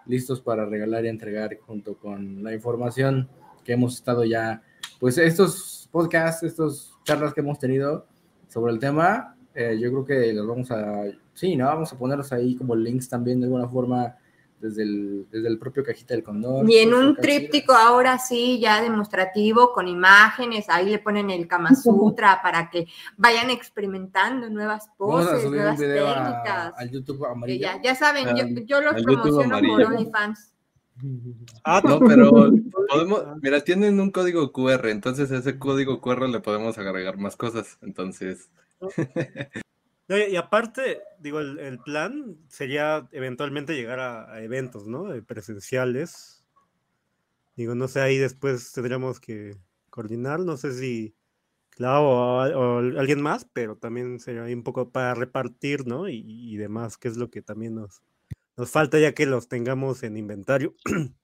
[0.06, 3.27] listos para regalar y entregar junto con la información
[3.69, 4.64] que hemos estado ya,
[4.99, 8.05] pues estos podcasts, estas charlas que hemos tenido
[8.47, 11.03] sobre el tema, eh, yo creo que los vamos a,
[11.34, 11.65] sí, ¿no?
[11.65, 14.15] Vamos a ponerlos ahí como links también de alguna forma
[14.59, 16.69] desde el, desde el propio cajita del condón.
[16.69, 21.47] Y en un Casi- tríptico ahora sí, ya demostrativo, con imágenes, ahí le ponen el
[21.47, 22.85] Kama Sutra para que
[23.15, 26.73] vayan experimentando nuevas Vamos a poses, un nuevas video a- técnicas.
[26.77, 27.61] al YouTube amarillo.
[27.61, 29.84] ya, ya saben, yo, yo los promociono por.
[29.85, 30.48] OnlyFans.
[31.63, 32.31] Ah, No, pero
[32.89, 37.35] podemos, mira, tienen un código QR, entonces a ese código QR le podemos agregar más
[37.35, 37.77] cosas.
[37.81, 45.07] Entonces, No, y aparte, digo, el, el plan sería eventualmente llegar a, a eventos, ¿no?
[45.26, 46.43] Presenciales.
[47.55, 49.57] Digo, no sé, ahí después tendríamos que
[49.89, 51.13] coordinar, no sé si
[51.71, 56.09] Clau o alguien más, pero también sería ahí un poco para repartir, ¿no?
[56.09, 58.01] Y, y demás, que es lo que también nos,
[58.60, 60.76] nos falta ya que los tengamos en inventario.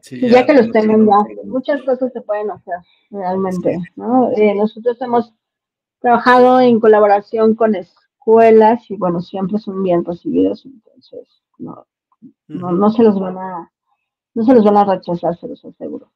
[0.00, 2.74] sí, ya que los no tengan ya, muchas cosas se pueden hacer
[3.10, 4.32] realmente, ¿no?
[4.32, 5.32] Eh, nosotros hemos
[6.00, 11.28] trabajado en colaboración con escuelas y bueno, siempre son bien recibidos, entonces
[11.58, 11.86] no,
[12.48, 13.70] no, se los van a,
[14.34, 16.10] no se los van a rechazar, se los aseguro.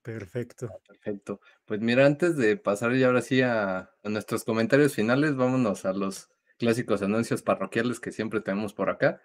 [0.00, 0.70] Perfecto.
[0.88, 1.40] Perfecto.
[1.66, 5.92] Pues mira, antes de pasar ya ahora sí a, a nuestros comentarios finales, vámonos a
[5.92, 9.20] los clásicos anuncios parroquiales que siempre tenemos por acá.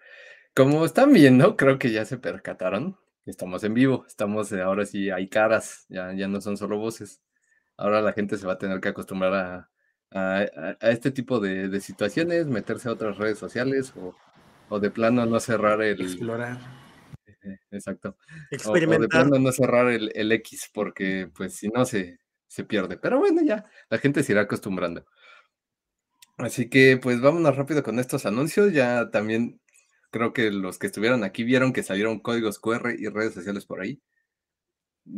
[0.54, 2.98] Como están viendo, creo que ya se percataron.
[3.24, 7.22] Estamos en vivo, estamos eh, ahora sí, hay caras, ya, ya no son solo voces.
[7.76, 9.70] Ahora la gente se va a tener que acostumbrar a,
[10.10, 14.14] a- este tipo de, de situaciones, meterse a otras redes sociales o,
[14.68, 16.00] o de plano no cerrar el...
[16.00, 16.58] Explorar.
[17.70, 18.10] Exacto.
[18.10, 18.16] O- O,
[18.50, 19.08] de Experimentar.
[19.08, 22.18] plano no cerrar el, el X, porque pues si no se,
[22.48, 22.96] se pierde.
[22.98, 25.06] Pero bueno, ya, la gente se irá acostumbrando.
[26.38, 28.72] Así que pues vámonos rápido con estos anuncios.
[28.72, 29.60] Ya también
[30.10, 33.80] creo que los que estuvieron aquí vieron que salieron códigos QR y redes sociales por
[33.80, 34.00] ahí.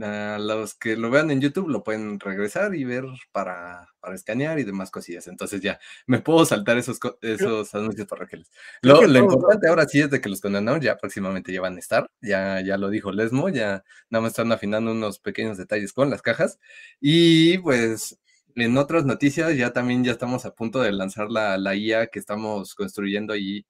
[0.00, 4.58] A los que lo vean en YouTube lo pueden regresar y ver para, para escanear
[4.58, 5.26] y demás cosillas.
[5.26, 8.50] Entonces ya me puedo saltar esos, esos anuncios parroquiales.
[8.80, 11.80] Lo, lo importante ahora sí es de que los condenados ya próximamente ya van a
[11.80, 12.06] estar.
[12.22, 16.22] Ya, ya lo dijo Lesmo, ya nada más están afinando unos pequeños detalles con las
[16.22, 16.58] cajas.
[16.98, 18.18] Y pues
[18.56, 22.18] en otras noticias ya también ya estamos a punto de lanzar la, la IA que
[22.18, 23.66] estamos construyendo ahí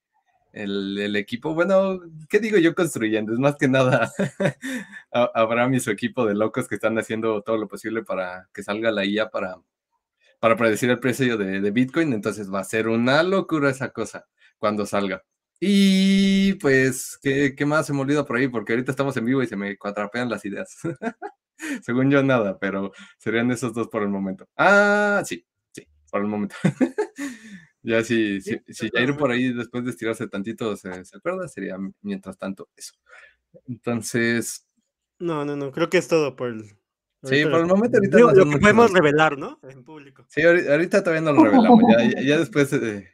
[0.52, 1.55] el, equipo.
[1.55, 3.32] Bueno, ¿qué digo yo construyendo?
[3.32, 4.12] Es más que nada
[5.12, 8.90] Abraham y su equipo de locos que están haciendo todo lo posible para que salga
[8.93, 9.56] la IA para,
[10.40, 12.12] para predecir el precio de, de Bitcoin.
[12.12, 14.27] Entonces va a ser una locura esa cosa
[14.59, 15.24] cuando salga.
[15.60, 18.48] Y pues, ¿qué, qué más se me olvida por ahí?
[18.48, 20.76] Porque ahorita estamos en vivo y se me cuatrapean las ideas.
[21.82, 24.47] Según yo, nada, pero serían esos dos por el momento.
[24.56, 26.56] Ah, sí, sí, por el momento.
[27.82, 31.76] ya si, si, si Jair por ahí después de estirarse tantito se, se acuerda, sería
[32.02, 32.94] mientras tanto eso.
[33.68, 34.66] Entonces,
[35.20, 36.64] No, no, no, creo que es todo por el.
[37.22, 39.59] Sí, ahorita por el momento ahorita digo, no lo que podemos revelar, ¿no?
[39.62, 40.26] En público.
[40.28, 41.85] sí, ahori- ahorita todavía no lo revelamos.
[41.89, 43.14] Ya, ya, ya después eh,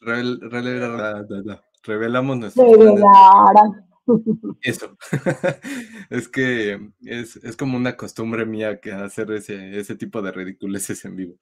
[0.00, 2.54] revel- revel- revelamos.
[2.54, 3.84] Revelarán.
[4.62, 4.96] Eso.
[6.10, 11.04] es que es, es como una costumbre mía que hacer ese, ese tipo de ridiculeces
[11.04, 11.34] en vivo.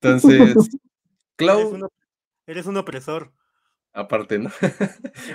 [0.00, 0.80] Entonces, Eres
[1.36, 1.92] Clau, un, op-
[2.46, 3.32] eres un opresor.
[3.92, 4.50] aparte, ¿no?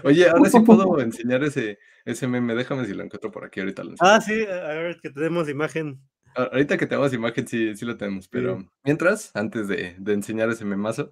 [0.04, 2.56] Oye, ahora sí puedo enseñar ese, ese meme.
[2.56, 3.96] Déjame si lo encuentro por aquí, ahorita lo.
[4.00, 6.02] Ah, sí, a ver, que tenemos imagen.
[6.36, 10.66] Ahorita que tenemos imagen, sí, sí lo tenemos, pero mientras, antes de, de enseñar ese
[10.66, 11.12] memazo.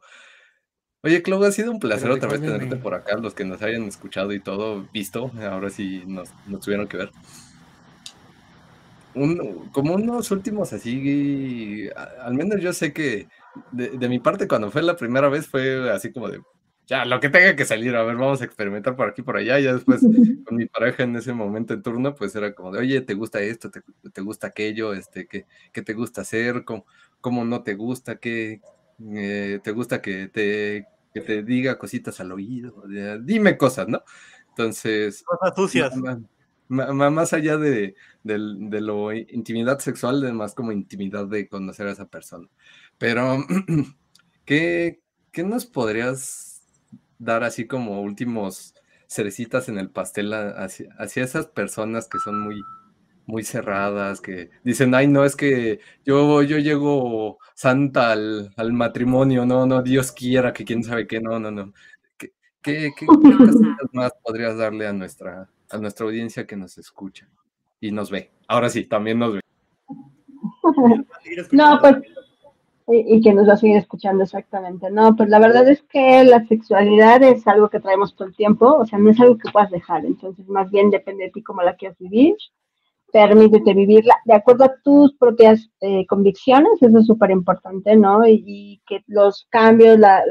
[1.01, 3.45] Oye, Clau, ha sido un placer Pero ¿de otra vez tenerte por acá, los que
[3.45, 7.11] nos hayan escuchado y todo, visto, ahora sí nos, nos tuvieron que ver.
[9.15, 13.27] Un- como unos últimos así, a- al menos yo sé que
[13.71, 16.41] de, de mi parte cuando fue la primera vez fue así como de,
[16.85, 19.59] ya, lo que tenga que salir, a ver, vamos a experimentar por aquí, por allá,
[19.59, 20.01] y ya después
[20.45, 23.39] con mi pareja en ese momento en turno, pues era como de, oye, ¿te gusta
[23.41, 23.71] esto?
[23.71, 23.81] ¿Te,
[24.11, 24.93] te gusta aquello?
[24.93, 26.63] Este, ¿qué, qué te gusta hacer?
[26.65, 26.85] ¿Cómo,
[27.21, 28.61] cómo no te gusta, qué
[29.15, 32.83] eh, te gusta que te, que te diga cositas al oído,
[33.21, 34.03] dime cosas, ¿no?
[34.49, 35.23] Entonces...
[35.23, 35.93] Cosas sucias.
[36.67, 42.07] Más allá de, de, lo intimidad sexual, de más como intimidad de conocer a esa
[42.07, 42.47] persona.
[42.97, 43.43] Pero,
[44.45, 45.01] ¿qué,
[45.31, 46.61] qué nos podrías
[47.17, 48.75] dar así como últimos
[49.07, 52.61] cerecitas en el pastel hacia, hacia esas personas que son muy,
[53.29, 59.65] muy cerradas, que dicen, ay, no, es que yo, yo llego santa al, matrimonio, no,
[59.65, 61.73] no, Dios quiera que quién sabe qué, no, no, no.
[62.17, 63.05] ¿Qué, qué, qué,
[63.93, 67.29] más podrías darle a nuestra, a nuestra audiencia que nos escucha
[67.79, 68.31] y nos ve?
[68.47, 69.41] Ahora sí, también nos ve.
[71.51, 71.97] No, pues,
[72.87, 74.89] y, y que nos va a seguir escuchando exactamente.
[74.89, 78.75] No, pues la verdad es que la sexualidad es algo que traemos todo el tiempo,
[78.75, 81.61] o sea, no es algo que puedas dejar, entonces más bien depende de ti cómo
[81.61, 82.35] la quieras vivir
[83.11, 88.27] permítete vivirla de acuerdo a tus propias eh, convicciones, eso es súper importante, ¿no?
[88.27, 90.23] Y, que los cambios, las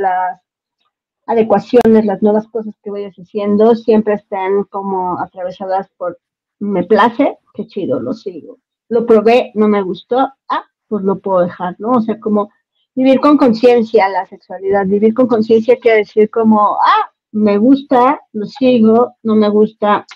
[1.26, 6.18] adecuaciones, las nuevas cosas que vayas haciendo siempre estén como atravesadas por
[6.60, 8.58] me place, qué chido, lo sigo.
[8.88, 10.18] Lo probé, no me gustó,
[10.48, 11.90] ah, pues lo puedo dejar, ¿no?
[11.90, 12.50] O sea, como
[12.94, 18.46] vivir con conciencia la sexualidad, vivir con conciencia quiere decir como, ah, me gusta, lo
[18.46, 20.06] sigo, no me gusta,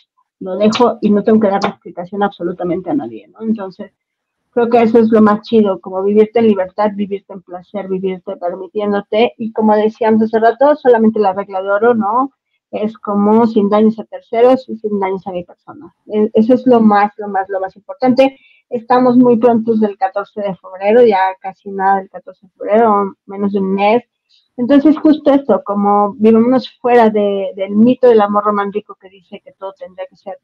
[0.43, 3.43] lo dejo y no tengo que dar explicación absolutamente a nadie, ¿no?
[3.43, 3.93] Entonces,
[4.51, 8.37] creo que eso es lo más chido, como vivirte en libertad, vivirte en placer, vivirte
[8.37, 12.33] permitiéndote y como decíamos hace rato, solamente la regla de oro, ¿no?
[12.71, 15.95] Es como sin daños a terceros y sin daños a mi persona.
[16.07, 18.39] E, eso es lo más, lo más, lo más importante.
[18.69, 23.53] Estamos muy prontos del 14 de febrero, ya casi nada del 14 de febrero, menos
[23.53, 24.03] de un mes.
[24.57, 29.53] Entonces, justo esto, como vivimos fuera de, del mito del amor romántico que dice que
[29.53, 30.39] todo tendría que ser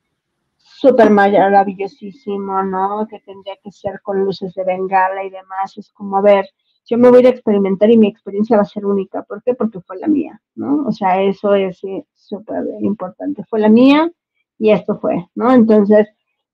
[0.56, 3.06] súper maravillosísimo, ¿no?
[3.08, 5.76] Que tendría que ser con luces de bengala y demás.
[5.76, 6.48] Es como, a ver,
[6.86, 9.22] yo me voy a experimentar y mi experiencia va a ser única.
[9.22, 9.54] ¿Por qué?
[9.54, 10.86] Porque fue la mía, ¿no?
[10.86, 11.80] O sea, eso es
[12.14, 13.44] súper importante.
[13.44, 14.10] Fue la mía
[14.58, 15.52] y esto fue, ¿no?
[15.52, 16.08] Entonces,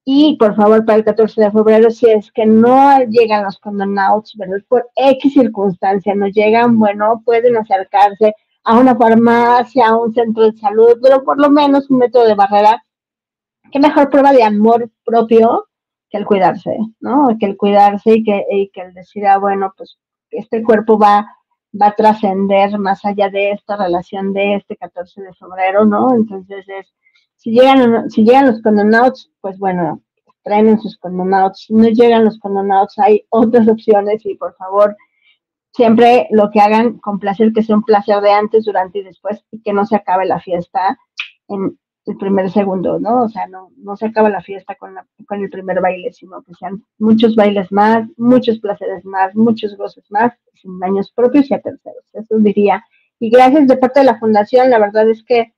[0.04, 4.34] y por favor, para el 14 de febrero, si es que no llegan los condonados,
[4.36, 4.58] ¿verdad?
[4.68, 10.58] Por X circunstancia no llegan, bueno, pueden acercarse a una farmacia, a un centro de
[10.58, 12.84] salud, pero por lo menos un método de barrera.
[13.72, 15.68] ¿Qué mejor prueba de amor propio
[16.10, 17.36] que el cuidarse, ¿no?
[17.40, 19.98] Que el cuidarse y que, y que el decir, ah, bueno, pues
[20.30, 21.26] este cuerpo va,
[21.80, 26.14] va a trascender más allá de esta relación de este 14 de febrero, ¿no?
[26.14, 26.92] Entonces es
[27.44, 30.02] si llegan, si llegan los condenados, pues bueno,
[30.44, 31.60] traen sus condenados.
[31.60, 34.96] Si no llegan los condenados, hay otras opciones y por favor,
[35.74, 39.44] siempre lo que hagan con placer, que sea un placer de antes, durante y después
[39.50, 40.98] y que no se acabe la fiesta
[41.48, 43.24] en el primer segundo, ¿no?
[43.24, 44.94] O sea, no, no se acaba la fiesta con,
[45.26, 50.10] con el primer baile, sino que sean muchos bailes más, muchos placeres más, muchos goces
[50.10, 52.04] más, sin daños propios y a terceros.
[52.14, 52.82] Eso diría.
[53.18, 55.53] Y gracias de parte de la fundación, la verdad es que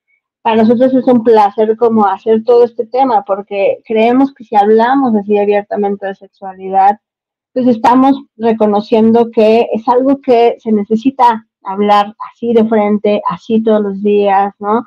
[0.46, 5.12] para nosotros es un placer como hacer todo este tema, porque creemos que si hablamos
[5.16, 7.00] así abiertamente de sexualidad,
[7.52, 13.82] pues estamos reconociendo que es algo que se necesita hablar así de frente, así todos
[13.82, 14.84] los días, ¿no?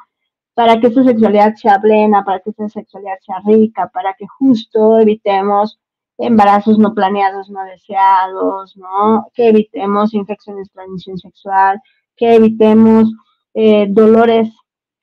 [0.53, 4.97] Para que esa sexualidad sea plena, para que esa sexualidad sea rica, para que justo
[4.97, 5.77] evitemos
[6.17, 9.27] embarazos no planeados, no deseados, ¿no?
[9.33, 11.81] Que evitemos infecciones de transmisión sexual,
[12.15, 13.11] que evitemos
[13.53, 14.53] eh, dolores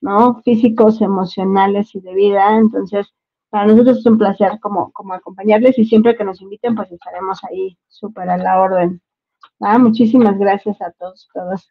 [0.00, 0.42] ¿no?
[0.42, 2.56] Físicos, emocionales y de vida.
[2.56, 3.12] Entonces,
[3.50, 7.42] para nosotros es un placer como, como acompañarles y siempre que nos inviten, pues estaremos
[7.44, 9.00] ahí súper a la orden.
[9.60, 11.70] Ah, muchísimas gracias a todos, todos.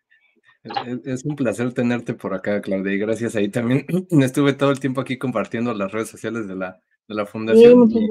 [1.06, 3.86] Es un placer tenerte por acá, Claudia, y gracias ahí también.
[4.10, 7.90] Estuve todo el tiempo aquí compartiendo las redes sociales de la, de la fundación.
[7.92, 8.08] Sí,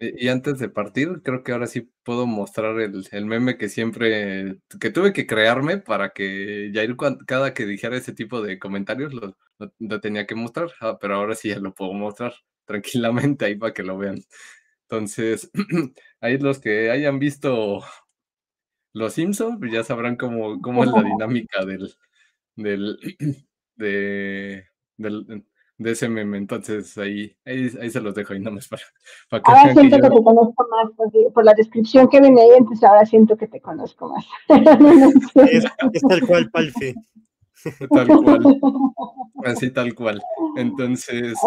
[0.00, 4.90] y, antes de partir, creo que ahora sí puedo mostrar el, meme que siempre, que
[4.90, 6.96] tuve que crearme para que Jair
[7.26, 11.48] cada que dijera ese tipo de comentarios lo, tenía que mostrar, ah, pero ahora sí
[11.48, 12.34] ya lo puedo mostrar
[12.66, 14.18] tranquilamente ahí para que lo vean.
[14.82, 15.50] Entonces,
[16.20, 17.82] ahí los que hayan visto
[18.92, 21.94] Los Simpsons, pues ya sabrán cómo, cómo es la dinámica del,
[22.56, 22.98] del,
[23.76, 24.66] de,
[24.98, 25.46] del,
[25.78, 26.38] de ese meme.
[26.38, 28.82] Entonces ahí, ahí, ahí se los dejo ahí nomás para,
[29.30, 32.88] para que Ahora siento que, te conozco más por la descripción que viene ahí, entonces
[32.88, 34.26] ahora siento que te conozco más.
[35.50, 35.64] es,
[36.08, 36.94] tal cual, Palfe.
[37.90, 38.60] Tal cual.
[39.44, 40.20] Así tal cual.
[40.56, 41.38] Entonces,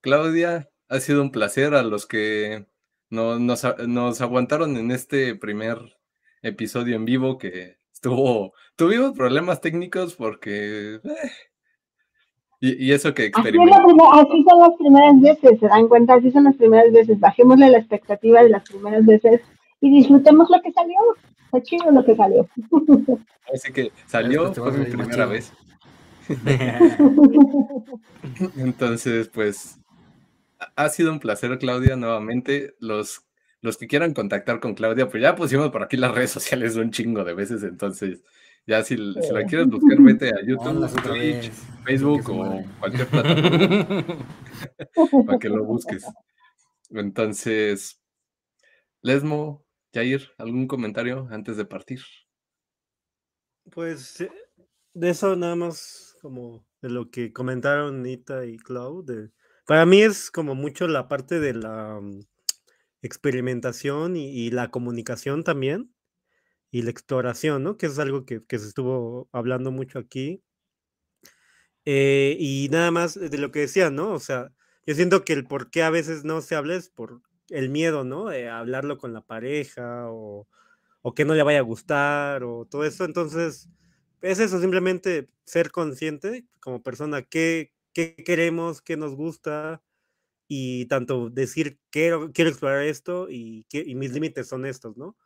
[0.00, 2.66] Claudia, ha sido un placer a los que
[3.10, 5.78] no, nos, nos aguantaron en este primer
[6.42, 11.00] episodio en vivo que estuvo, tuvimos problemas técnicos porque eh,
[12.64, 13.30] y, eso que.
[13.34, 17.20] Así, son las primeras veces, se dan cuenta, así son las primeras veces.
[17.20, 19.42] Bajémosle la expectativa de las primeras veces
[19.80, 20.96] y disfrutemos lo que salió.
[21.50, 22.48] Fue chido lo que salió.
[23.52, 25.52] Así que salió, fue mi primera vez.
[28.56, 29.78] Entonces, pues,
[30.74, 32.74] ha sido un placer, Claudia, nuevamente.
[32.80, 33.26] Los,
[33.60, 36.90] los que quieran contactar con Claudia, pues ya pusimos por aquí las redes sociales un
[36.90, 38.22] chingo de veces, entonces
[38.66, 41.50] ya si, si la quieres buscar, vete a YouTube, Twitch,
[41.84, 44.26] Facebook o cualquier plataforma
[45.26, 46.04] para que lo busques.
[46.90, 48.00] Entonces,
[49.02, 52.00] Lesmo, Jair, ¿algún comentario antes de partir?
[53.70, 54.30] Pues eh,
[54.94, 59.30] de eso nada más como de lo que comentaron Nita y Cloud.
[59.66, 62.20] para mí es como mucho la parte de la mm,
[63.02, 65.93] experimentación y, la comunicación también
[66.74, 67.76] y la exploración, ¿no?
[67.76, 70.42] Que es algo que, se estuvo hablando mucho aquí.
[71.84, 74.10] Eh, y nada más de lo que decía, ¿no?
[74.12, 74.50] O sea,
[74.84, 78.02] yo siento que el por qué a veces no se habla es por el miedo,
[78.02, 78.26] ¿no?
[78.26, 80.48] De hablarlo con la pareja o,
[81.02, 83.04] o que no le vaya a gustar o todo eso.
[83.04, 83.68] Entonces,
[84.20, 89.80] es eso, simplemente ser consciente como persona, qué, qué queremos, qué nos gusta
[90.48, 95.16] y tanto decir quiero, quiero explorar esto y, y mis límites son estos, ¿no?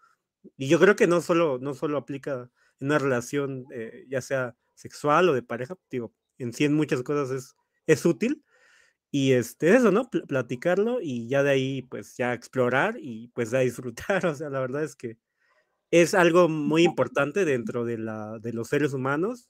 [0.57, 2.51] Y yo creo que no solo, no solo aplica
[2.81, 7.03] en una relación, eh, ya sea sexual o de pareja, digo, en sí en muchas
[7.03, 7.57] cosas es,
[7.87, 8.45] es útil,
[9.11, 10.11] y este, eso, ¿no?
[10.11, 14.27] platicarlo y ya de ahí, pues ya explorar y pues a disfrutar.
[14.27, 15.19] O sea, la verdad es que
[15.91, 19.49] es algo muy importante dentro de, la, de los seres humanos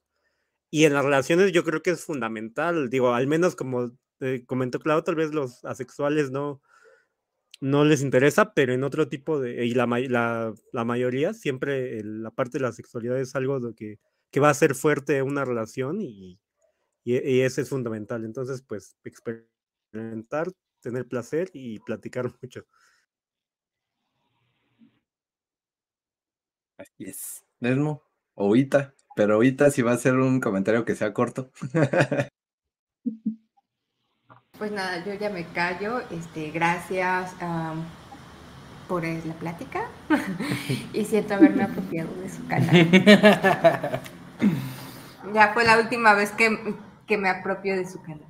[0.71, 2.91] y en las relaciones yo creo que es fundamental.
[2.91, 6.63] Digo, al menos como eh, comentó Claudio, tal vez los asexuales no,
[7.61, 9.87] no les interesa, pero en otro tipo de, y la,
[10.73, 13.99] la, mayoría, siempre la parte de la sexualidad es algo de que,
[14.31, 16.39] que va a ser fuerte una relación y,
[17.05, 18.25] y, ese es fundamental.
[18.25, 22.67] Entonces, pues, experimentar, tener placer y platicar mucho.
[26.77, 27.45] Así es.
[27.61, 28.03] Nesmo,
[28.37, 31.51] ahorita, pero ahorita si va a ser un comentario que sea corto.
[34.59, 36.01] Pues nada, yo ya me callo.
[36.11, 37.33] Este, gracias
[38.89, 39.87] por la plática
[40.93, 42.91] y siento haberme apropiado de su canal.
[45.35, 46.75] ya fue la última vez que,
[47.07, 48.27] que me apropio de su canal.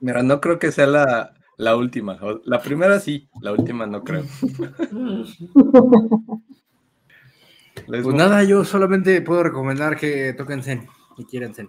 [0.00, 2.18] Mira, no creo que sea la, la última.
[2.44, 4.24] La primera sí, la última no creo.
[7.86, 10.88] pues nada, yo solamente puedo recomendar que toquen Zen
[11.18, 11.68] y quieran Zen.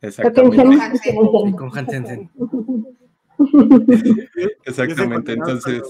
[0.00, 1.54] Exactamente.
[1.56, 2.30] Con Hansen.
[4.64, 5.82] Exactamente, entonces.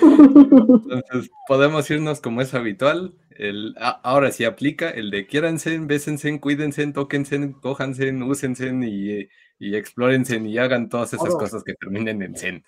[0.00, 3.14] Entonces, podemos irnos como es habitual.
[3.30, 9.28] El, ahora sí aplica el de quiéranse, bésense, cuídense, tóquense, cójanse, úsense y,
[9.58, 12.64] y explórense y hagan todas esas cosas que terminen en Zen.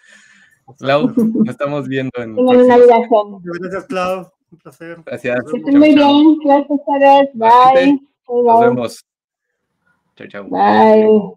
[0.78, 2.34] Clau, nos estamos viendo en.
[2.34, 4.30] Gracias, Clau.
[4.50, 5.02] Un placer.
[5.04, 5.44] Gracias.
[5.52, 6.38] muy bien.
[6.44, 7.30] Gracias a ustedes.
[7.34, 8.00] Bye.
[8.28, 9.04] Nos vemos.
[10.16, 10.44] Chao, chao.
[10.48, 11.34] Bye.